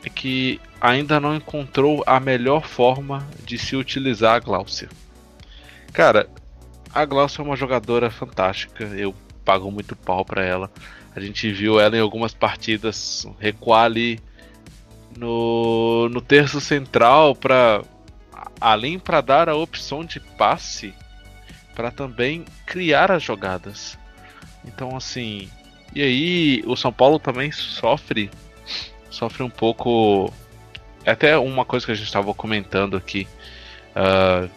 é 0.04 0.10
que 0.10 0.60
ainda 0.80 1.20
não 1.20 1.36
encontrou 1.36 2.04
a 2.06 2.20
melhor 2.20 2.66
forma 2.66 3.28
de 3.44 3.58
se 3.58 3.76
utilizar 3.76 4.36
a 4.36 4.40
Glaucia. 4.40 4.90
Cara, 5.92 6.30
a 6.94 7.06
Glaucia 7.06 7.42
é 7.42 7.46
uma 7.46 7.56
jogadora 7.56 8.10
fantástica, 8.10 8.84
eu 8.84 9.14
pago 9.44 9.72
muito 9.72 9.96
pau 9.96 10.24
para 10.24 10.44
ela. 10.44 10.72
A 11.16 11.20
gente 11.20 11.52
viu 11.52 11.80
ela 11.80 11.98
em 11.98 12.00
algumas 12.00 12.34
partidas 12.34 13.28
recuar 13.40 13.86
ali 13.86 14.20
no, 15.18 16.08
no 16.10 16.22
terço 16.22 16.62
central 16.62 17.36
para 17.36 17.82
além 18.60 18.98
para 18.98 19.22
dar 19.22 19.50
a 19.50 19.56
opção 19.56 20.04
de 20.04 20.20
passe 20.20 20.94
para 21.76 21.92
também 21.92 22.46
criar 22.66 23.12
as 23.12 23.22
jogadas. 23.24 23.98
Então 24.66 24.96
assim, 24.96 25.50
e 25.94 26.02
aí 26.02 26.64
o 26.66 26.76
São 26.76 26.92
Paulo 26.92 27.20
também 27.20 27.52
sofre 27.52 28.30
sofre 29.10 29.44
um 29.44 29.50
pouco 29.50 30.32
é 31.08 31.12
até 31.12 31.38
uma 31.38 31.64
coisa 31.64 31.86
que 31.86 31.92
a 31.94 31.96
gente 31.96 32.08
estava 32.08 32.34
comentando 32.34 32.98
aqui 32.98 33.26
uh, 33.96 34.50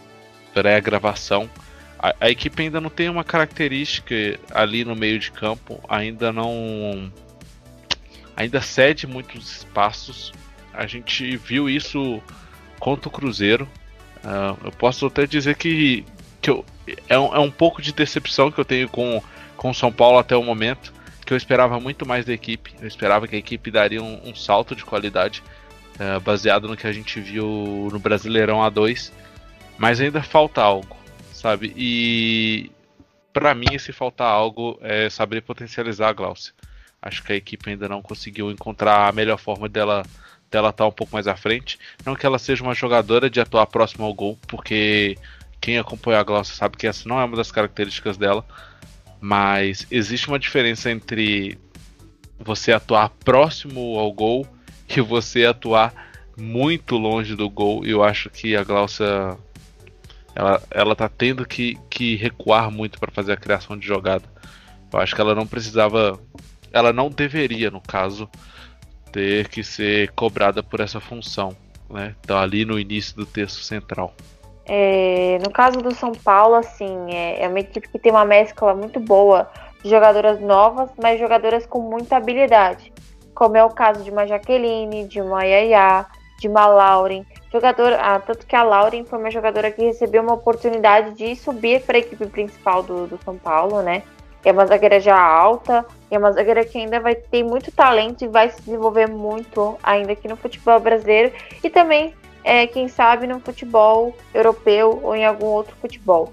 pré-gravação. 0.52 1.48
A, 1.96 2.12
a, 2.20 2.28
equipe 2.28 2.60
ainda 2.60 2.80
não 2.80 2.90
tem 2.90 3.08
uma 3.08 3.22
característica 3.22 4.14
ali 4.52 4.84
no 4.84 4.96
meio 4.96 5.16
de 5.18 5.30
campo, 5.30 5.80
ainda 5.88 6.32
não. 6.32 7.12
Ainda 8.36 8.60
cede 8.60 9.06
muitos 9.06 9.58
espaços. 9.58 10.32
A 10.74 10.86
gente 10.86 11.36
viu 11.36 11.70
isso 11.70 12.20
contra 12.80 13.08
o 13.08 13.12
Cruzeiro. 13.12 13.68
Uh, 14.24 14.66
eu 14.66 14.72
posso 14.72 15.06
até 15.06 15.26
dizer 15.26 15.56
que, 15.56 16.04
que 16.40 16.50
eu, 16.50 16.64
é, 17.08 17.18
um, 17.18 17.34
é 17.34 17.38
um 17.38 17.50
pouco 17.50 17.80
de 17.80 17.92
decepção 17.92 18.50
que 18.50 18.58
eu 18.58 18.64
tenho 18.64 18.88
com 18.88 19.22
o 19.62 19.74
São 19.74 19.92
Paulo 19.92 20.18
até 20.18 20.36
o 20.36 20.42
momento. 20.42 20.92
Que 21.24 21.32
eu 21.32 21.36
esperava 21.36 21.78
muito 21.78 22.06
mais 22.06 22.24
da 22.24 22.32
equipe. 22.32 22.74
Eu 22.80 22.88
esperava 22.88 23.28
que 23.28 23.36
a 23.36 23.38
equipe 23.38 23.70
daria 23.70 24.02
um, 24.02 24.30
um 24.30 24.34
salto 24.34 24.74
de 24.74 24.84
qualidade 24.84 25.42
é, 26.00 26.18
baseado 26.18 26.66
no 26.66 26.78
que 26.78 26.86
a 26.86 26.92
gente 26.92 27.20
viu 27.20 27.88
no 27.92 27.98
Brasileirão 27.98 28.60
A2, 28.60 29.12
mas 29.76 30.00
ainda 30.00 30.22
falta 30.22 30.62
algo, 30.62 30.96
sabe? 31.30 31.74
E 31.76 32.70
para 33.34 33.54
mim 33.54 33.66
esse 33.74 33.92
falta 33.92 34.24
algo 34.24 34.78
é 34.80 35.10
saber 35.10 35.42
potencializar 35.42 36.08
a 36.08 36.12
Glaucia. 36.14 36.54
Acho 37.02 37.22
que 37.22 37.34
a 37.34 37.36
equipe 37.36 37.68
ainda 37.68 37.86
não 37.86 38.00
conseguiu 38.00 38.50
encontrar 38.50 39.08
a 39.08 39.12
melhor 39.12 39.38
forma 39.38 39.68
dela 39.68 40.02
dela 40.50 40.70
estar 40.70 40.84
tá 40.84 40.88
um 40.88 40.92
pouco 40.92 41.12
mais 41.12 41.26
à 41.26 41.36
frente. 41.36 41.78
Não 42.04 42.14
que 42.14 42.26
ela 42.26 42.38
seja 42.38 42.62
uma 42.62 42.74
jogadora 42.74 43.30
de 43.30 43.40
atuar 43.40 43.66
próximo 43.66 44.04
ao 44.04 44.12
gol, 44.12 44.38
porque 44.46 45.16
quem 45.60 45.78
acompanha 45.78 46.18
a 46.18 46.24
Glaucia 46.24 46.54
sabe 46.54 46.76
que 46.76 46.86
essa 46.86 47.08
não 47.08 47.20
é 47.20 47.24
uma 47.24 47.36
das 47.36 47.52
características 47.52 48.16
dela. 48.16 48.44
Mas 49.20 49.86
existe 49.90 50.28
uma 50.28 50.38
diferença 50.38 50.90
entre 50.90 51.58
você 52.38 52.72
atuar 52.72 53.10
próximo 53.10 53.98
ao 53.98 54.12
gol 54.12 54.46
e 54.88 55.00
você 55.00 55.44
atuar 55.44 55.92
muito 56.36 56.96
longe 56.96 57.36
do 57.36 57.48
gol. 57.48 57.84
E 57.84 57.90
eu 57.90 58.02
acho 58.02 58.30
que 58.30 58.56
a 58.56 58.64
Glaucia 58.64 59.36
ela, 60.34 60.62
ela 60.70 60.96
tá 60.96 61.08
tendo 61.08 61.44
que, 61.44 61.78
que 61.88 62.16
recuar 62.16 62.70
muito 62.70 62.98
para 62.98 63.12
fazer 63.12 63.32
a 63.32 63.36
criação 63.36 63.76
de 63.76 63.86
jogada. 63.86 64.24
Eu 64.92 64.98
acho 64.98 65.14
que 65.14 65.20
ela 65.20 65.34
não 65.34 65.46
precisava. 65.46 66.18
Ela 66.72 66.92
não 66.92 67.10
deveria, 67.10 67.70
no 67.70 67.80
caso, 67.80 68.28
ter 69.12 69.48
que 69.48 69.62
ser 69.62 70.10
cobrada 70.12 70.62
por 70.62 70.80
essa 70.80 71.00
função. 71.00 71.56
Né? 71.88 72.14
Tá 72.26 72.40
ali 72.40 72.64
no 72.64 72.78
início 72.78 73.16
do 73.16 73.26
texto 73.26 73.62
central. 73.62 74.14
É, 74.66 75.38
no 75.42 75.50
caso 75.50 75.80
do 75.80 75.92
São 75.92 76.12
Paulo, 76.12 76.54
assim, 76.54 77.12
é, 77.12 77.42
é, 77.42 77.48
uma 77.48 77.58
equipe 77.58 77.88
que 77.88 77.98
tem 77.98 78.12
uma 78.12 78.24
mescla 78.24 78.72
muito 78.74 79.00
boa 79.00 79.50
de 79.82 79.90
jogadoras 79.90 80.40
novas, 80.40 80.90
mas 81.02 81.18
jogadoras 81.18 81.66
com 81.66 81.80
muita 81.80 82.16
habilidade, 82.16 82.92
como 83.34 83.56
é 83.56 83.64
o 83.64 83.70
caso 83.70 84.04
de 84.04 84.10
uma 84.10 84.26
Jaqueline, 84.26 85.08
de 85.08 85.20
uma 85.20 85.42
Yaya, 85.42 86.06
de 86.38 86.46
uma 86.46 86.66
Lauren. 86.66 87.24
Jogadora, 87.52 87.98
ah, 88.00 88.20
tanto 88.20 88.46
que 88.46 88.54
a 88.54 88.62
Lauren 88.62 89.04
foi 89.04 89.18
uma 89.18 89.30
jogadora 89.30 89.72
que 89.72 89.82
recebeu 89.82 90.22
uma 90.22 90.34
oportunidade 90.34 91.16
de 91.16 91.34
subir 91.34 91.82
para 91.82 91.96
a 91.96 92.00
equipe 92.00 92.26
principal 92.26 92.82
do, 92.82 93.08
do 93.08 93.18
São 93.24 93.36
Paulo, 93.36 93.82
né? 93.82 94.04
É 94.44 94.52
uma 94.52 94.66
zagueira 94.66 94.98
já 95.00 95.18
alta, 95.18 95.84
é 96.10 96.18
uma 96.18 96.32
zagueira 96.32 96.64
que 96.64 96.78
ainda 96.78 96.98
vai 96.98 97.14
ter 97.14 97.44
muito 97.44 97.70
talento 97.70 98.24
e 98.24 98.28
vai 98.28 98.48
se 98.50 98.62
desenvolver 98.62 99.06
muito 99.06 99.76
ainda 99.82 100.12
aqui 100.12 100.26
no 100.26 100.36
futebol 100.36 100.80
brasileiro 100.80 101.32
e 101.62 101.68
também 101.68 102.14
é, 102.42 102.66
quem 102.66 102.88
sabe 102.88 103.26
no 103.26 103.40
futebol 103.40 104.14
europeu 104.32 104.98
ou 105.02 105.14
em 105.14 105.24
algum 105.24 105.46
outro 105.46 105.76
futebol. 105.76 106.32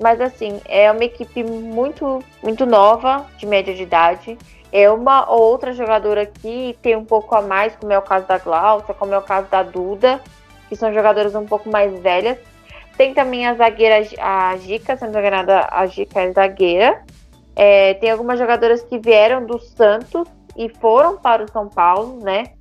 Mas 0.00 0.20
assim, 0.20 0.60
é 0.64 0.90
uma 0.90 1.04
equipe 1.04 1.44
muito, 1.44 2.22
muito 2.42 2.66
nova, 2.66 3.26
de 3.38 3.46
média 3.46 3.72
de 3.72 3.82
idade. 3.82 4.36
É 4.72 4.90
uma 4.90 5.30
ou 5.30 5.40
outra 5.40 5.72
jogadora 5.72 6.26
que 6.26 6.76
tem 6.82 6.96
um 6.96 7.04
pouco 7.04 7.36
a 7.36 7.42
mais, 7.42 7.76
como 7.76 7.92
é 7.92 7.98
o 7.98 8.02
caso 8.02 8.26
da 8.26 8.38
Glaucia, 8.38 8.92
como 8.94 9.14
é 9.14 9.18
o 9.18 9.22
caso 9.22 9.46
da 9.48 9.62
Duda, 9.62 10.20
que 10.68 10.74
são 10.74 10.92
jogadoras 10.92 11.34
um 11.36 11.46
pouco 11.46 11.70
mais 11.70 11.96
velhas. 12.00 12.36
Tem 12.96 13.14
também 13.14 13.46
a 13.46 13.54
zagueira, 13.54 14.04
a 14.20 14.56
Gica, 14.56 14.96
sendo 14.96 15.16
enganada, 15.16 15.68
a 15.70 15.86
Gica 15.86 16.20
é 16.20 16.32
zagueira. 16.32 17.02
É, 17.56 17.94
tem 17.94 18.10
algumas 18.10 18.38
jogadoras 18.38 18.82
que 18.82 18.98
vieram 18.98 19.44
do 19.44 19.58
Santos 19.58 20.28
e 20.56 20.68
foram 20.68 21.16
para 21.16 21.44
o 21.44 21.50
São 21.50 21.68
Paulo, 21.68 22.20
né? 22.22 22.54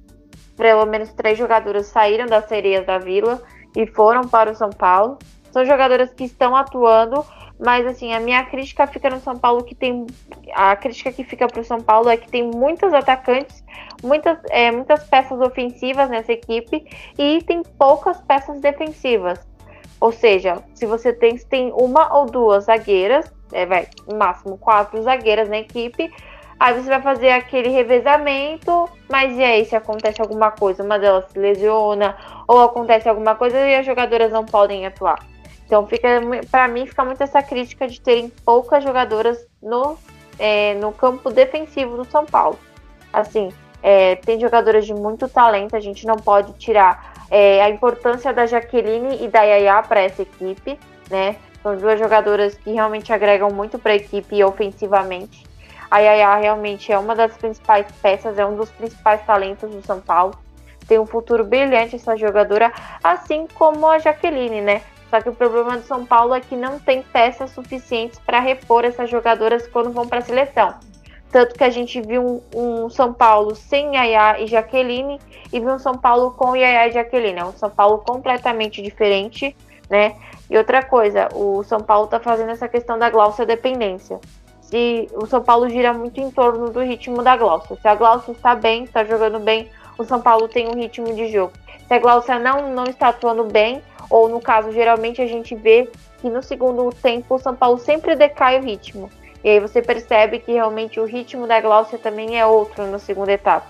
pelo 0.56 0.86
menos 0.86 1.12
três 1.14 1.38
jogadoras 1.38 1.88
saíram 1.88 2.26
das 2.26 2.46
sereias 2.48 2.86
da 2.86 2.98
Vila 2.98 3.42
e 3.76 3.86
foram 3.88 4.28
para 4.28 4.52
o 4.52 4.56
São 4.56 4.70
Paulo. 4.70 5.18
São 5.52 5.66
jogadoras 5.66 6.12
que 6.14 6.24
estão 6.24 6.56
atuando, 6.56 7.24
mas 7.60 7.86
assim, 7.86 8.14
a 8.14 8.20
minha 8.20 8.44
crítica 8.46 8.88
fica 8.88 9.10
no 9.10 9.20
São 9.20 9.38
Paulo 9.38 9.64
que 9.64 9.76
tem. 9.76 10.06
A 10.54 10.76
crítica 10.76 11.12
que 11.12 11.24
fica 11.24 11.48
para 11.48 11.62
o 11.62 11.64
São 11.66 11.82
Paulo 11.82 12.10
é 12.10 12.18
que 12.18 12.30
tem 12.30 12.44
muitos 12.44 12.94
atacantes, 12.94 13.64
muitas, 14.02 14.38
é, 14.50 14.72
muitas 14.72 15.04
peças 15.04 15.40
ofensivas 15.40 16.10
nessa 16.10 16.34
equipe 16.34 16.86
e 17.18 17.42
tem 17.44 17.62
poucas 17.78 18.20
peças 18.22 18.60
defensivas. 18.60 19.40
Ou 20.00 20.12
seja, 20.12 20.62
se 20.74 20.86
você 20.86 21.14
tem, 21.14 21.38
tem 21.38 21.72
uma 21.74 22.14
ou 22.18 22.26
duas 22.26 22.66
zagueiras, 22.66 23.32
é, 23.54 23.66
vai, 23.66 23.88
no 24.08 24.18
máximo 24.18 24.58
quatro 24.58 25.02
zagueiras 25.02 25.48
na 25.48 25.60
equipe, 25.60 26.12
Aí 26.64 26.74
você 26.76 26.88
vai 26.88 27.02
fazer 27.02 27.30
aquele 27.32 27.68
revezamento, 27.68 28.90
mas 29.10 29.38
e 29.38 29.44
aí 29.44 29.66
se 29.66 29.76
acontece 29.76 30.22
alguma 30.22 30.50
coisa, 30.50 30.82
uma 30.82 30.98
delas 30.98 31.26
se 31.30 31.38
lesiona 31.38 32.16
ou 32.48 32.62
acontece 32.62 33.10
alguma 33.10 33.36
coisa 33.36 33.58
e 33.68 33.76
as 33.76 33.86
jogadoras 33.86 34.32
não 34.32 34.46
podem 34.46 34.86
atuar. 34.86 35.20
Então 35.66 35.86
fica, 35.88 36.08
para 36.50 36.70
mim 36.70 36.86
fica 36.86 37.04
muito 37.04 37.22
essa 37.22 37.44
crítica 37.44 37.86
de 37.86 38.00
terem 38.00 38.30
poucas 38.46 38.82
jogadoras 38.82 39.46
no, 39.62 39.98
é, 40.40 40.76
no 40.76 40.94
campo 40.94 41.30
defensivo 41.30 41.98
do 41.98 42.06
São 42.06 42.26
Paulo. 42.26 42.58
Assim, 43.12 43.52
é, 43.82 44.16
tem 44.16 44.40
jogadoras 44.40 44.86
de 44.86 44.94
muito 44.94 45.28
talento, 45.28 45.76
a 45.76 45.82
gente 45.82 46.08
não 46.08 46.16
pode 46.16 46.54
tirar 46.54 47.26
é, 47.30 47.62
a 47.62 47.70
importância 47.70 48.32
da 48.32 48.46
Jaqueline 48.46 49.22
e 49.22 49.28
da 49.28 49.42
Yaya 49.42 49.84
para 49.84 50.02
essa 50.02 50.22
equipe, 50.22 50.80
né? 51.10 51.36
São 51.64 51.78
duas 51.78 51.98
jogadoras 51.98 52.56
que 52.56 52.74
realmente 52.74 53.14
agregam 53.14 53.50
muito 53.50 53.80
para 53.80 53.94
a 53.94 53.96
equipe 53.96 54.44
ofensivamente. 54.44 55.44
A 55.90 56.00
Yaya 56.00 56.36
realmente 56.36 56.92
é 56.92 57.00
uma 57.00 57.16
das 57.16 57.38
principais 57.38 57.88
peças, 58.02 58.38
é 58.38 58.46
um 58.46 58.58
dos 58.58 58.70
principais 58.70 59.26
talentos 59.26 59.70
do 59.70 59.82
São 59.82 60.02
Paulo. 60.02 60.36
Tem 60.88 61.00
um 61.00 61.06
futuro 61.06 61.46
brilhante 61.46 61.96
essa 61.96 62.18
jogadora, 62.18 62.74
assim 63.02 63.48
como 63.54 63.88
a 63.88 63.98
Jaqueline, 63.98 64.60
né? 64.60 64.82
Só 65.10 65.22
que 65.22 65.30
o 65.30 65.36
problema 65.36 65.78
do 65.78 65.84
São 65.84 66.06
Paulo 66.06 66.34
é 66.34 66.42
que 66.42 66.56
não 66.56 66.80
tem 66.80 67.02
peças 67.02 67.52
suficientes 67.52 68.20
para 68.20 68.40
repor 68.40 68.84
essas 68.84 69.10
jogadoras 69.10 69.66
quando 69.68 69.92
vão 69.92 70.08
para 70.08 70.18
a 70.18 70.22
seleção. 70.22 70.74
Tanto 71.32 71.56
que 71.56 71.64
a 71.64 71.70
gente 71.70 72.02
viu 72.02 72.44
um, 72.54 72.86
um, 72.86 72.90
São 72.90 73.14
Paulo 73.14 73.56
sem 73.56 73.96
Yaya 73.96 74.42
e 74.42 74.48
Jaqueline 74.48 75.20
e 75.52 75.60
viu 75.60 75.70
um 75.70 75.80
São 75.80 75.94
Paulo 75.96 76.32
com 76.32 76.56
Yaya 76.56 76.88
e 76.88 76.92
Jaqueline. 76.92 77.40
É 77.40 77.46
um 77.46 77.54
São 77.54 77.70
Paulo 77.70 78.00
completamente 78.00 78.82
diferente, 78.82 79.56
né? 79.90 80.16
E 80.54 80.58
outra 80.58 80.84
coisa, 80.84 81.30
o 81.34 81.64
São 81.64 81.80
Paulo 81.80 82.06
está 82.06 82.20
fazendo 82.20 82.52
essa 82.52 82.70
questão 82.70 83.00
da 83.00 83.10
glaucia 83.10 83.44
dependência 83.44 84.20
se 84.62 85.08
o 85.14 85.26
São 85.28 85.42
Paulo 85.42 85.68
gira 85.68 85.94
muito 85.94 86.20
em 86.20 86.32
torno 86.32 86.70
do 86.72 86.80
ritmo 86.80 87.22
da 87.22 87.38
Glaucia. 87.38 87.76
Se 87.80 87.88
a 87.88 87.94
Glaucia 87.94 88.32
está 88.32 88.56
bem, 88.56 88.86
está 88.86 89.04
jogando 89.04 89.40
bem, 89.40 89.70
o 90.00 90.04
São 90.04 90.20
Paulo 90.20 90.48
tem 90.48 90.68
um 90.68 90.74
ritmo 90.74 91.14
de 91.14 91.28
jogo. 91.32 91.54
Se 91.88 91.94
a 91.94 92.00
Glaucia 92.00 92.40
não, 92.40 92.74
não 92.74 92.86
está 92.86 93.10
atuando 93.10 93.44
bem, 93.44 93.84
ou 94.10 94.28
no 94.28 94.40
caso, 94.40 94.72
geralmente 94.72 95.22
a 95.22 95.28
gente 95.28 95.54
vê 95.54 95.88
que 96.20 96.28
no 96.28 96.42
segundo 96.42 96.90
tempo 96.92 97.36
o 97.36 97.40
São 97.40 97.56
Paulo 97.56 97.78
sempre 97.78 98.16
decai 98.16 98.60
o 98.60 98.64
ritmo. 98.64 99.12
E 99.44 99.50
aí 99.50 99.60
você 99.60 99.80
percebe 99.80 100.40
que 100.40 100.54
realmente 100.54 101.00
o 101.00 101.06
ritmo 101.06 101.46
da 101.46 101.62
Glaucia 101.62 102.00
também 102.00 102.40
é 102.40 102.46
outro 102.46 102.88
na 102.88 102.98
segunda 102.98 103.32
etapa. 103.32 103.68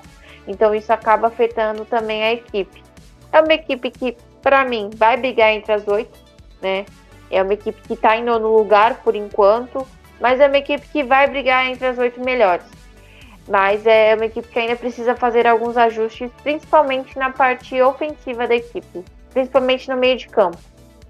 Então 0.47 0.73
isso 0.73 0.93
acaba 0.93 1.27
afetando 1.27 1.83
também 1.83 2.23
a 2.23 2.31
equipe. 2.31 2.81
É 3.29 3.41
uma 3.41 3.53
equipe 3.53 3.89
que, 3.91 4.15
para 4.41 4.63
mim, 4.63 4.89
vai 4.95 5.17
brigar 5.17 5.51
entre 5.51 5.73
as 5.73 5.85
oito, 5.85 6.22
né? 6.63 6.85
É 7.29 7.43
uma 7.43 7.53
equipe 7.53 7.79
que 7.81 7.93
está 7.93 8.17
em 8.17 8.23
nono 8.23 8.55
lugar 8.55 9.01
por 9.03 9.15
enquanto, 9.15 9.85
mas 10.19 10.39
é 10.39 10.47
uma 10.47 10.57
equipe 10.57 10.87
que 10.87 11.03
vai 11.03 11.27
brigar 11.27 11.67
entre 11.67 11.85
as 11.85 11.97
oito 11.97 12.19
melhores. 12.19 12.65
Mas 13.47 13.85
é 13.85 14.15
uma 14.15 14.25
equipe 14.25 14.47
que 14.47 14.57
ainda 14.57 14.75
precisa 14.75 15.15
fazer 15.15 15.45
alguns 15.45 15.75
ajustes, 15.75 16.31
principalmente 16.41 17.17
na 17.19 17.29
parte 17.29 17.79
ofensiva 17.81 18.47
da 18.47 18.55
equipe, 18.55 19.03
principalmente 19.31 19.89
no 19.89 19.97
meio 19.97 20.17
de 20.17 20.29
campo. 20.29 20.57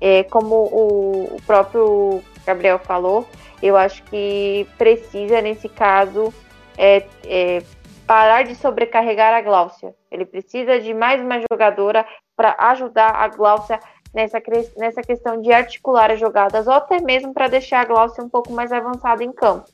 É, 0.02 0.24
como 0.24 0.56
o, 0.56 1.36
o 1.36 1.42
próprio 1.46 2.24
Gabriel 2.46 2.80
falou, 2.80 3.28
eu 3.62 3.78
acho 3.78 4.04
que 4.04 4.68
precisa, 4.78 5.42
nesse 5.42 5.70
caso, 5.70 6.34
é, 6.78 7.06
é, 7.26 7.62
parar 8.08 8.44
de 8.44 8.56
sobrecarregar 8.56 9.34
a 9.34 9.42
Gláucia. 9.42 9.94
Ele 10.12 10.26
precisa 10.26 10.80
de 10.80 10.94
mais 10.94 11.22
uma 11.22 11.40
jogadora 11.40 12.06
para 12.36 12.56
ajudar 12.58 13.12
a 13.16 13.28
Gláucia 13.28 13.80
nessa, 14.14 14.42
nessa 14.78 15.02
questão 15.02 15.42
de 15.42 15.52
articular 15.52 16.12
as 16.12 16.20
jogadas, 16.20 16.68
ou 16.68 16.74
até 16.74 17.02
mesmo 17.02 17.34
para 17.34 17.48
deixar 17.48 17.82
a 17.82 17.86
Glaucia 17.86 18.24
um 18.24 18.30
pouco 18.30 18.52
mais 18.54 18.72
avançada 18.72 19.24
em 19.24 19.32
campo. 19.32 19.66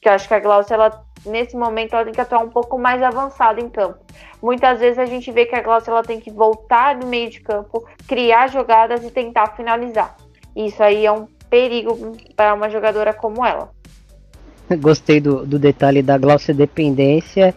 Que 0.00 0.08
eu 0.08 0.12
acho 0.12 0.26
que 0.26 0.34
a 0.34 0.40
Glaucia, 0.40 0.74
ela, 0.74 1.04
nesse 1.26 1.56
momento, 1.56 1.94
ela 1.94 2.04
tem 2.04 2.12
que 2.12 2.20
atuar 2.20 2.42
um 2.42 2.48
pouco 2.48 2.78
mais 2.78 3.02
avançada 3.02 3.60
em 3.60 3.68
campo. 3.68 3.98
Muitas 4.42 4.80
vezes 4.80 4.98
a 4.98 5.06
gente 5.06 5.30
vê 5.30 5.46
que 5.46 5.54
a 5.54 5.62
Glaucia 5.62 5.90
ela 5.90 6.02
tem 6.02 6.18
que 6.18 6.30
voltar 6.30 6.96
no 6.96 7.06
meio 7.06 7.30
de 7.30 7.40
campo, 7.40 7.86
criar 8.08 8.48
jogadas 8.48 9.04
e 9.04 9.10
tentar 9.10 9.54
finalizar. 9.54 10.16
Isso 10.56 10.82
aí 10.82 11.06
é 11.06 11.12
um 11.12 11.26
perigo 11.48 12.16
para 12.34 12.54
uma 12.54 12.68
jogadora 12.68 13.12
como 13.12 13.44
ela. 13.44 13.70
Gostei 14.78 15.20
do, 15.20 15.46
do 15.46 15.58
detalhe 15.58 16.02
da 16.02 16.16
Glaucia 16.16 16.54
dependência 16.54 17.54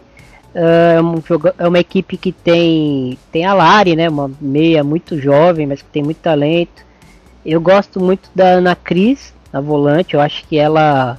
é, 0.58 1.02
um, 1.02 1.22
é 1.58 1.68
uma 1.68 1.78
equipe 1.78 2.16
que 2.16 2.32
tem 2.32 3.18
tem 3.30 3.44
a 3.44 3.52
Lari, 3.52 3.94
né, 3.94 4.08
uma 4.08 4.30
meia 4.40 4.82
muito 4.82 5.20
jovem, 5.20 5.66
mas 5.66 5.82
que 5.82 5.88
tem 5.88 6.02
muito 6.02 6.16
talento. 6.16 6.86
Eu 7.44 7.60
gosto 7.60 8.00
muito 8.00 8.30
da 8.34 8.52
Ana 8.52 8.74
Cris, 8.74 9.34
a 9.52 9.60
volante, 9.60 10.14
eu 10.14 10.20
acho 10.20 10.46
que 10.48 10.56
ela 10.56 11.18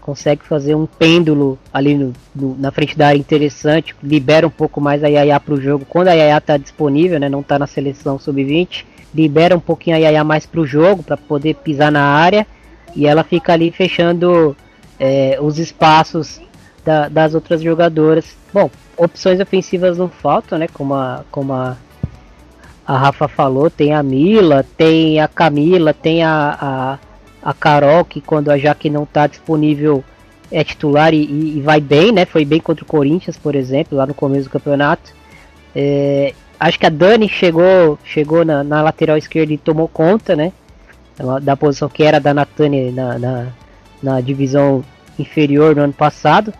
consegue 0.00 0.44
fazer 0.44 0.76
um 0.76 0.86
pêndulo 0.86 1.58
ali 1.74 1.96
no, 1.96 2.12
no, 2.32 2.56
na 2.56 2.70
frente 2.70 2.96
da 2.96 3.08
área 3.08 3.18
interessante, 3.18 3.92
libera 4.00 4.46
um 4.46 4.50
pouco 4.50 4.80
mais 4.80 5.02
a 5.02 5.08
Yaya 5.08 5.40
para 5.40 5.54
o 5.54 5.60
jogo 5.60 5.84
quando 5.84 6.06
a 6.06 6.12
Yaya 6.12 6.38
está 6.38 6.56
disponível, 6.56 7.18
né, 7.18 7.28
não 7.28 7.40
está 7.40 7.58
na 7.58 7.66
seleção 7.66 8.20
sub-20, 8.20 8.84
libera 9.12 9.56
um 9.56 9.60
pouquinho 9.60 9.96
a 9.96 9.98
Yaya 9.98 10.22
mais 10.22 10.46
para 10.46 10.60
o 10.60 10.66
jogo 10.66 11.02
para 11.02 11.16
poder 11.16 11.56
pisar 11.56 11.90
na 11.90 12.04
área 12.04 12.46
e 12.94 13.04
ela 13.04 13.24
fica 13.24 13.52
ali 13.52 13.72
fechando 13.72 14.56
é, 14.98 15.38
os 15.40 15.58
espaços 15.58 16.40
da, 16.86 17.08
das 17.08 17.34
outras 17.34 17.60
jogadoras. 17.60 18.36
Bom, 18.54 18.70
opções 18.96 19.40
ofensivas 19.40 19.98
não 19.98 20.08
faltam, 20.08 20.58
né? 20.58 20.68
Como 20.72 20.94
a, 20.94 21.24
como 21.30 21.52
a 21.52 21.76
a 22.86 22.96
Rafa 22.96 23.26
falou, 23.26 23.68
tem 23.68 23.92
a 23.92 24.00
Mila, 24.00 24.64
tem 24.76 25.18
a 25.18 25.26
Camila, 25.26 25.92
tem 25.92 26.22
a, 26.22 26.56
a, 26.60 26.98
a 27.50 27.52
Carol, 27.52 28.04
que 28.04 28.20
quando 28.20 28.48
a 28.48 28.56
Jaque 28.56 28.88
não 28.88 29.02
está 29.02 29.26
disponível 29.26 30.04
é 30.52 30.62
titular 30.62 31.12
e, 31.12 31.24
e, 31.56 31.60
vai 31.60 31.80
bem, 31.80 32.12
né? 32.12 32.24
Foi 32.24 32.44
bem 32.44 32.60
contra 32.60 32.84
o 32.84 32.86
Corinthians, 32.86 33.36
por 33.36 33.56
exemplo, 33.56 33.98
lá 33.98 34.06
no 34.06 34.14
começo 34.14 34.44
do 34.44 34.50
campeonato. 34.50 35.12
É, 35.74 36.32
acho 36.60 36.78
que 36.78 36.86
a 36.86 36.88
Dani 36.88 37.28
chegou, 37.28 37.98
chegou 38.04 38.44
na, 38.44 38.62
na, 38.62 38.80
lateral 38.80 39.16
esquerda 39.16 39.52
e 39.52 39.58
tomou 39.58 39.88
conta, 39.88 40.36
né? 40.36 40.52
Da 41.42 41.56
posição 41.56 41.88
que 41.88 42.04
era 42.04 42.20
da 42.20 42.32
Natane 42.32 42.92
na, 42.92 43.18
na, 43.18 43.46
na 44.00 44.20
divisão 44.20 44.84
inferior 45.18 45.74
no 45.74 45.82
ano 45.82 45.92
passado. 45.92 46.54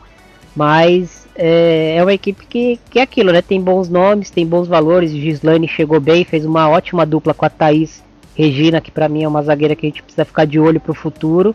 Mas 0.56 1.28
é, 1.36 1.96
é, 1.96 2.02
uma 2.02 2.14
equipe 2.14 2.46
que, 2.46 2.80
que 2.90 2.98
é 2.98 3.02
aquilo, 3.02 3.30
né? 3.30 3.42
Tem 3.42 3.60
bons 3.60 3.90
nomes, 3.90 4.30
tem 4.30 4.46
bons 4.46 4.66
valores. 4.66 5.10
Gislaine 5.10 5.68
chegou 5.68 6.00
bem, 6.00 6.24
fez 6.24 6.46
uma 6.46 6.66
ótima 6.68 7.04
dupla 7.04 7.34
com 7.34 7.44
a 7.44 7.50
Thaís 7.50 8.02
Regina, 8.34 8.80
que 8.80 8.90
para 8.90 9.08
mim 9.08 9.22
é 9.22 9.28
uma 9.28 9.42
zagueira 9.42 9.76
que 9.76 9.86
a 9.86 9.88
gente 9.90 10.02
precisa 10.02 10.24
ficar 10.24 10.46
de 10.46 10.58
olho 10.58 10.80
pro 10.80 10.94
futuro. 10.94 11.54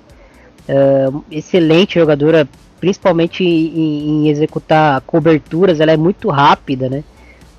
É, 0.68 1.08
excelente 1.32 2.00
jogadora, 2.00 2.48
principalmente 2.80 3.44
em, 3.44 4.26
em, 4.26 4.30
executar 4.30 5.02
coberturas, 5.02 5.80
ela 5.80 5.92
é 5.92 5.98
muito 5.98 6.30
rápida, 6.30 6.88
né? 6.88 7.04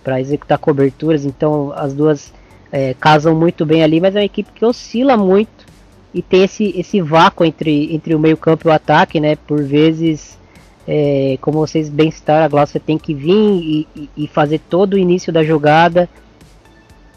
Para 0.05 0.20
executar 0.20 0.59
coberturas, 0.59 1.24
então 1.24 1.72
as 1.74 1.93
duas 1.93 2.32
é, 2.70 2.95
casam 2.95 3.34
muito 3.34 3.66
bem 3.66 3.82
ali, 3.82 4.01
mas 4.01 4.14
é 4.14 4.20
uma 4.20 4.24
equipe 4.24 4.51
que 4.55 4.64
oscila 4.64 5.16
muito 5.16 5.66
e 6.14 6.22
tem 6.22 6.45
esse, 6.45 6.72
esse 6.76 7.01
vácuo 7.01 7.45
entre, 7.45 7.93
entre 7.95 8.14
o 8.14 8.18
meio-campo 8.18 8.68
e 8.68 8.70
o 8.70 8.72
ataque, 8.72 9.18
né? 9.18 9.34
Por 9.34 9.62
vezes 9.62 10.38
é, 10.86 11.38
como 11.40 11.58
vocês 11.58 11.88
bem 11.88 12.10
citaram, 12.10 12.44
a 12.44 12.48
Glaucia 12.48 12.80
tem 12.80 12.98
que 12.98 13.14
vir 13.14 13.86
e, 13.94 14.10
e, 14.16 14.26
fazer 14.26 14.58
todo 14.58 14.94
o 14.94 14.98
início 14.98 15.32
da 15.32 15.44
jogada, 15.44 16.08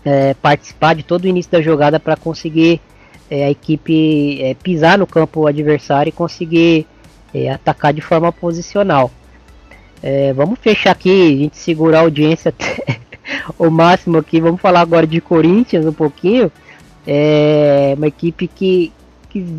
é, 0.03 0.33
participar 0.35 0.93
de 0.95 1.03
todo 1.03 1.25
o 1.25 1.27
início 1.27 1.51
da 1.51 1.61
jogada 1.61 1.99
para 1.99 2.15
conseguir 2.15 2.79
é, 3.29 3.45
a 3.45 3.51
equipe 3.51 4.41
é, 4.41 4.53
pisar 4.53 4.97
no 4.97 5.07
campo 5.07 5.47
adversário 5.47 6.09
e 6.09 6.13
conseguir 6.13 6.85
é, 7.33 7.49
atacar 7.49 7.91
de 7.93 8.01
forma 8.01 8.31
posicional. 8.31 9.09
É, 10.03 10.31
vamos 10.33 10.59
fechar 10.59 10.91
aqui, 10.91 11.09
a 11.09 11.37
gente 11.43 11.57
segurar 11.57 11.99
a 11.99 12.01
audiência 12.01 12.49
até 12.49 12.99
o 13.57 13.69
máximo 13.71 14.17
aqui. 14.17 14.39
Vamos 14.39 14.61
falar 14.61 14.81
agora 14.81 15.07
de 15.07 15.19
Corinthians 15.19 15.85
um 15.85 15.93
pouquinho. 15.93 16.51
É 17.07 17.93
uma 17.97 18.07
equipe 18.07 18.47
que, 18.47 18.91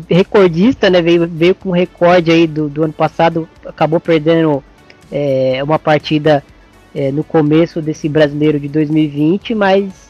recordista, 0.09 0.89
né? 0.89 1.01
Veio, 1.01 1.27
veio 1.27 1.55
com 1.55 1.71
recorde 1.71 2.31
aí 2.31 2.47
do, 2.47 2.69
do 2.69 2.83
ano 2.83 2.93
passado, 2.93 3.47
acabou 3.65 3.99
perdendo 3.99 4.63
é, 5.11 5.61
uma 5.63 5.77
partida 5.77 6.43
é, 6.95 7.11
no 7.11 7.23
começo 7.23 7.81
desse 7.81 8.07
brasileiro 8.07 8.59
de 8.59 8.67
2020, 8.67 9.53
mas 9.53 10.09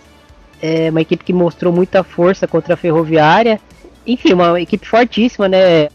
é 0.61 0.89
uma 0.89 1.01
equipe 1.01 1.24
que 1.24 1.34
mostrou 1.34 1.72
muita 1.72 2.03
força 2.03 2.47
contra 2.47 2.74
a 2.74 2.78
Ferroviária. 2.78 3.59
Enfim, 4.05 4.34
uma 4.34 4.59
equipe 4.61 4.88
fortíssima, 4.88 5.47
né? 5.47 5.89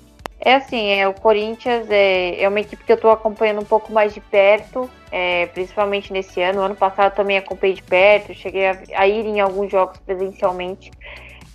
É 0.44 0.56
assim, 0.56 0.88
é, 0.88 1.06
o 1.06 1.14
Corinthians 1.14 1.88
é, 1.88 2.42
é 2.42 2.48
uma 2.48 2.60
equipe 2.60 2.82
que 2.84 2.90
eu 2.90 2.96
estou 2.96 3.12
acompanhando 3.12 3.60
um 3.60 3.64
pouco 3.64 3.92
mais 3.92 4.12
de 4.12 4.20
perto, 4.20 4.90
é, 5.10 5.46
principalmente 5.46 6.12
nesse 6.12 6.42
ano. 6.42 6.60
Ano 6.60 6.74
passado 6.74 7.14
também 7.14 7.38
acompanhei 7.38 7.76
de 7.76 7.82
perto, 7.82 8.34
cheguei 8.34 8.66
a, 8.66 8.76
a 8.96 9.06
ir 9.06 9.24
em 9.24 9.40
alguns 9.40 9.70
jogos 9.70 9.98
presencialmente. 9.98 10.90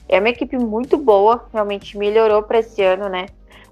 É 0.10 0.20
uma 0.20 0.30
equipe 0.30 0.58
muito 0.58 0.98
boa, 0.98 1.46
realmente 1.54 1.98
melhorou 1.98 2.44
para 2.44 2.60
esse 2.60 2.82
ano, 2.82 3.10
né? 3.10 3.26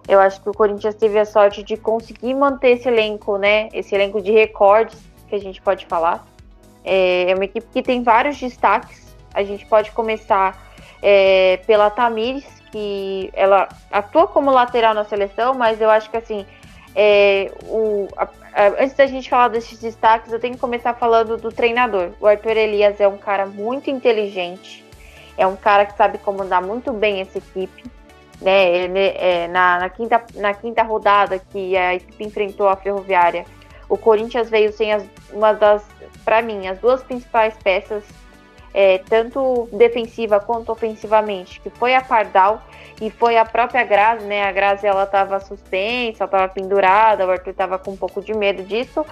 Eu 0.08 0.20
acho 0.20 0.42
que 0.42 0.50
o 0.50 0.54
Corinthians 0.54 0.96
teve 0.96 1.18
a 1.18 1.26
sorte 1.26 1.64
de 1.64 1.78
conseguir 1.78 2.34
manter 2.34 2.72
esse 2.72 2.88
elenco, 2.88 3.38
né? 3.38 3.70
Esse 3.74 3.96
elenco 3.96 4.22
de 4.22 4.32
recordes 4.32 4.98
que 5.28 5.36
a 5.36 5.40
gente 5.40 5.62
pode 5.62 5.86
falar. 5.86 6.26
É, 6.84 7.32
é 7.32 7.36
uma 7.36 7.46
equipe 7.46 7.66
que 7.74 7.82
tem 7.82 8.04
vários 8.04 8.38
destaques. 8.38 9.16
A 9.34 9.44
gente 9.44 9.66
pode 9.66 9.92
começar 9.92 10.62
é, 11.02 11.58
pela 11.66 11.90
Tamires, 11.90 12.46
que 12.72 13.32
ela 13.34 13.68
atua 13.92 14.28
como 14.28 14.52
lateral 14.52 14.94
na 14.94 15.06
seleção, 15.06 15.54
mas 15.56 15.82
eu 15.82 15.90
acho 15.90 16.10
que 16.12 16.18
assim, 16.18 16.46
é, 16.94 17.52
o, 17.64 18.08
a, 18.16 18.24
a, 18.54 18.68
antes 18.84 18.94
da 18.94 19.08
gente 19.08 19.30
falar 19.30 19.48
desses 19.48 19.80
destaques, 19.80 20.32
eu 20.32 20.40
tenho 20.40 20.54
que 20.54 20.60
começar 20.60 20.94
falando 20.94 21.38
do 21.38 21.52
treinador. 21.52 22.12
O 22.20 22.28
Arthur 22.28 22.58
Elias 22.58 23.00
é 23.00 23.08
um 23.08 23.18
cara 23.18 23.46
muito 23.46 23.90
inteligente 23.90 24.85
é 25.38 25.46
um 25.46 25.56
cara 25.56 25.86
que 25.86 25.96
sabe 25.98 26.18
comandar 26.18 26.62
muito 26.62 26.92
bem 26.94 27.22
essa 27.22 27.38
equipe. 27.38 27.84
Né? 28.42 28.70
Ele, 28.70 29.00
é, 29.00 29.48
na, 29.48 29.80
na, 29.80 29.90
quinta, 29.90 30.24
na 30.36 30.54
quinta 30.54 30.84
rodada 30.84 31.40
que 31.40 31.76
a 31.78 31.96
equipe 31.96 32.24
enfrentou 32.24 32.68
a 32.68 32.76
Ferroviária, 32.76 33.46
o 33.88 33.98
Corinthians 33.98 34.50
veio 34.50 34.72
sem 34.74 34.94
as, 34.94 35.06
uma 35.32 35.54
das, 35.54 35.86
para 36.24 36.42
mim, 36.42 36.68
as 36.68 36.80
duas 36.80 37.04
principais 37.04 37.56
peças, 37.64 38.04
é, 38.74 38.98
tanto 38.98 39.70
defensiva 39.72 40.40
quanto 40.40 40.72
ofensivamente, 40.72 41.62
que 41.62 41.70
foi 41.70 41.96
a 41.96 42.02
Pardal 42.02 42.62
e 43.00 43.10
foi 43.10 43.38
a 43.38 43.46
própria 43.46 43.84
Grazi, 43.84 44.26
né? 44.26 44.44
A 44.44 44.52
Grazi 44.52 44.86
ela 44.86 45.04
estava 45.04 45.40
suspensa, 45.40 46.26
estava 46.26 46.48
pendurada, 46.50 47.26
o 47.26 47.32
Arthur 47.32 47.52
estava 47.52 47.80
com 47.80 47.92
um 47.92 47.98
pouco 47.98 48.22
de 48.22 48.34
medo 48.34 48.64
disso, 48.64 49.06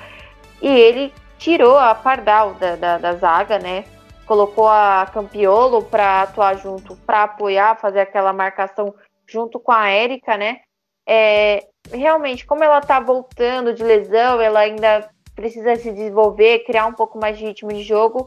e 0.62 0.68
ele 0.68 1.14
tirou 1.38 1.78
a 1.78 1.96
Pardal 1.96 2.56
da, 2.56 2.76
da, 2.76 2.98
da 2.98 3.14
zaga, 3.16 3.60
né? 3.60 3.86
Colocou 4.26 4.68
a 4.68 5.08
Campiolo 5.14 5.84
para 5.84 6.24
atuar 6.24 6.58
junto, 6.58 6.96
para 6.98 7.24
apoiar, 7.24 7.80
fazer 7.80 8.02
aquela 8.02 8.34
marcação 8.34 8.94
junto 9.28 9.60
com 9.60 9.72
a 9.72 9.90
Érica, 9.90 10.38
né? 10.38 10.62
É, 11.08 11.68
realmente, 11.92 12.46
como 12.46 12.64
ela 12.64 12.82
tá 12.82 13.00
voltando 13.00 13.74
de 13.74 13.84
lesão, 13.84 14.40
ela 14.40 14.62
ainda 14.62 15.10
precisa 15.36 15.76
se 15.76 15.92
desenvolver, 15.92 16.64
criar 16.66 16.86
um 16.86 16.94
pouco 16.94 17.20
mais 17.20 17.38
de 17.38 17.46
ritmo 17.46 17.74
de 17.74 17.84
jogo. 17.84 18.26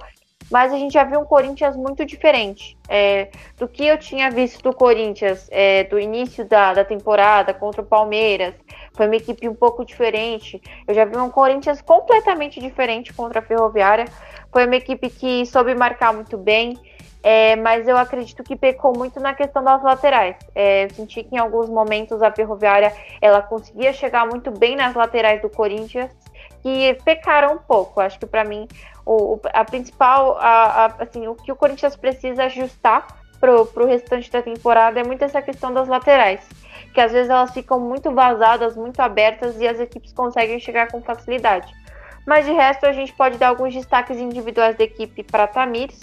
Mas 0.51 0.73
a 0.73 0.79
gente 0.79 0.93
já 0.93 1.03
viu 1.03 1.21
um 1.21 1.25
Corinthians 1.25 1.77
muito 1.77 2.05
diferente 2.05 2.79
é, 2.89 3.31
do 3.57 3.67
que 3.67 3.85
eu 3.85 3.99
tinha 3.99 4.31
visto 4.31 4.63
do 4.63 4.73
Corinthians 4.73 5.49
é, 5.51 5.83
do 5.85 5.99
início 5.99 6.45
da, 6.45 6.73
da 6.73 6.85
temporada 6.85 7.53
contra 7.53 7.83
o 7.83 7.87
Palmeiras. 7.87 8.55
Foi 8.95 9.07
uma 9.07 9.17
equipe 9.17 9.49
um 9.49 9.55
pouco 9.55 9.85
diferente. 9.85 10.63
Eu 10.87 10.95
já 10.95 11.05
vi 11.05 11.17
um 11.17 11.31
Corinthians 11.31 11.83
completamente 11.83 12.61
diferente 12.61 13.13
contra 13.13 13.41
a 13.41 13.43
Ferroviária. 13.43 14.05
Foi 14.57 14.65
uma 14.65 14.77
equipe 14.77 15.11
que 15.11 15.45
soube 15.45 15.75
marcar 15.75 16.15
muito 16.15 16.39
bem, 16.39 16.79
é, 17.23 17.57
mas 17.57 17.87
eu 17.87 17.95
acredito 17.95 18.43
que 18.43 18.57
pecou 18.57 18.97
muito 18.97 19.21
na 19.21 19.35
questão 19.35 19.63
das 19.63 19.83
laterais. 19.83 20.35
É, 20.55 20.85
eu 20.85 20.91
senti 20.95 21.25
que 21.25 21.35
em 21.35 21.39
alguns 21.39 21.69
momentos 21.69 22.23
a 22.23 22.33
Ferroviária 22.33 22.91
ela 23.21 23.43
conseguia 23.43 23.93
chegar 23.93 24.27
muito 24.27 24.51
bem 24.51 24.75
nas 24.75 24.95
laterais 24.95 25.43
do 25.43 25.51
Corinthians, 25.51 26.11
que 26.63 26.97
pecaram 27.05 27.57
um 27.57 27.59
pouco. 27.59 28.01
Acho 28.01 28.19
que 28.19 28.25
para 28.25 28.45
mim 28.45 28.67
o, 29.05 29.39
a 29.53 29.63
principal, 29.63 30.39
a, 30.39 30.87
a, 30.87 30.87
assim, 31.01 31.29
o 31.29 31.35
que 31.35 31.53
o 31.53 31.57
Corinthians 31.57 31.95
precisa 31.95 32.45
ajustar 32.45 33.07
para 33.39 33.53
o 33.53 33.87
restante 33.87 34.33
da 34.33 34.41
temporada 34.41 34.99
é 34.99 35.05
muito 35.05 35.23
essa 35.23 35.43
questão 35.43 35.71
das 35.71 35.87
laterais, 35.87 36.41
que 36.95 37.01
às 37.03 37.13
vezes 37.13 37.29
elas 37.29 37.51
ficam 37.51 37.79
muito 37.79 38.11
vazadas, 38.11 38.75
muito 38.75 39.01
abertas 39.01 39.61
e 39.61 39.69
as 39.69 39.79
equipes 39.79 40.15
conseguem 40.15 40.59
chegar 40.59 40.91
com 40.91 41.03
facilidade. 41.03 41.71
Mas 42.27 42.45
de 42.45 42.53
resto, 42.53 42.85
a 42.85 42.93
gente 42.93 43.13
pode 43.13 43.39
dar 43.39 43.49
alguns 43.49 43.73
destaques 43.73 44.19
individuais 44.19 44.77
da 44.77 44.83
equipe 44.83 45.23
para 45.23 45.47
Tamires. 45.47 46.01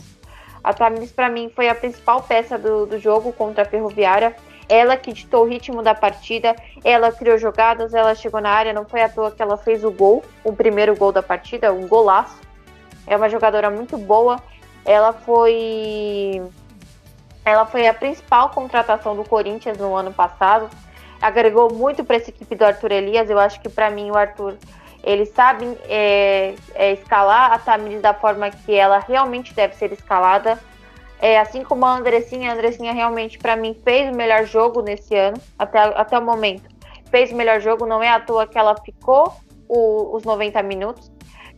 A 0.64 0.74
Tamires, 0.74 1.12
para 1.12 1.30
mim, 1.30 1.52
foi 1.54 1.68
a 1.68 1.76
principal 1.76 2.24
peça 2.24 2.58
do, 2.58 2.86
do 2.86 2.98
jogo 2.98 3.34
contra 3.34 3.64
a 3.64 3.66
Ferroviária. 3.66 4.34
Ela 4.70 4.96
que 4.96 5.12
ditou 5.12 5.44
o 5.44 5.48
ritmo 5.48 5.84
da 5.84 5.94
partida, 5.94 6.56
ela 6.86 7.12
criou 7.12 7.38
jogadas, 7.38 7.94
ela 7.94 8.16
chegou 8.16 8.40
na 8.40 8.50
área, 8.50 8.72
não 8.72 8.86
foi 8.86 9.02
à 9.02 9.10
toa 9.10 9.30
que 9.30 9.42
ela 9.42 9.58
fez 9.58 9.84
o 9.84 9.92
gol, 9.92 10.24
o 10.42 10.54
primeiro 10.54 10.96
gol 10.96 11.12
da 11.12 11.22
partida, 11.22 11.74
um 11.74 11.86
golaço. 11.86 12.40
É 13.06 13.18
uma 13.18 13.28
jogadora 13.30 13.70
muito 13.70 13.98
boa. 13.98 14.42
Ela 14.86 15.12
foi 15.12 16.42
ela 17.44 17.66
foi 17.66 17.86
a 17.88 17.94
principal 17.94 18.50
contratação 18.52 19.18
do 19.18 19.26
Corinthians 19.26 19.78
no 19.78 19.94
ano 19.94 20.14
passado. 20.14 20.70
Agregou 21.22 21.74
muito 21.74 22.06
para 22.06 22.16
essa 22.16 22.30
equipe 22.30 22.56
do 22.56 22.64
Arthur 22.64 22.94
Elias. 22.94 23.30
Eu 23.30 23.38
acho 23.38 23.60
que 23.60 23.68
para 23.68 23.90
mim 23.90 24.10
o 24.10 24.18
Arthur 24.18 24.58
eles 25.04 25.30
sabem 25.30 25.78
é, 25.90 26.56
é, 26.74 26.94
escalar 26.94 27.52
a 27.52 27.60
Tamires 27.60 28.02
da 28.02 28.14
forma 28.14 28.50
que 28.50 28.74
ela 28.74 29.00
realmente 29.00 29.54
deve 29.54 29.76
ser 29.76 29.92
escalada. 29.92 30.58
É, 31.20 31.40
assim 31.40 31.64
como 31.64 31.86
a 31.86 31.98
Andressinha, 31.98 32.50
a 32.50 32.54
Andressinha 32.54 32.94
realmente, 32.94 33.38
para 33.38 33.56
mim, 33.56 33.78
fez 33.84 34.14
o 34.14 34.16
melhor 34.16 34.46
jogo 34.46 34.82
nesse 34.82 35.14
ano, 35.16 35.38
até, 35.60 35.80
até 35.80 36.18
o 36.18 36.22
momento. 36.22 36.70
Fez 37.12 37.32
o 37.32 37.36
melhor 37.36 37.60
jogo, 37.60 37.86
não 37.86 38.02
é 38.02 38.10
à 38.10 38.20
toa 38.20 38.48
que 38.48 38.58
ela 38.58 38.76
ficou 38.82 39.34
o, 39.68 40.16
os 40.16 40.24
90 40.24 40.64
minutos, 40.64 41.12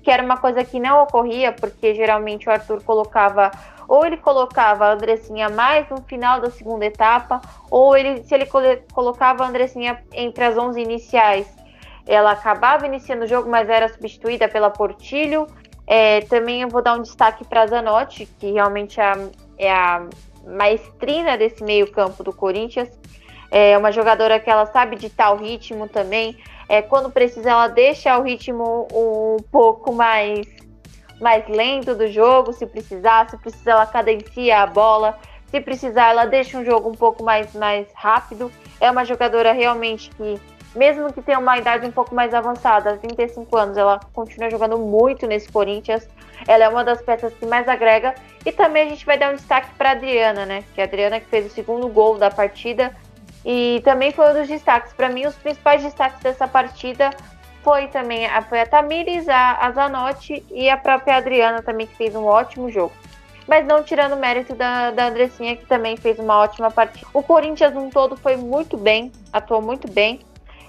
que 0.04 0.10
era 0.10 0.24
uma 0.24 0.38
coisa 0.38 0.64
que 0.64 0.80
não 0.80 1.04
ocorria, 1.04 1.52
porque 1.52 1.93
geralmente 1.96 2.48
o 2.48 2.52
Arthur 2.52 2.84
colocava, 2.84 3.52
ou 3.88 4.06
ele 4.06 4.18
colocava 4.18 4.86
a 4.86 4.93
Andressinha 4.93 5.50
mais 5.50 5.88
no 5.89 6.02
final 6.04 6.41
da 6.41 6.50
segunda 6.50 6.86
etapa, 6.86 7.41
ou 7.70 7.96
ele, 7.96 8.24
se 8.24 8.34
ele 8.34 8.48
colocava 8.93 9.43
a 9.43 9.48
Andressinha 9.48 10.04
entre 10.14 10.43
as 10.43 10.58
11 10.58 10.80
iniciais 10.80 11.64
ela 12.08 12.32
acabava 12.32 12.86
iniciando 12.86 13.26
o 13.26 13.28
jogo, 13.28 13.49
mas 13.49 13.70
era 13.70 13.88
substituída 13.89 14.47
pela 14.47 14.70
Portilho. 14.70 15.47
É, 15.88 16.22
também 16.22 16.62
eu 16.62 16.70
vou 16.70 16.82
dar 16.82 16.95
um 16.95 17.01
destaque 17.01 17.45
para 17.45 17.64
a 17.64 17.68
Zanotti, 17.68 18.26
que 18.39 18.51
realmente 18.51 18.99
é 18.99 19.03
a, 19.03 19.18
é 19.58 19.72
a 19.72 20.08
maestrina 20.45 21.38
desse 21.38 21.64
meio-campo 21.64 22.24
do 22.24 22.34
Corinthians. 22.34 22.89
É 23.51 23.78
uma 23.78 23.91
jogadora 23.91 24.39
que 24.39 24.49
ela 24.49 24.66
sabe 24.66 24.95
ditar 24.95 25.34
o 25.34 25.38
ritmo 25.38 25.88
também. 25.88 26.38
É, 26.68 26.82
quando 26.82 27.12
precisa, 27.12 27.51
ela 27.51 27.68
deixa 27.68 28.18
o 28.18 28.24
ritmo 28.24 28.88
um 28.91 29.38
pouco 29.51 29.93
mais 29.93 30.47
mais 31.20 31.47
lento 31.47 31.95
do 31.95 32.08
jogo, 32.12 32.51
se 32.51 32.66
precisar, 32.66 33.30
se 33.30 33.38
precisar 33.38 33.72
ela 33.72 33.86
cadencia 33.86 34.62
a 34.62 34.68
bola, 34.68 35.18
se 35.49 35.62
precisar 35.62 36.10
ela 36.10 36.26
deixa 36.26 36.58
um 36.58 36.66
jogo 36.66 36.89
um 36.89 36.93
pouco 36.93 37.24
mais, 37.24 37.53
mais 37.53 37.88
rápido. 37.93 38.51
É 38.80 38.91
uma 38.91 39.06
jogadora 39.06 39.53
realmente 39.53 40.10
que, 40.12 40.39
mesmo 40.76 41.11
que 41.13 41.21
tenha 41.21 41.39
uma 41.39 41.57
idade 41.57 41.86
um 41.86 41.91
pouco 41.91 42.13
mais 42.13 42.34
avançada, 42.34 42.97
35 42.97 43.57
anos, 43.57 43.78
ela 43.78 43.99
continua 44.13 44.49
jogando 44.49 44.78
muito 44.78 45.26
nesse 45.26 45.49
Corinthians. 45.49 46.07
Ela 46.47 46.65
é 46.65 46.69
uma 46.69 46.84
das 46.84 47.01
peças 47.01 47.34
que 47.34 47.45
mais 47.45 47.67
agrega. 47.67 48.13
E 48.45 48.51
também 48.51 48.84
a 48.84 48.89
gente 48.89 49.05
vai 49.05 49.17
dar 49.17 49.32
um 49.32 49.36
destaque 49.36 49.69
para 49.78 49.91
Adriana, 49.91 50.45
né? 50.45 50.63
Que 50.73 50.82
é 50.82 50.84
a 50.84 50.88
Adriana 50.88 51.19
que 51.19 51.28
fez 51.28 51.45
o 51.45 51.49
segundo 51.49 51.88
gol 51.88 52.17
da 52.17 52.30
partida. 52.30 52.95
E 53.45 53.82
também 53.84 54.11
foi 54.11 54.30
um 54.32 54.34
dos 54.34 54.47
destaques. 54.47 54.91
Para 54.93 55.09
mim, 55.09 55.26
os 55.26 55.36
principais 55.36 55.82
destaques 55.82 56.19
dessa 56.19 56.47
partida 56.47 57.11
foi 57.63 57.88
também 57.88 58.26
a, 58.28 58.41
foi 58.41 58.61
a 58.61 58.65
Tamires, 58.65 59.28
a, 59.28 59.57
a 59.59 59.71
Zanotti 59.71 60.45
e 60.51 60.69
a 60.69 60.78
própria 60.78 61.15
Adriana 61.15 61.63
também, 61.63 61.88
que 61.88 61.95
fez 61.95 62.15
um 62.15 62.26
ótimo 62.26 62.69
jogo. 62.69 62.93
Mas 63.47 63.65
não 63.65 63.84
tirando 63.84 64.13
o 64.13 64.17
mérito 64.17 64.55
da, 64.55 64.91
da 64.91 65.07
Andressinha, 65.07 65.55
que 65.55 65.65
também 65.65 65.95
fez 65.95 66.19
uma 66.19 66.38
ótima 66.39 66.69
partida. 66.69 67.07
O 67.13 67.23
Corinthians, 67.23 67.73
no 67.73 67.89
todo, 67.89 68.17
foi 68.17 68.36
muito 68.36 68.76
bem, 68.76 69.11
atuou 69.32 69.61
muito 69.61 69.91
bem. 69.91 70.19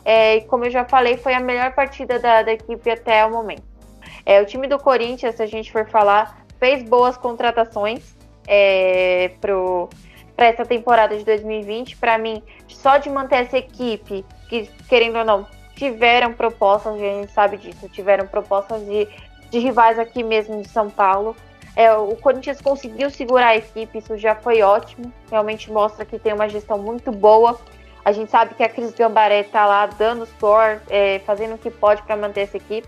É, 0.08 0.36
e 0.36 0.40
como 0.42 0.64
eu 0.64 0.70
já 0.70 0.84
falei, 0.84 1.16
foi 1.16 1.34
a 1.34 1.40
melhor 1.40 1.72
partida 1.74 2.16
da, 2.20 2.40
da 2.40 2.52
equipe 2.52 2.88
até 2.88 3.26
o 3.26 3.30
momento. 3.32 3.64
É, 4.24 4.40
o 4.40 4.46
time 4.46 4.68
do 4.68 4.78
Corinthians, 4.78 5.34
se 5.34 5.42
a 5.42 5.46
gente 5.46 5.72
for 5.72 5.84
falar, 5.88 6.46
fez 6.60 6.84
boas 6.84 7.16
contratações 7.16 8.14
é, 8.46 9.32
para 9.40 10.46
essa 10.46 10.64
temporada 10.64 11.18
de 11.18 11.24
2020. 11.24 11.96
Para 11.96 12.18
mim, 12.18 12.40
só 12.68 12.98
de 12.98 13.10
manter 13.10 13.42
essa 13.42 13.58
equipe, 13.58 14.24
que 14.48 14.70
querendo 14.88 15.18
ou 15.18 15.24
não, 15.24 15.44
tiveram 15.74 16.32
propostas, 16.32 16.94
a 16.94 16.98
gente 16.98 17.32
sabe 17.32 17.56
disso, 17.56 17.88
tiveram 17.88 18.28
propostas 18.28 18.86
de, 18.86 19.08
de 19.50 19.58
rivais 19.58 19.98
aqui 19.98 20.22
mesmo 20.22 20.62
de 20.62 20.68
São 20.68 20.88
Paulo. 20.88 21.34
É, 21.74 21.92
o 21.94 22.14
Corinthians 22.14 22.60
conseguiu 22.60 23.10
segurar 23.10 23.48
a 23.48 23.56
equipe, 23.56 23.98
isso 23.98 24.16
já 24.16 24.36
foi 24.36 24.62
ótimo. 24.62 25.12
Realmente 25.28 25.70
mostra 25.72 26.04
que 26.04 26.16
tem 26.16 26.32
uma 26.32 26.48
gestão 26.48 26.78
muito 26.78 27.10
boa. 27.10 27.58
A 28.06 28.12
gente 28.12 28.30
sabe 28.30 28.54
que 28.54 28.62
a 28.62 28.68
Cris 28.68 28.94
Gambaré 28.94 29.40
está 29.40 29.66
lá 29.66 29.84
dando 29.86 30.24
score, 30.26 30.80
é, 30.88 31.18
fazendo 31.26 31.56
o 31.56 31.58
que 31.58 31.72
pode 31.72 32.02
para 32.04 32.16
manter 32.16 32.42
essa 32.42 32.56
equipe. 32.56 32.86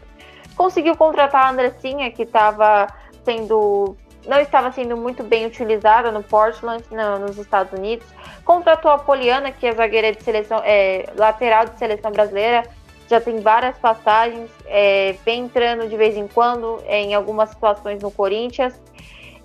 Conseguiu 0.54 0.96
contratar 0.96 1.46
a 1.46 1.50
Andressinha, 1.50 2.08
que 2.12 2.22
estava 2.22 2.86
sendo 3.24 3.96
não 4.24 4.38
estava 4.38 4.70
sendo 4.70 4.96
muito 4.96 5.24
bem 5.24 5.44
utilizada 5.44 6.12
no 6.12 6.22
Portland, 6.22 6.84
no, 6.92 7.18
nos 7.18 7.36
Estados 7.36 7.72
Unidos. 7.76 8.06
Contratou 8.44 8.92
a 8.92 8.98
Poliana, 8.98 9.50
que 9.50 9.66
é 9.66 9.72
zagueira 9.72 10.12
de 10.12 10.22
seleção, 10.22 10.62
é, 10.64 11.06
lateral 11.16 11.64
de 11.64 11.76
seleção 11.76 12.12
brasileira, 12.12 12.62
já 13.10 13.20
tem 13.20 13.40
várias 13.40 13.76
passagens, 13.78 14.48
é, 14.66 15.16
vem 15.24 15.46
entrando 15.46 15.88
de 15.88 15.96
vez 15.96 16.16
em 16.16 16.28
quando 16.28 16.80
é, 16.86 17.00
em 17.00 17.14
algumas 17.14 17.48
situações 17.50 18.00
no 18.00 18.10
Corinthians. 18.12 18.80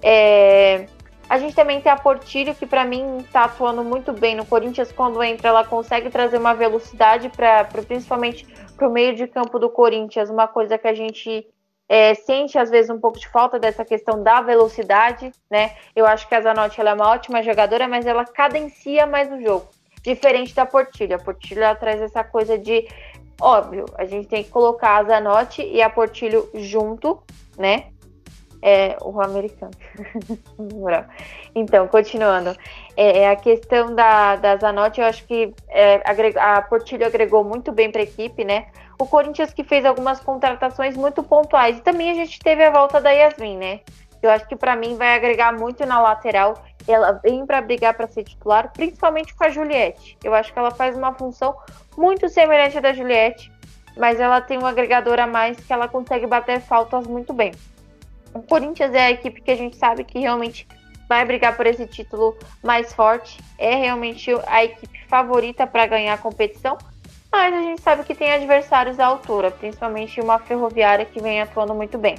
É, 0.03 0.85
a 1.33 1.39
gente 1.39 1.55
também 1.55 1.81
tem 1.81 1.91
a 1.91 1.97
Portilho, 1.97 2.53
que 2.53 2.63
para 2.63 2.85
mim 2.85 3.17
está 3.17 3.45
atuando 3.45 3.83
muito 3.83 4.13
bem 4.13 4.35
no 4.35 4.45
Corinthians. 4.45 4.91
Quando 4.91 5.23
entra, 5.23 5.47
ela 5.47 5.65
consegue 5.65 6.11
trazer 6.11 6.37
uma 6.37 6.53
velocidade, 6.53 7.27
para 7.27 7.63
principalmente 7.63 8.45
para 8.77 8.87
o 8.87 8.91
meio 8.91 9.15
de 9.15 9.25
campo 9.25 9.57
do 9.57 9.67
Corinthians, 9.67 10.29
uma 10.29 10.47
coisa 10.47 10.77
que 10.77 10.87
a 10.87 10.93
gente 10.93 11.43
é, 11.89 12.13
sente 12.13 12.59
às 12.59 12.69
vezes 12.69 12.91
um 12.91 12.99
pouco 12.99 13.17
de 13.17 13.27
falta 13.27 13.57
dessa 13.57 13.83
questão 13.83 14.21
da 14.21 14.41
velocidade, 14.41 15.31
né? 15.49 15.75
Eu 15.95 16.05
acho 16.05 16.27
que 16.27 16.35
a 16.35 16.41
Zanotti 16.41 16.79
ela 16.79 16.91
é 16.91 16.93
uma 16.93 17.09
ótima 17.09 17.41
jogadora, 17.41 17.87
mas 17.87 18.05
ela 18.05 18.25
cadencia 18.25 19.07
mais 19.07 19.31
o 19.31 19.41
jogo, 19.41 19.65
diferente 20.03 20.53
da 20.53 20.67
Portilho. 20.67 21.15
A 21.15 21.19
Portilho 21.19 21.61
traz 21.79 21.99
essa 21.99 22.23
coisa 22.23 22.59
de 22.59 22.87
Óbvio, 23.41 23.85
a 23.97 24.05
gente 24.05 24.27
tem 24.27 24.43
que 24.43 24.51
colocar 24.51 24.97
a 24.97 25.03
Zanotti 25.03 25.63
e 25.63 25.81
a 25.81 25.89
Portilho 25.89 26.47
junto, 26.53 27.23
né? 27.57 27.87
É 28.65 28.95
o 29.01 29.21
americano. 29.21 29.73
então, 31.53 31.85
continuando. 31.85 32.55
É, 32.95 33.19
é, 33.19 33.29
a 33.29 33.35
questão 33.35 33.93
da, 33.93 34.37
da 34.37 34.55
Zanotti, 34.55 35.01
eu 35.01 35.05
acho 35.05 35.25
que 35.25 35.53
é, 35.67 36.01
a 36.39 36.61
Portilho 36.61 37.05
agregou 37.05 37.43
muito 37.43 37.73
bem 37.73 37.91
para 37.91 37.99
a 37.99 38.05
equipe, 38.05 38.45
né? 38.45 38.67
O 38.97 39.05
Corinthians 39.05 39.53
que 39.53 39.65
fez 39.65 39.83
algumas 39.83 40.21
contratações 40.21 40.95
muito 40.95 41.21
pontuais. 41.21 41.77
E 41.77 41.81
também 41.81 42.09
a 42.11 42.13
gente 42.13 42.39
teve 42.39 42.63
a 42.63 42.69
volta 42.69 43.01
da 43.01 43.11
Yasmin, 43.11 43.57
né? 43.57 43.79
Eu 44.21 44.29
acho 44.29 44.47
que 44.47 44.55
para 44.55 44.77
mim 44.77 44.95
vai 44.95 45.13
agregar 45.13 45.51
muito 45.51 45.85
na 45.85 45.99
lateral. 45.99 46.53
Ela 46.87 47.19
vem 47.21 47.45
para 47.45 47.61
brigar 47.61 47.93
para 47.93 48.07
ser 48.07 48.23
titular, 48.23 48.71
principalmente 48.71 49.35
com 49.35 49.43
a 49.43 49.49
Juliette. 49.49 50.17
Eu 50.23 50.33
acho 50.33 50.53
que 50.53 50.57
ela 50.57 50.71
faz 50.71 50.95
uma 50.95 51.13
função 51.13 51.53
muito 51.97 52.29
semelhante 52.29 52.77
à 52.77 52.81
da 52.81 52.93
Juliette, 52.93 53.51
mas 53.97 54.21
ela 54.21 54.39
tem 54.39 54.57
um 54.57 54.65
agregador 54.65 55.19
a 55.19 55.27
mais 55.27 55.57
que 55.59 55.73
ela 55.73 55.89
consegue 55.89 56.25
bater 56.25 56.61
faltas 56.61 57.05
muito 57.05 57.33
bem. 57.33 57.51
O 58.33 58.41
Corinthians 58.41 58.93
é 58.93 59.05
a 59.05 59.11
equipe 59.11 59.41
que 59.41 59.51
a 59.51 59.55
gente 59.55 59.75
sabe 59.75 60.03
que 60.03 60.19
realmente 60.19 60.67
vai 61.07 61.23
brigar 61.25 61.55
por 61.55 61.67
esse 61.67 61.85
título 61.85 62.37
mais 62.63 62.93
forte, 62.93 63.39
é 63.57 63.75
realmente 63.75 64.31
a 64.47 64.63
equipe 64.63 64.99
favorita 65.07 65.67
para 65.67 65.85
ganhar 65.85 66.13
a 66.13 66.17
competição, 66.17 66.77
mas 67.31 67.53
a 67.53 67.61
gente 67.61 67.81
sabe 67.81 68.03
que 68.03 68.15
tem 68.15 68.31
adversários 68.31 68.99
à 68.99 69.05
altura, 69.05 69.51
principalmente 69.51 70.19
uma 70.21 70.39
ferroviária 70.39 71.05
que 71.05 71.21
vem 71.21 71.41
atuando 71.41 71.73
muito 71.73 71.97
bem. 71.97 72.15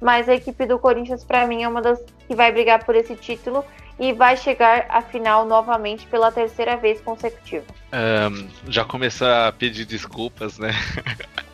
Mas 0.00 0.28
a 0.28 0.34
equipe 0.34 0.66
do 0.66 0.78
Corinthians, 0.78 1.24
para 1.24 1.46
mim, 1.46 1.62
é 1.62 1.68
uma 1.68 1.80
das 1.80 2.02
que 2.28 2.34
vai 2.34 2.52
brigar 2.52 2.84
por 2.84 2.94
esse 2.94 3.16
título 3.16 3.64
e 3.98 4.12
vai 4.12 4.36
chegar 4.36 4.86
à 4.90 5.00
final 5.00 5.46
novamente 5.46 6.06
pela 6.06 6.30
terceira 6.30 6.76
vez 6.76 7.00
consecutiva. 7.00 7.64
Um, 7.92 8.48
já 8.68 8.84
começar 8.84 9.48
a 9.48 9.52
pedir 9.52 9.86
desculpas, 9.86 10.58
né? 10.58 10.72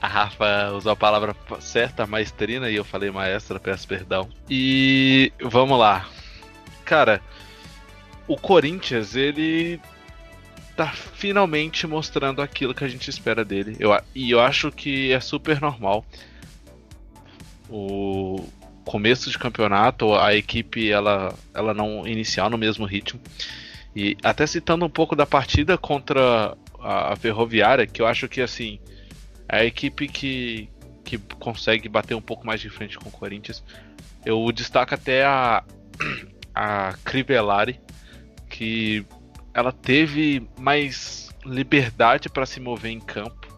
a 0.00 0.06
Rafa 0.06 0.72
usou 0.72 0.92
a 0.92 0.96
palavra 0.96 1.36
certa, 1.60 2.06
maestrina, 2.06 2.70
e 2.70 2.76
eu 2.76 2.84
falei 2.84 3.10
maestra, 3.10 3.60
peço 3.60 3.86
perdão. 3.86 4.28
E 4.48 5.32
vamos 5.40 5.78
lá. 5.78 6.08
Cara, 6.84 7.20
o 8.26 8.36
Corinthians, 8.36 9.14
ele 9.14 9.80
tá 10.76 10.88
finalmente 10.88 11.86
mostrando 11.86 12.40
aquilo 12.40 12.74
que 12.74 12.84
a 12.84 12.88
gente 12.88 13.08
espera 13.08 13.44
dele. 13.44 13.76
Eu, 13.78 13.98
e 14.14 14.30
eu 14.30 14.40
acho 14.40 14.70
que 14.72 15.12
é 15.12 15.20
super 15.20 15.60
normal. 15.60 16.04
O, 17.68 18.46
começo 18.84 19.30
de 19.30 19.38
campeonato, 19.38 20.14
a 20.14 20.34
equipe 20.34 20.90
ela, 20.90 21.34
ela 21.54 21.72
não 21.72 22.06
iniciar 22.06 22.50
no 22.50 22.58
mesmo 22.58 22.84
ritmo. 22.84 23.20
E 23.94 24.16
até 24.22 24.46
citando 24.46 24.84
um 24.84 24.90
pouco 24.90 25.14
da 25.14 25.26
partida 25.26 25.76
contra 25.76 26.56
a, 26.80 27.12
a 27.12 27.16
Ferroviária, 27.16 27.86
que 27.86 28.00
eu 28.00 28.06
acho 28.06 28.28
que 28.28 28.40
assim, 28.40 28.78
é 29.48 29.58
a 29.58 29.64
equipe 29.64 30.08
que, 30.08 30.68
que 31.04 31.18
consegue 31.38 31.88
bater 31.88 32.14
um 32.14 32.22
pouco 32.22 32.46
mais 32.46 32.60
de 32.60 32.68
frente 32.68 32.98
com 32.98 33.08
o 33.08 33.12
Corinthians. 33.12 33.62
Eu 34.24 34.50
destaco 34.52 34.94
até 34.94 35.24
a, 35.24 35.64
a 36.54 36.94
Crivellari, 37.04 37.80
que 38.48 39.04
ela 39.54 39.72
teve 39.72 40.46
mais 40.58 41.30
liberdade 41.44 42.28
para 42.28 42.46
se 42.46 42.60
mover 42.60 42.92
em 42.92 43.00
campo 43.00 43.52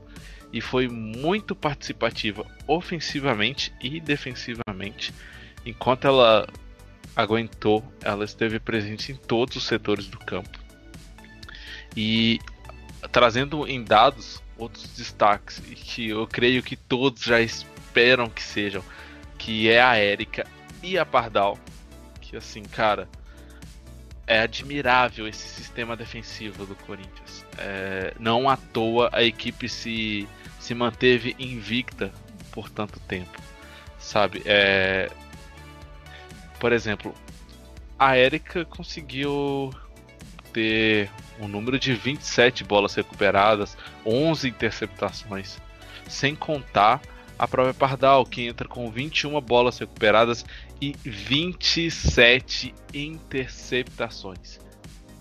e 0.52 0.60
foi 0.60 0.88
muito 0.88 1.54
participativa 1.54 2.46
ofensivamente 2.66 3.72
e 3.82 4.00
defensivamente. 4.00 5.12
Enquanto 5.66 6.06
ela 6.06 6.46
aguentou, 7.16 7.84
ela 8.00 8.24
esteve 8.24 8.60
presente 8.60 9.12
em 9.12 9.16
todos 9.16 9.56
os 9.56 9.64
setores 9.64 10.06
do 10.06 10.18
campo. 10.18 10.58
E 11.96 12.38
trazendo 13.10 13.66
em 13.66 13.82
dados 13.82 14.40
outros 14.64 14.88
destaques 14.96 15.58
que 15.60 16.08
eu 16.08 16.26
creio 16.26 16.62
que 16.62 16.76
todos 16.76 17.22
já 17.22 17.40
esperam 17.40 18.28
que 18.28 18.42
sejam, 18.42 18.82
que 19.38 19.70
é 19.70 19.80
a 19.82 19.96
Érica 19.96 20.46
e 20.82 20.98
a 20.98 21.06
Pardal, 21.06 21.58
que 22.20 22.36
assim, 22.36 22.62
cara, 22.62 23.08
é 24.26 24.40
admirável 24.40 25.28
esse 25.28 25.48
sistema 25.48 25.96
defensivo 25.96 26.66
do 26.66 26.74
Corinthians. 26.74 27.44
É, 27.58 28.14
não 28.18 28.48
à 28.48 28.56
toa 28.56 29.10
a 29.12 29.22
equipe 29.22 29.68
se 29.68 30.26
se 30.58 30.74
manteve 30.74 31.36
invicta 31.38 32.10
por 32.50 32.70
tanto 32.70 32.98
tempo, 33.00 33.38
sabe? 33.98 34.42
É... 34.46 35.10
Por 36.58 36.72
exemplo, 36.72 37.14
a 37.98 38.16
Erika 38.16 38.64
conseguiu 38.64 39.70
ter 40.54 41.10
um 41.38 41.48
número 41.48 41.78
de 41.78 41.92
27 41.92 42.64
bolas 42.64 42.94
recuperadas, 42.94 43.76
11 44.06 44.48
interceptações, 44.48 45.58
sem 46.08 46.34
contar 46.34 47.02
a 47.36 47.48
própria 47.48 47.74
Pardal, 47.74 48.24
que 48.24 48.46
entra 48.46 48.68
com 48.68 48.88
21 48.90 49.38
bolas 49.40 49.78
recuperadas 49.78 50.46
e 50.80 50.94
27 51.04 52.72
interceptações. 52.94 54.60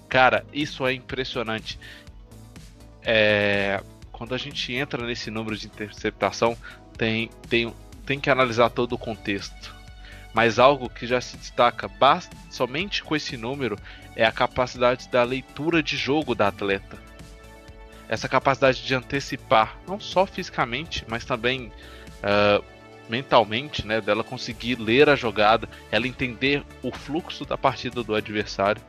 Cara, 0.08 0.46
isso 0.54 0.86
é 0.86 0.94
impressionante. 0.94 1.80
É, 3.02 3.82
quando 4.12 4.36
a 4.36 4.38
gente 4.38 4.72
entra 4.72 5.04
nesse 5.06 5.32
número 5.32 5.58
de 5.58 5.66
interceptação, 5.66 6.56
tem, 6.96 7.32
tem, 7.50 7.74
tem 8.06 8.20
que 8.20 8.30
analisar 8.30 8.70
todo 8.70 8.94
o 8.94 8.98
contexto. 8.98 9.83
Mas 10.34 10.58
algo 10.58 10.90
que 10.90 11.06
já 11.06 11.22
se 11.22 11.38
destaca 11.38 11.90
somente 12.50 13.04
com 13.04 13.16
esse 13.16 13.38
número 13.38 13.78
é 14.16 14.26
a 14.26 14.32
capacidade 14.32 15.08
da 15.10 15.24
leitura 15.24 15.84
de 15.84 15.96
jogo 15.96 16.34
da 16.34 16.48
atleta. 16.48 16.98
Essa 18.10 18.28
capacidade 18.28 18.84
de 18.84 18.96
antecipar, 18.96 19.78
não 19.88 20.00
só 20.00 20.26
fisicamente, 20.26 21.06
mas 21.08 21.24
também 21.24 21.72
uh, 22.22 22.64
mentalmente, 23.08 23.86
né, 23.86 24.02
dela 24.02 24.24
conseguir 24.24 24.76
ler 24.76 25.10
a 25.10 25.16
jogada, 25.16 25.70
ela 25.92 26.08
entender 26.08 26.64
o 26.82 26.92
fluxo 26.92 27.46
da 27.46 27.58
partida 27.58 28.04
do 28.04 28.16
adversário. 28.16 28.82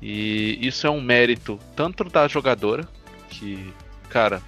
E 0.00 0.58
isso 0.66 0.86
é 0.86 0.90
um 0.90 1.00
mérito 1.00 1.58
tanto 1.74 2.04
da 2.04 2.28
jogadora, 2.28 2.86
que, 3.28 3.72
cara, 4.08 4.42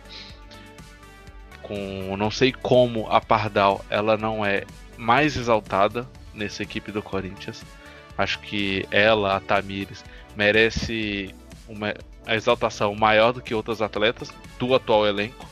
com 1.62 2.16
não 2.16 2.30
sei 2.30 2.52
como 2.52 3.10
a 3.10 3.20
Pardal 3.20 3.84
ela 3.90 4.16
não 4.16 4.44
é 4.44 4.64
mais 4.96 5.36
exaltada 5.36 6.08
nessa 6.36 6.62
equipe 6.62 6.92
do 6.92 7.02
Corinthians. 7.02 7.64
Acho 8.16 8.38
que 8.40 8.86
ela, 8.90 9.36
a 9.36 9.40
Tamires, 9.40 10.04
merece 10.36 11.34
uma 11.68 11.94
exaltação 12.28 12.94
maior 12.94 13.32
do 13.32 13.42
que 13.42 13.54
outros 13.54 13.82
atletas 13.82 14.32
do 14.58 14.74
atual 14.74 15.06
elenco 15.06 15.46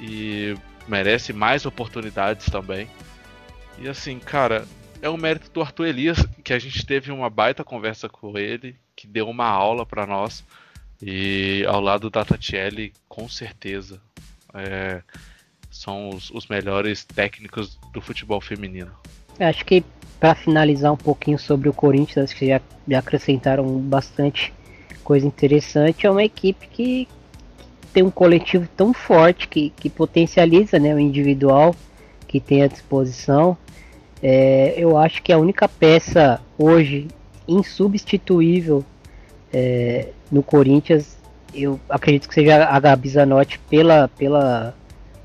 e 0.00 0.54
merece 0.88 1.32
mais 1.32 1.66
oportunidades 1.66 2.46
também. 2.46 2.88
E 3.78 3.88
assim, 3.88 4.18
cara, 4.18 4.66
é 5.02 5.10
um 5.10 5.16
mérito 5.16 5.50
do 5.50 5.60
Arthur 5.60 5.86
Elias 5.86 6.24
que 6.42 6.52
a 6.52 6.58
gente 6.58 6.84
teve 6.86 7.10
uma 7.10 7.28
baita 7.28 7.64
conversa 7.64 8.08
com 8.08 8.38
ele, 8.38 8.76
que 8.96 9.06
deu 9.06 9.28
uma 9.28 9.46
aula 9.46 9.84
para 9.84 10.06
nós. 10.06 10.44
E 11.02 11.64
ao 11.68 11.80
lado 11.80 12.08
da 12.08 12.24
Tatiele, 12.24 12.92
com 13.08 13.28
certeza, 13.28 14.00
é, 14.54 15.02
são 15.70 16.08
os, 16.10 16.30
os, 16.30 16.46
melhores 16.46 17.04
técnicos 17.04 17.76
do 17.92 18.00
futebol 18.00 18.40
feminino. 18.40 18.92
Acho 19.38 19.64
que 19.64 19.84
para 20.20 20.34
finalizar 20.34 20.92
um 20.92 20.96
pouquinho 20.96 21.38
sobre 21.38 21.68
o 21.68 21.72
Corinthians, 21.72 22.30
acho 22.30 22.38
que 22.38 22.46
já, 22.46 22.60
já 22.88 22.98
acrescentaram 22.98 23.64
bastante 23.78 24.52
coisa 25.02 25.26
interessante. 25.26 26.06
É 26.06 26.10
uma 26.10 26.24
equipe 26.24 26.66
que, 26.68 27.08
tem 27.94 28.02
um 28.02 28.10
coletivo 28.10 28.68
tão 28.76 28.92
forte 28.92 29.46
que, 29.46 29.70
que 29.70 29.88
potencializa 29.88 30.80
né, 30.80 30.92
o 30.92 30.98
individual 30.98 31.74
que 32.26 32.40
tem 32.40 32.62
à 32.62 32.66
disposição. 32.66 33.56
É, 34.20 34.74
eu 34.76 34.98
acho 34.98 35.22
que 35.22 35.32
a 35.32 35.38
única 35.38 35.68
peça 35.68 36.40
hoje 36.58 37.06
insubstituível 37.46 38.84
é, 39.52 40.08
no 40.30 40.42
Corinthians, 40.42 41.16
eu 41.54 41.78
acredito 41.88 42.26
que 42.26 42.34
seja 42.34 42.64
a 42.64 42.80
Gabi 42.80 43.08
Zanotti 43.08 43.60
pela, 43.70 44.08
pela, 44.18 44.74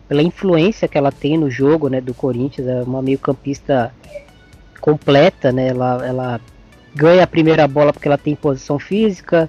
pela 0.09 0.23
influência 0.23 0.87
que 0.87 0.97
ela 0.97 1.11
tem 1.11 1.37
no 1.37 1.51
jogo 1.51 1.87
né, 1.87 2.01
do 2.01 2.15
Corinthians. 2.15 2.67
É 2.67 2.81
uma 2.81 2.99
meio-campista 2.99 3.93
completa, 4.81 5.51
né? 5.51 5.67
Ela, 5.67 6.05
ela 6.05 6.41
ganha 6.95 7.23
a 7.23 7.27
primeira 7.27 7.67
bola 7.67 7.93
porque 7.93 8.07
ela 8.07 8.17
tem 8.17 8.35
posição 8.35 8.79
física, 8.79 9.47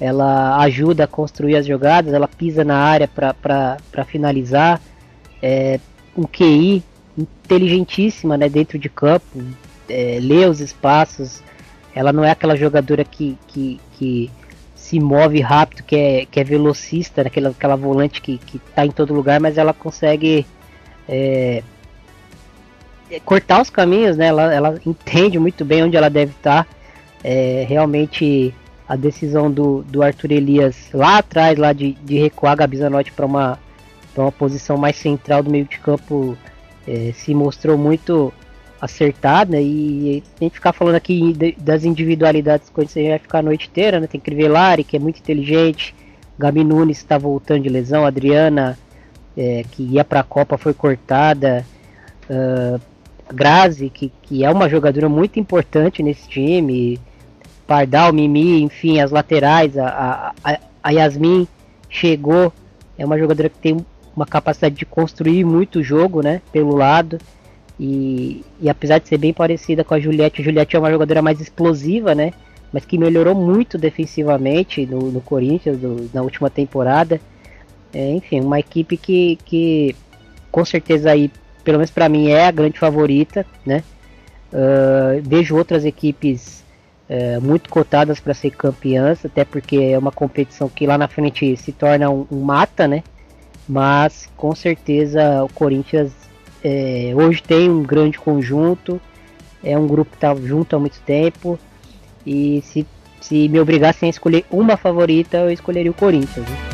ela 0.00 0.58
ajuda 0.60 1.04
a 1.04 1.06
construir 1.06 1.56
as 1.56 1.66
jogadas, 1.66 2.14
ela 2.14 2.26
pisa 2.26 2.64
na 2.64 2.78
área 2.78 3.06
para 3.06 4.04
finalizar. 4.06 4.80
É, 5.42 5.78
um 6.16 6.24
QI 6.24 6.82
inteligentíssima 7.16 8.36
né, 8.36 8.48
dentro 8.48 8.78
de 8.78 8.88
campo, 8.88 9.44
é, 9.88 10.18
lê 10.20 10.46
os 10.46 10.60
espaços. 10.60 11.42
Ela 11.94 12.12
não 12.14 12.24
é 12.24 12.30
aquela 12.30 12.56
jogadora 12.56 13.04
que, 13.04 13.36
que, 13.46 13.78
que 13.92 14.30
se 14.88 14.98
move 14.98 15.40
rápido, 15.42 15.82
que 15.82 15.94
é, 15.94 16.26
que 16.26 16.40
é 16.40 16.44
velocista, 16.44 17.20
aquela, 17.20 17.50
aquela 17.50 17.76
volante 17.76 18.22
que, 18.22 18.38
que 18.38 18.58
tá 18.58 18.86
em 18.86 18.90
todo 18.90 19.12
lugar, 19.12 19.38
mas 19.38 19.58
ela 19.58 19.74
consegue 19.74 20.46
é, 21.06 21.62
cortar 23.22 23.60
os 23.60 23.68
caminhos, 23.68 24.16
né? 24.16 24.28
Ela, 24.28 24.54
ela 24.54 24.80
entende 24.86 25.38
muito 25.38 25.62
bem 25.62 25.84
onde 25.84 25.96
ela 25.96 26.08
deve 26.08 26.32
estar. 26.32 26.64
Tá. 26.64 26.70
É, 27.22 27.66
realmente 27.68 28.54
a 28.88 28.96
decisão 28.96 29.50
do, 29.50 29.82
do 29.82 30.02
Arthur 30.02 30.32
Elias 30.32 30.88
lá 30.94 31.18
atrás, 31.18 31.58
lá 31.58 31.74
de, 31.74 31.92
de 31.92 32.18
recuar 32.18 32.52
a 32.52 32.56
Gabi 32.56 32.78
Zanotti 32.78 33.12
para 33.12 33.26
uma, 33.26 33.58
uma 34.16 34.32
posição 34.32 34.78
mais 34.78 34.96
central 34.96 35.42
do 35.42 35.50
meio 35.50 35.66
de 35.66 35.78
campo, 35.80 36.38
é, 36.86 37.12
se 37.12 37.34
mostrou 37.34 37.76
muito 37.76 38.32
acertada. 38.80 39.60
E 39.60 40.22
a 40.40 40.44
gente 40.44 40.54
ficar 40.54 40.72
falando 40.72 40.96
aqui 40.96 41.34
das 41.58 41.84
individualidades 41.84 42.70
quando 42.70 42.88
você 42.88 43.08
vai 43.08 43.18
ficar 43.18 43.38
a 43.38 43.42
noite 43.42 43.68
inteira, 43.68 44.00
né? 44.00 44.06
Tem 44.06 44.20
Crivellari, 44.20 44.84
que 44.84 44.96
é 44.96 45.00
muito 45.00 45.18
inteligente, 45.18 45.94
Gabi 46.38 46.64
Nunes 46.64 46.98
está 46.98 47.18
voltando 47.18 47.62
de 47.62 47.68
lesão, 47.68 48.06
Adriana, 48.06 48.78
é, 49.36 49.64
que 49.70 49.82
ia 49.82 50.04
para 50.04 50.20
a 50.20 50.24
Copa, 50.24 50.56
foi 50.56 50.72
cortada. 50.72 51.64
Uh, 52.30 52.80
Grazi, 53.32 53.90
que, 53.90 54.12
que 54.22 54.44
é 54.44 54.50
uma 54.50 54.68
jogadora 54.68 55.08
muito 55.08 55.38
importante 55.38 56.02
nesse 56.02 56.28
time. 56.28 56.98
Pardal, 57.66 58.12
Mimi, 58.12 58.62
enfim, 58.62 59.00
as 59.00 59.10
laterais, 59.10 59.76
a, 59.76 60.32
a, 60.42 60.58
a 60.82 60.90
Yasmin 60.90 61.46
chegou, 61.88 62.52
é 62.96 63.04
uma 63.04 63.18
jogadora 63.18 63.48
que 63.48 63.58
tem 63.58 63.76
uma 64.16 64.26
capacidade 64.26 64.74
de 64.74 64.86
construir 64.86 65.44
muito 65.44 65.82
jogo, 65.82 66.22
né, 66.22 66.40
pelo 66.50 66.74
lado. 66.74 67.18
E, 67.78 68.44
e 68.60 68.68
apesar 68.68 68.98
de 68.98 69.08
ser 69.08 69.18
bem 69.18 69.32
parecida 69.32 69.84
com 69.84 69.94
a 69.94 70.00
Juliette, 70.00 70.40
a 70.40 70.44
Juliette 70.44 70.74
é 70.74 70.78
uma 70.78 70.90
jogadora 70.90 71.22
mais 71.22 71.40
explosiva, 71.40 72.14
né, 72.14 72.32
mas 72.72 72.84
que 72.84 72.98
melhorou 72.98 73.34
muito 73.34 73.78
defensivamente 73.78 74.84
no, 74.84 75.12
no 75.12 75.20
Corinthians 75.20 75.78
do, 75.78 76.10
na 76.12 76.22
última 76.22 76.50
temporada. 76.50 77.20
É, 77.92 78.10
enfim, 78.10 78.40
uma 78.40 78.58
equipe 78.58 78.96
que, 78.96 79.38
que 79.44 79.96
com 80.50 80.64
certeza 80.64 81.10
aí, 81.10 81.30
pelo 81.64 81.78
menos 81.78 81.90
para 81.90 82.08
mim, 82.08 82.28
é 82.28 82.46
a 82.46 82.50
grande 82.50 82.78
favorita, 82.78 83.46
né. 83.64 83.82
Uh, 84.50 85.22
vejo 85.22 85.56
outras 85.56 85.84
equipes 85.84 86.64
é, 87.08 87.38
muito 87.38 87.70
cotadas 87.70 88.20
para 88.20 88.34
ser 88.34 88.50
campeãs, 88.50 89.24
até 89.24 89.44
porque 89.44 89.76
é 89.76 89.98
uma 89.98 90.12
competição 90.12 90.68
que 90.68 90.86
lá 90.86 90.98
na 90.98 91.08
frente 91.08 91.56
se 91.56 91.72
torna 91.72 92.10
um, 92.10 92.26
um 92.30 92.40
mata, 92.40 92.86
né? 92.86 93.02
Mas 93.68 94.28
com 94.36 94.54
certeza 94.54 95.42
o 95.42 95.48
Corinthians 95.48 96.12
é, 96.62 97.12
hoje 97.14 97.42
tem 97.42 97.70
um 97.70 97.82
grande 97.82 98.18
conjunto, 98.18 99.00
é 99.62 99.76
um 99.78 99.86
grupo 99.86 100.10
que 100.10 100.16
está 100.16 100.34
junto 100.34 100.74
há 100.74 100.78
muito 100.78 101.00
tempo 101.00 101.58
e 102.26 102.62
se, 102.64 102.86
se 103.20 103.48
me 103.48 103.60
obrigassem 103.60 104.08
a 104.08 104.10
escolher 104.10 104.44
uma 104.50 104.76
favorita, 104.76 105.38
eu 105.38 105.50
escolheria 105.50 105.90
o 105.90 105.94
Corinthians. 105.94 106.67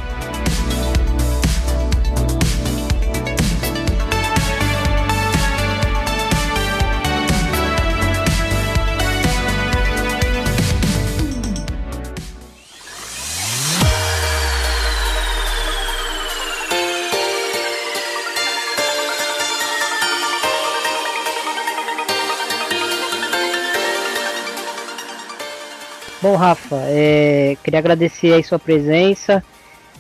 Bom, 26.35 26.39
Rafa, 26.41 26.79
é, 26.89 27.57
queria 27.63 27.79
agradecer 27.79 28.33
aí 28.33 28.43
sua 28.43 28.59
presença. 28.59 29.41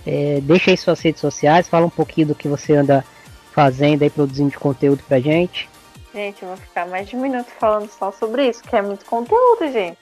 É, 0.04 0.40
deixa 0.42 0.72
aí 0.72 0.76
suas 0.76 1.00
redes 1.00 1.20
sociais, 1.20 1.68
fala 1.68 1.86
um 1.86 1.90
pouquinho 1.90 2.26
do 2.26 2.34
que 2.34 2.48
você 2.48 2.74
anda 2.74 3.04
fazendo 3.52 4.02
aí, 4.02 4.10
produzindo 4.10 4.50
de 4.50 4.58
conteúdo 4.58 5.00
pra 5.06 5.20
gente. 5.20 5.70
Gente, 6.12 6.42
eu 6.42 6.48
vou 6.48 6.56
ficar 6.56 6.88
mais 6.88 7.08
de 7.08 7.14
um 7.14 7.20
minuto 7.20 7.46
falando 7.60 7.88
só 7.88 8.10
sobre 8.10 8.48
isso, 8.48 8.64
que 8.64 8.74
é 8.74 8.82
muito 8.82 9.04
conteúdo, 9.04 9.70
gente. 9.72 9.96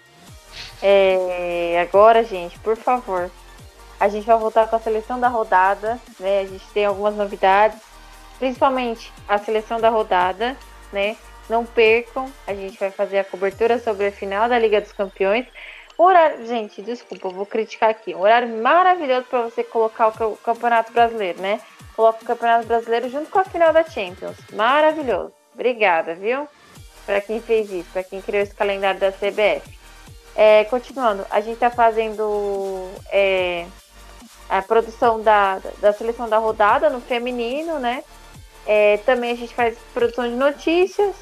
É, 0.82 1.86
agora, 1.86 2.24
gente, 2.24 2.58
por 2.60 2.78
favor, 2.78 3.30
a 4.00 4.08
gente 4.08 4.26
vai 4.26 4.38
voltar 4.38 4.66
com 4.68 4.76
a 4.76 4.80
seleção 4.80 5.20
da 5.20 5.28
rodada, 5.28 6.00
né? 6.18 6.40
A 6.40 6.46
gente 6.46 6.64
tem 6.72 6.86
algumas 6.86 7.14
novidades, 7.14 7.78
principalmente 8.38 9.12
a 9.28 9.36
seleção 9.36 9.78
da 9.78 9.90
rodada, 9.90 10.56
né? 10.90 11.14
Não 11.46 11.66
percam, 11.66 12.32
a 12.46 12.54
gente 12.54 12.80
vai 12.80 12.90
fazer 12.90 13.18
a 13.18 13.24
cobertura 13.24 13.78
sobre 13.78 14.06
a 14.06 14.12
final 14.12 14.48
da 14.48 14.58
Liga 14.58 14.80
dos 14.80 14.92
Campeões. 14.92 15.44
Horário, 16.02 16.44
gente, 16.46 16.82
desculpa, 16.82 17.28
eu 17.28 17.30
vou 17.30 17.46
criticar 17.46 17.90
aqui. 17.90 18.12
Um 18.12 18.22
horário 18.22 18.48
maravilhoso 18.60 19.24
para 19.30 19.42
você 19.42 19.62
colocar 19.62 20.08
o 20.08 20.36
Campeonato 20.36 20.92
Brasileiro, 20.92 21.40
né? 21.40 21.60
Coloca 21.94 22.22
o 22.22 22.26
Campeonato 22.26 22.66
Brasileiro 22.66 23.08
junto 23.08 23.30
com 23.30 23.38
a 23.38 23.44
final 23.44 23.72
da 23.72 23.84
Champions. 23.84 24.36
Maravilhoso. 24.52 25.32
Obrigada, 25.54 26.12
viu? 26.16 26.48
Para 27.06 27.20
quem 27.20 27.40
fez 27.40 27.70
isso, 27.70 27.88
para 27.92 28.02
quem 28.02 28.20
criou 28.20 28.42
esse 28.42 28.52
calendário 28.52 28.98
da 28.98 29.12
CBF. 29.12 29.78
É, 30.34 30.64
continuando, 30.64 31.24
a 31.30 31.40
gente 31.40 31.54
está 31.54 31.70
fazendo 31.70 32.90
é, 33.12 33.66
a 34.48 34.60
produção 34.60 35.22
da, 35.22 35.60
da 35.80 35.92
seleção 35.92 36.28
da 36.28 36.38
rodada 36.38 36.90
no 36.90 37.00
feminino, 37.00 37.78
né? 37.78 38.02
É, 38.66 38.96
também 38.98 39.30
a 39.30 39.36
gente 39.36 39.54
faz 39.54 39.78
produção 39.94 40.28
de 40.28 40.34
notícias. 40.34 41.14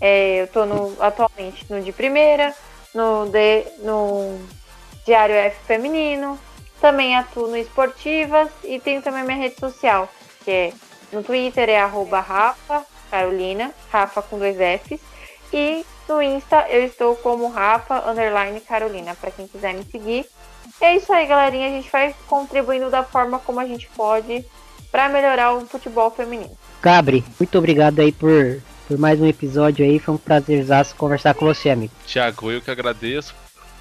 É, 0.00 0.40
eu 0.40 0.44
estou 0.46 0.96
atualmente 1.00 1.70
no 1.70 1.82
de 1.82 1.92
primeira 1.92 2.54
no, 2.94 3.26
de, 3.26 3.64
no 3.78 4.38
Diário 5.04 5.34
F 5.34 5.56
Feminino. 5.66 6.38
Também 6.80 7.16
atuo 7.16 7.46
no 7.46 7.56
Esportivas 7.56 8.50
e 8.64 8.80
tenho 8.80 9.00
também 9.02 9.22
minha 9.22 9.36
rede 9.36 9.58
social, 9.58 10.08
que 10.44 10.50
é 10.50 10.72
no 11.12 11.22
Twitter 11.22 11.68
é 11.68 11.78
arroba 11.78 12.20
Rafa 12.20 12.84
Carolina, 13.10 13.70
Rafa 13.90 14.22
com 14.22 14.38
dois 14.38 14.56
Fs. 14.56 15.00
E 15.52 15.84
no 16.08 16.20
Insta 16.20 16.66
eu 16.68 16.82
estou 16.84 17.14
como 17.16 17.48
Rafa 17.48 18.10
Underline 18.10 18.60
Carolina, 18.60 19.14
para 19.14 19.30
quem 19.30 19.46
quiser 19.46 19.74
me 19.74 19.84
seguir. 19.84 20.26
É 20.80 20.96
isso 20.96 21.12
aí, 21.12 21.26
galerinha. 21.26 21.68
A 21.68 21.70
gente 21.70 21.90
vai 21.90 22.14
contribuindo 22.26 22.90
da 22.90 23.04
forma 23.04 23.38
como 23.38 23.60
a 23.60 23.66
gente 23.66 23.88
pode 23.94 24.44
para 24.90 25.08
melhorar 25.08 25.54
o 25.54 25.66
futebol 25.66 26.10
feminino. 26.10 26.56
Gabri, 26.82 27.24
muito 27.38 27.56
obrigado 27.56 28.00
aí 28.00 28.10
por 28.10 28.60
por 28.86 28.98
mais 28.98 29.20
um 29.20 29.26
episódio 29.26 29.84
aí. 29.84 29.98
Foi 29.98 30.14
um 30.14 30.18
prazerzaço 30.18 30.94
conversar 30.96 31.34
com 31.34 31.46
você, 31.46 31.70
amigo. 31.70 31.92
Tiago, 32.06 32.50
eu 32.50 32.60
que 32.60 32.70
agradeço 32.70 33.34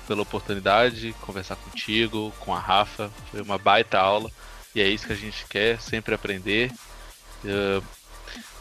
pela 0.07 0.21
oportunidade 0.21 0.99
de 0.99 1.13
conversar 1.13 1.55
contigo, 1.55 2.33
com 2.39 2.53
a 2.53 2.59
Rafa. 2.59 3.09
Foi 3.31 3.41
uma 3.41 3.57
baita 3.57 3.99
aula 3.99 4.29
e 4.75 4.81
é 4.81 4.87
isso 4.87 5.07
que 5.07 5.13
a 5.13 5.17
gente 5.17 5.45
quer, 5.47 5.79
sempre 5.79 6.15
aprender. 6.15 6.71
Uh, 7.43 7.83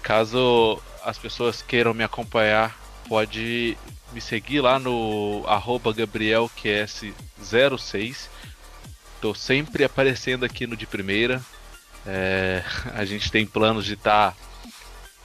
caso 0.03 0.81
as 1.05 1.19
pessoas 1.19 1.63
queiram 1.63 1.95
me 1.95 2.05
acompanhar, 2.05 2.79
pode 3.09 3.77
me 4.13 4.21
seguir 4.21 4.61
lá 4.61 4.79
no 4.79 5.43
GabrielQS06. 5.47 8.29
Estou 9.15 9.35
sempre 9.35 9.85
aparecendo 9.85 10.45
aqui 10.45 10.67
no 10.67 10.77
de 10.77 10.87
primeira. 10.87 11.41
É, 12.07 12.63
a 12.95 13.05
gente 13.05 13.31
tem 13.31 13.47
planos 13.47 13.85
de 13.85 13.93
estar 13.95 14.33
tá 14.33 14.37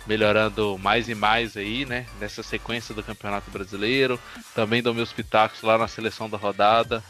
melhorando 0.06 0.78
mais 0.78 1.10
e 1.10 1.16
mais 1.16 1.58
aí, 1.58 1.86
né? 1.86 2.06
Nessa 2.20 2.43
sequência 2.43 2.93
do 2.93 3.03
Campeonato 3.03 3.49
Brasileiro. 3.51 4.20
Também 4.53 4.82
dou 4.82 4.93
meus 4.93 5.12
pitacos 5.12 5.62
lá 5.62 5.78
na 5.78 5.88
seleção 5.88 6.30
da 6.30 6.38
rodada. 6.38 7.03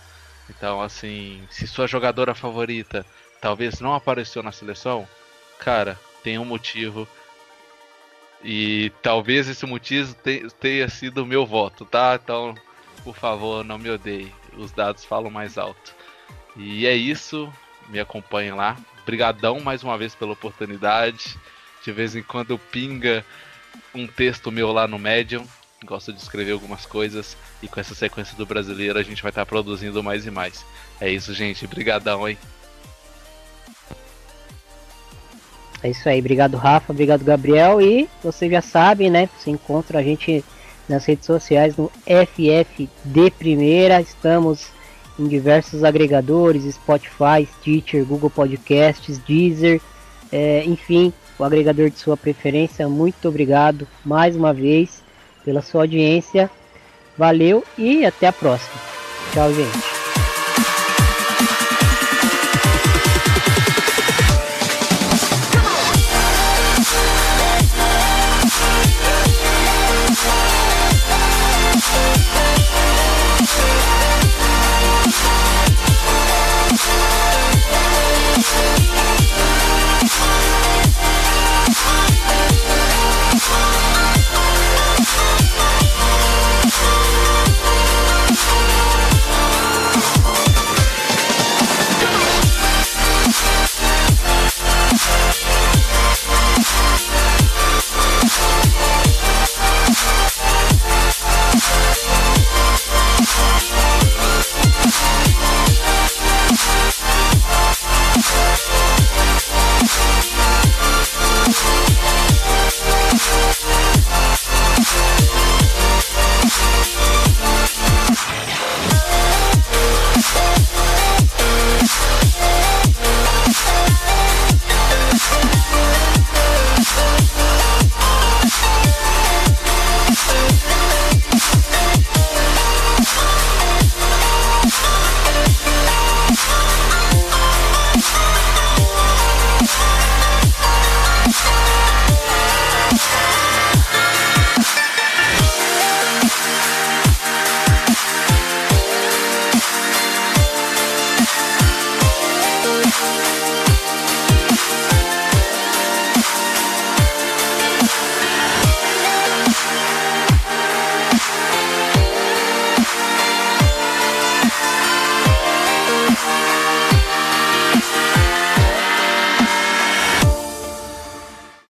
Então, 0.49 0.81
assim, 0.81 1.43
se 1.49 1.67
sua 1.67 1.87
jogadora 1.87 2.35
favorita 2.35 3.05
talvez 3.41 3.79
não 3.79 3.93
apareceu 3.93 4.41
na 4.41 4.51
seleção, 4.51 5.07
cara, 5.59 5.99
tem 6.23 6.39
um 6.39 6.45
motivo. 6.45 7.07
E 8.43 8.91
talvez 9.01 9.47
esse 9.47 9.65
motivo 9.65 10.15
tenha 10.59 10.87
sido 10.89 11.23
o 11.23 11.25
meu 11.25 11.45
voto, 11.45 11.85
tá? 11.85 12.19
Então, 12.21 12.55
por 13.03 13.15
favor, 13.15 13.63
não 13.63 13.77
me 13.77 13.89
odeie. 13.89 14.33
Os 14.57 14.71
dados 14.71 15.03
falam 15.03 15.29
mais 15.29 15.57
alto. 15.57 15.93
E 16.55 16.85
é 16.85 16.95
isso. 16.95 17.51
Me 17.89 17.99
acompanhem 17.99 18.53
lá. 18.53 18.77
Obrigadão 19.01 19.59
mais 19.59 19.83
uma 19.83 19.97
vez 19.97 20.15
pela 20.15 20.33
oportunidade. 20.33 21.37
De 21.85 21.91
vez 21.91 22.15
em 22.15 22.23
quando 22.23 22.57
pinga 22.57 23.23
um 23.93 24.07
texto 24.07 24.51
meu 24.51 24.71
lá 24.71 24.87
no 24.87 24.97
Medium. 24.97 25.45
Gosto 25.85 26.11
de 26.11 26.19
escrever 26.19 26.53
algumas 26.53 26.83
coisas. 26.83 27.37
E 27.61 27.67
com 27.67 27.79
essa 27.79 27.93
sequência 27.93 28.35
do 28.35 28.43
brasileiro 28.43 28.97
a 28.97 29.03
gente 29.03 29.21
vai 29.21 29.29
estar 29.29 29.45
produzindo 29.45 30.03
mais 30.03 30.25
e 30.25 30.31
mais. 30.31 30.65
É 30.99 31.11
isso, 31.11 31.31
gente. 31.31 31.63
Obrigadão, 31.63 32.27
hein? 32.27 32.39
É 35.83 35.91
isso 35.91 36.09
aí. 36.09 36.19
Obrigado, 36.19 36.57
Rafa. 36.57 36.91
Obrigado, 36.91 37.23
Gabriel. 37.23 37.79
E 37.79 38.09
você 38.23 38.49
já 38.49 38.63
sabe, 38.63 39.07
né? 39.07 39.29
Você 39.37 39.51
encontra 39.51 39.99
a 39.99 40.03
gente 40.03 40.43
nas 40.89 41.05
redes 41.05 41.27
sociais 41.27 41.77
no 41.77 41.91
FFD 42.07 43.29
Primeira. 43.37 44.01
Estamos 44.01 44.69
em 45.19 45.27
diversos 45.27 45.83
agregadores, 45.83 46.73
Spotify, 46.73 47.47
Stitcher, 47.59 48.03
Google 48.03 48.31
Podcasts, 48.31 49.19
Deezer, 49.19 49.79
é, 50.31 50.63
enfim, 50.65 51.13
o 51.37 51.43
agregador 51.43 51.89
de 51.89 51.99
sua 51.99 52.17
preferência. 52.17 52.87
Muito 52.87 53.27
obrigado 53.27 53.87
mais 54.03 54.35
uma 54.35 54.53
vez 54.53 55.03
pela 55.43 55.61
sua 55.61 55.81
audiência. 55.81 56.49
Valeu 57.17 57.63
e 57.77 58.05
até 58.05 58.27
a 58.27 58.33
próxima. 58.33 58.79
Tchau, 59.33 59.53
gente. 59.53 59.94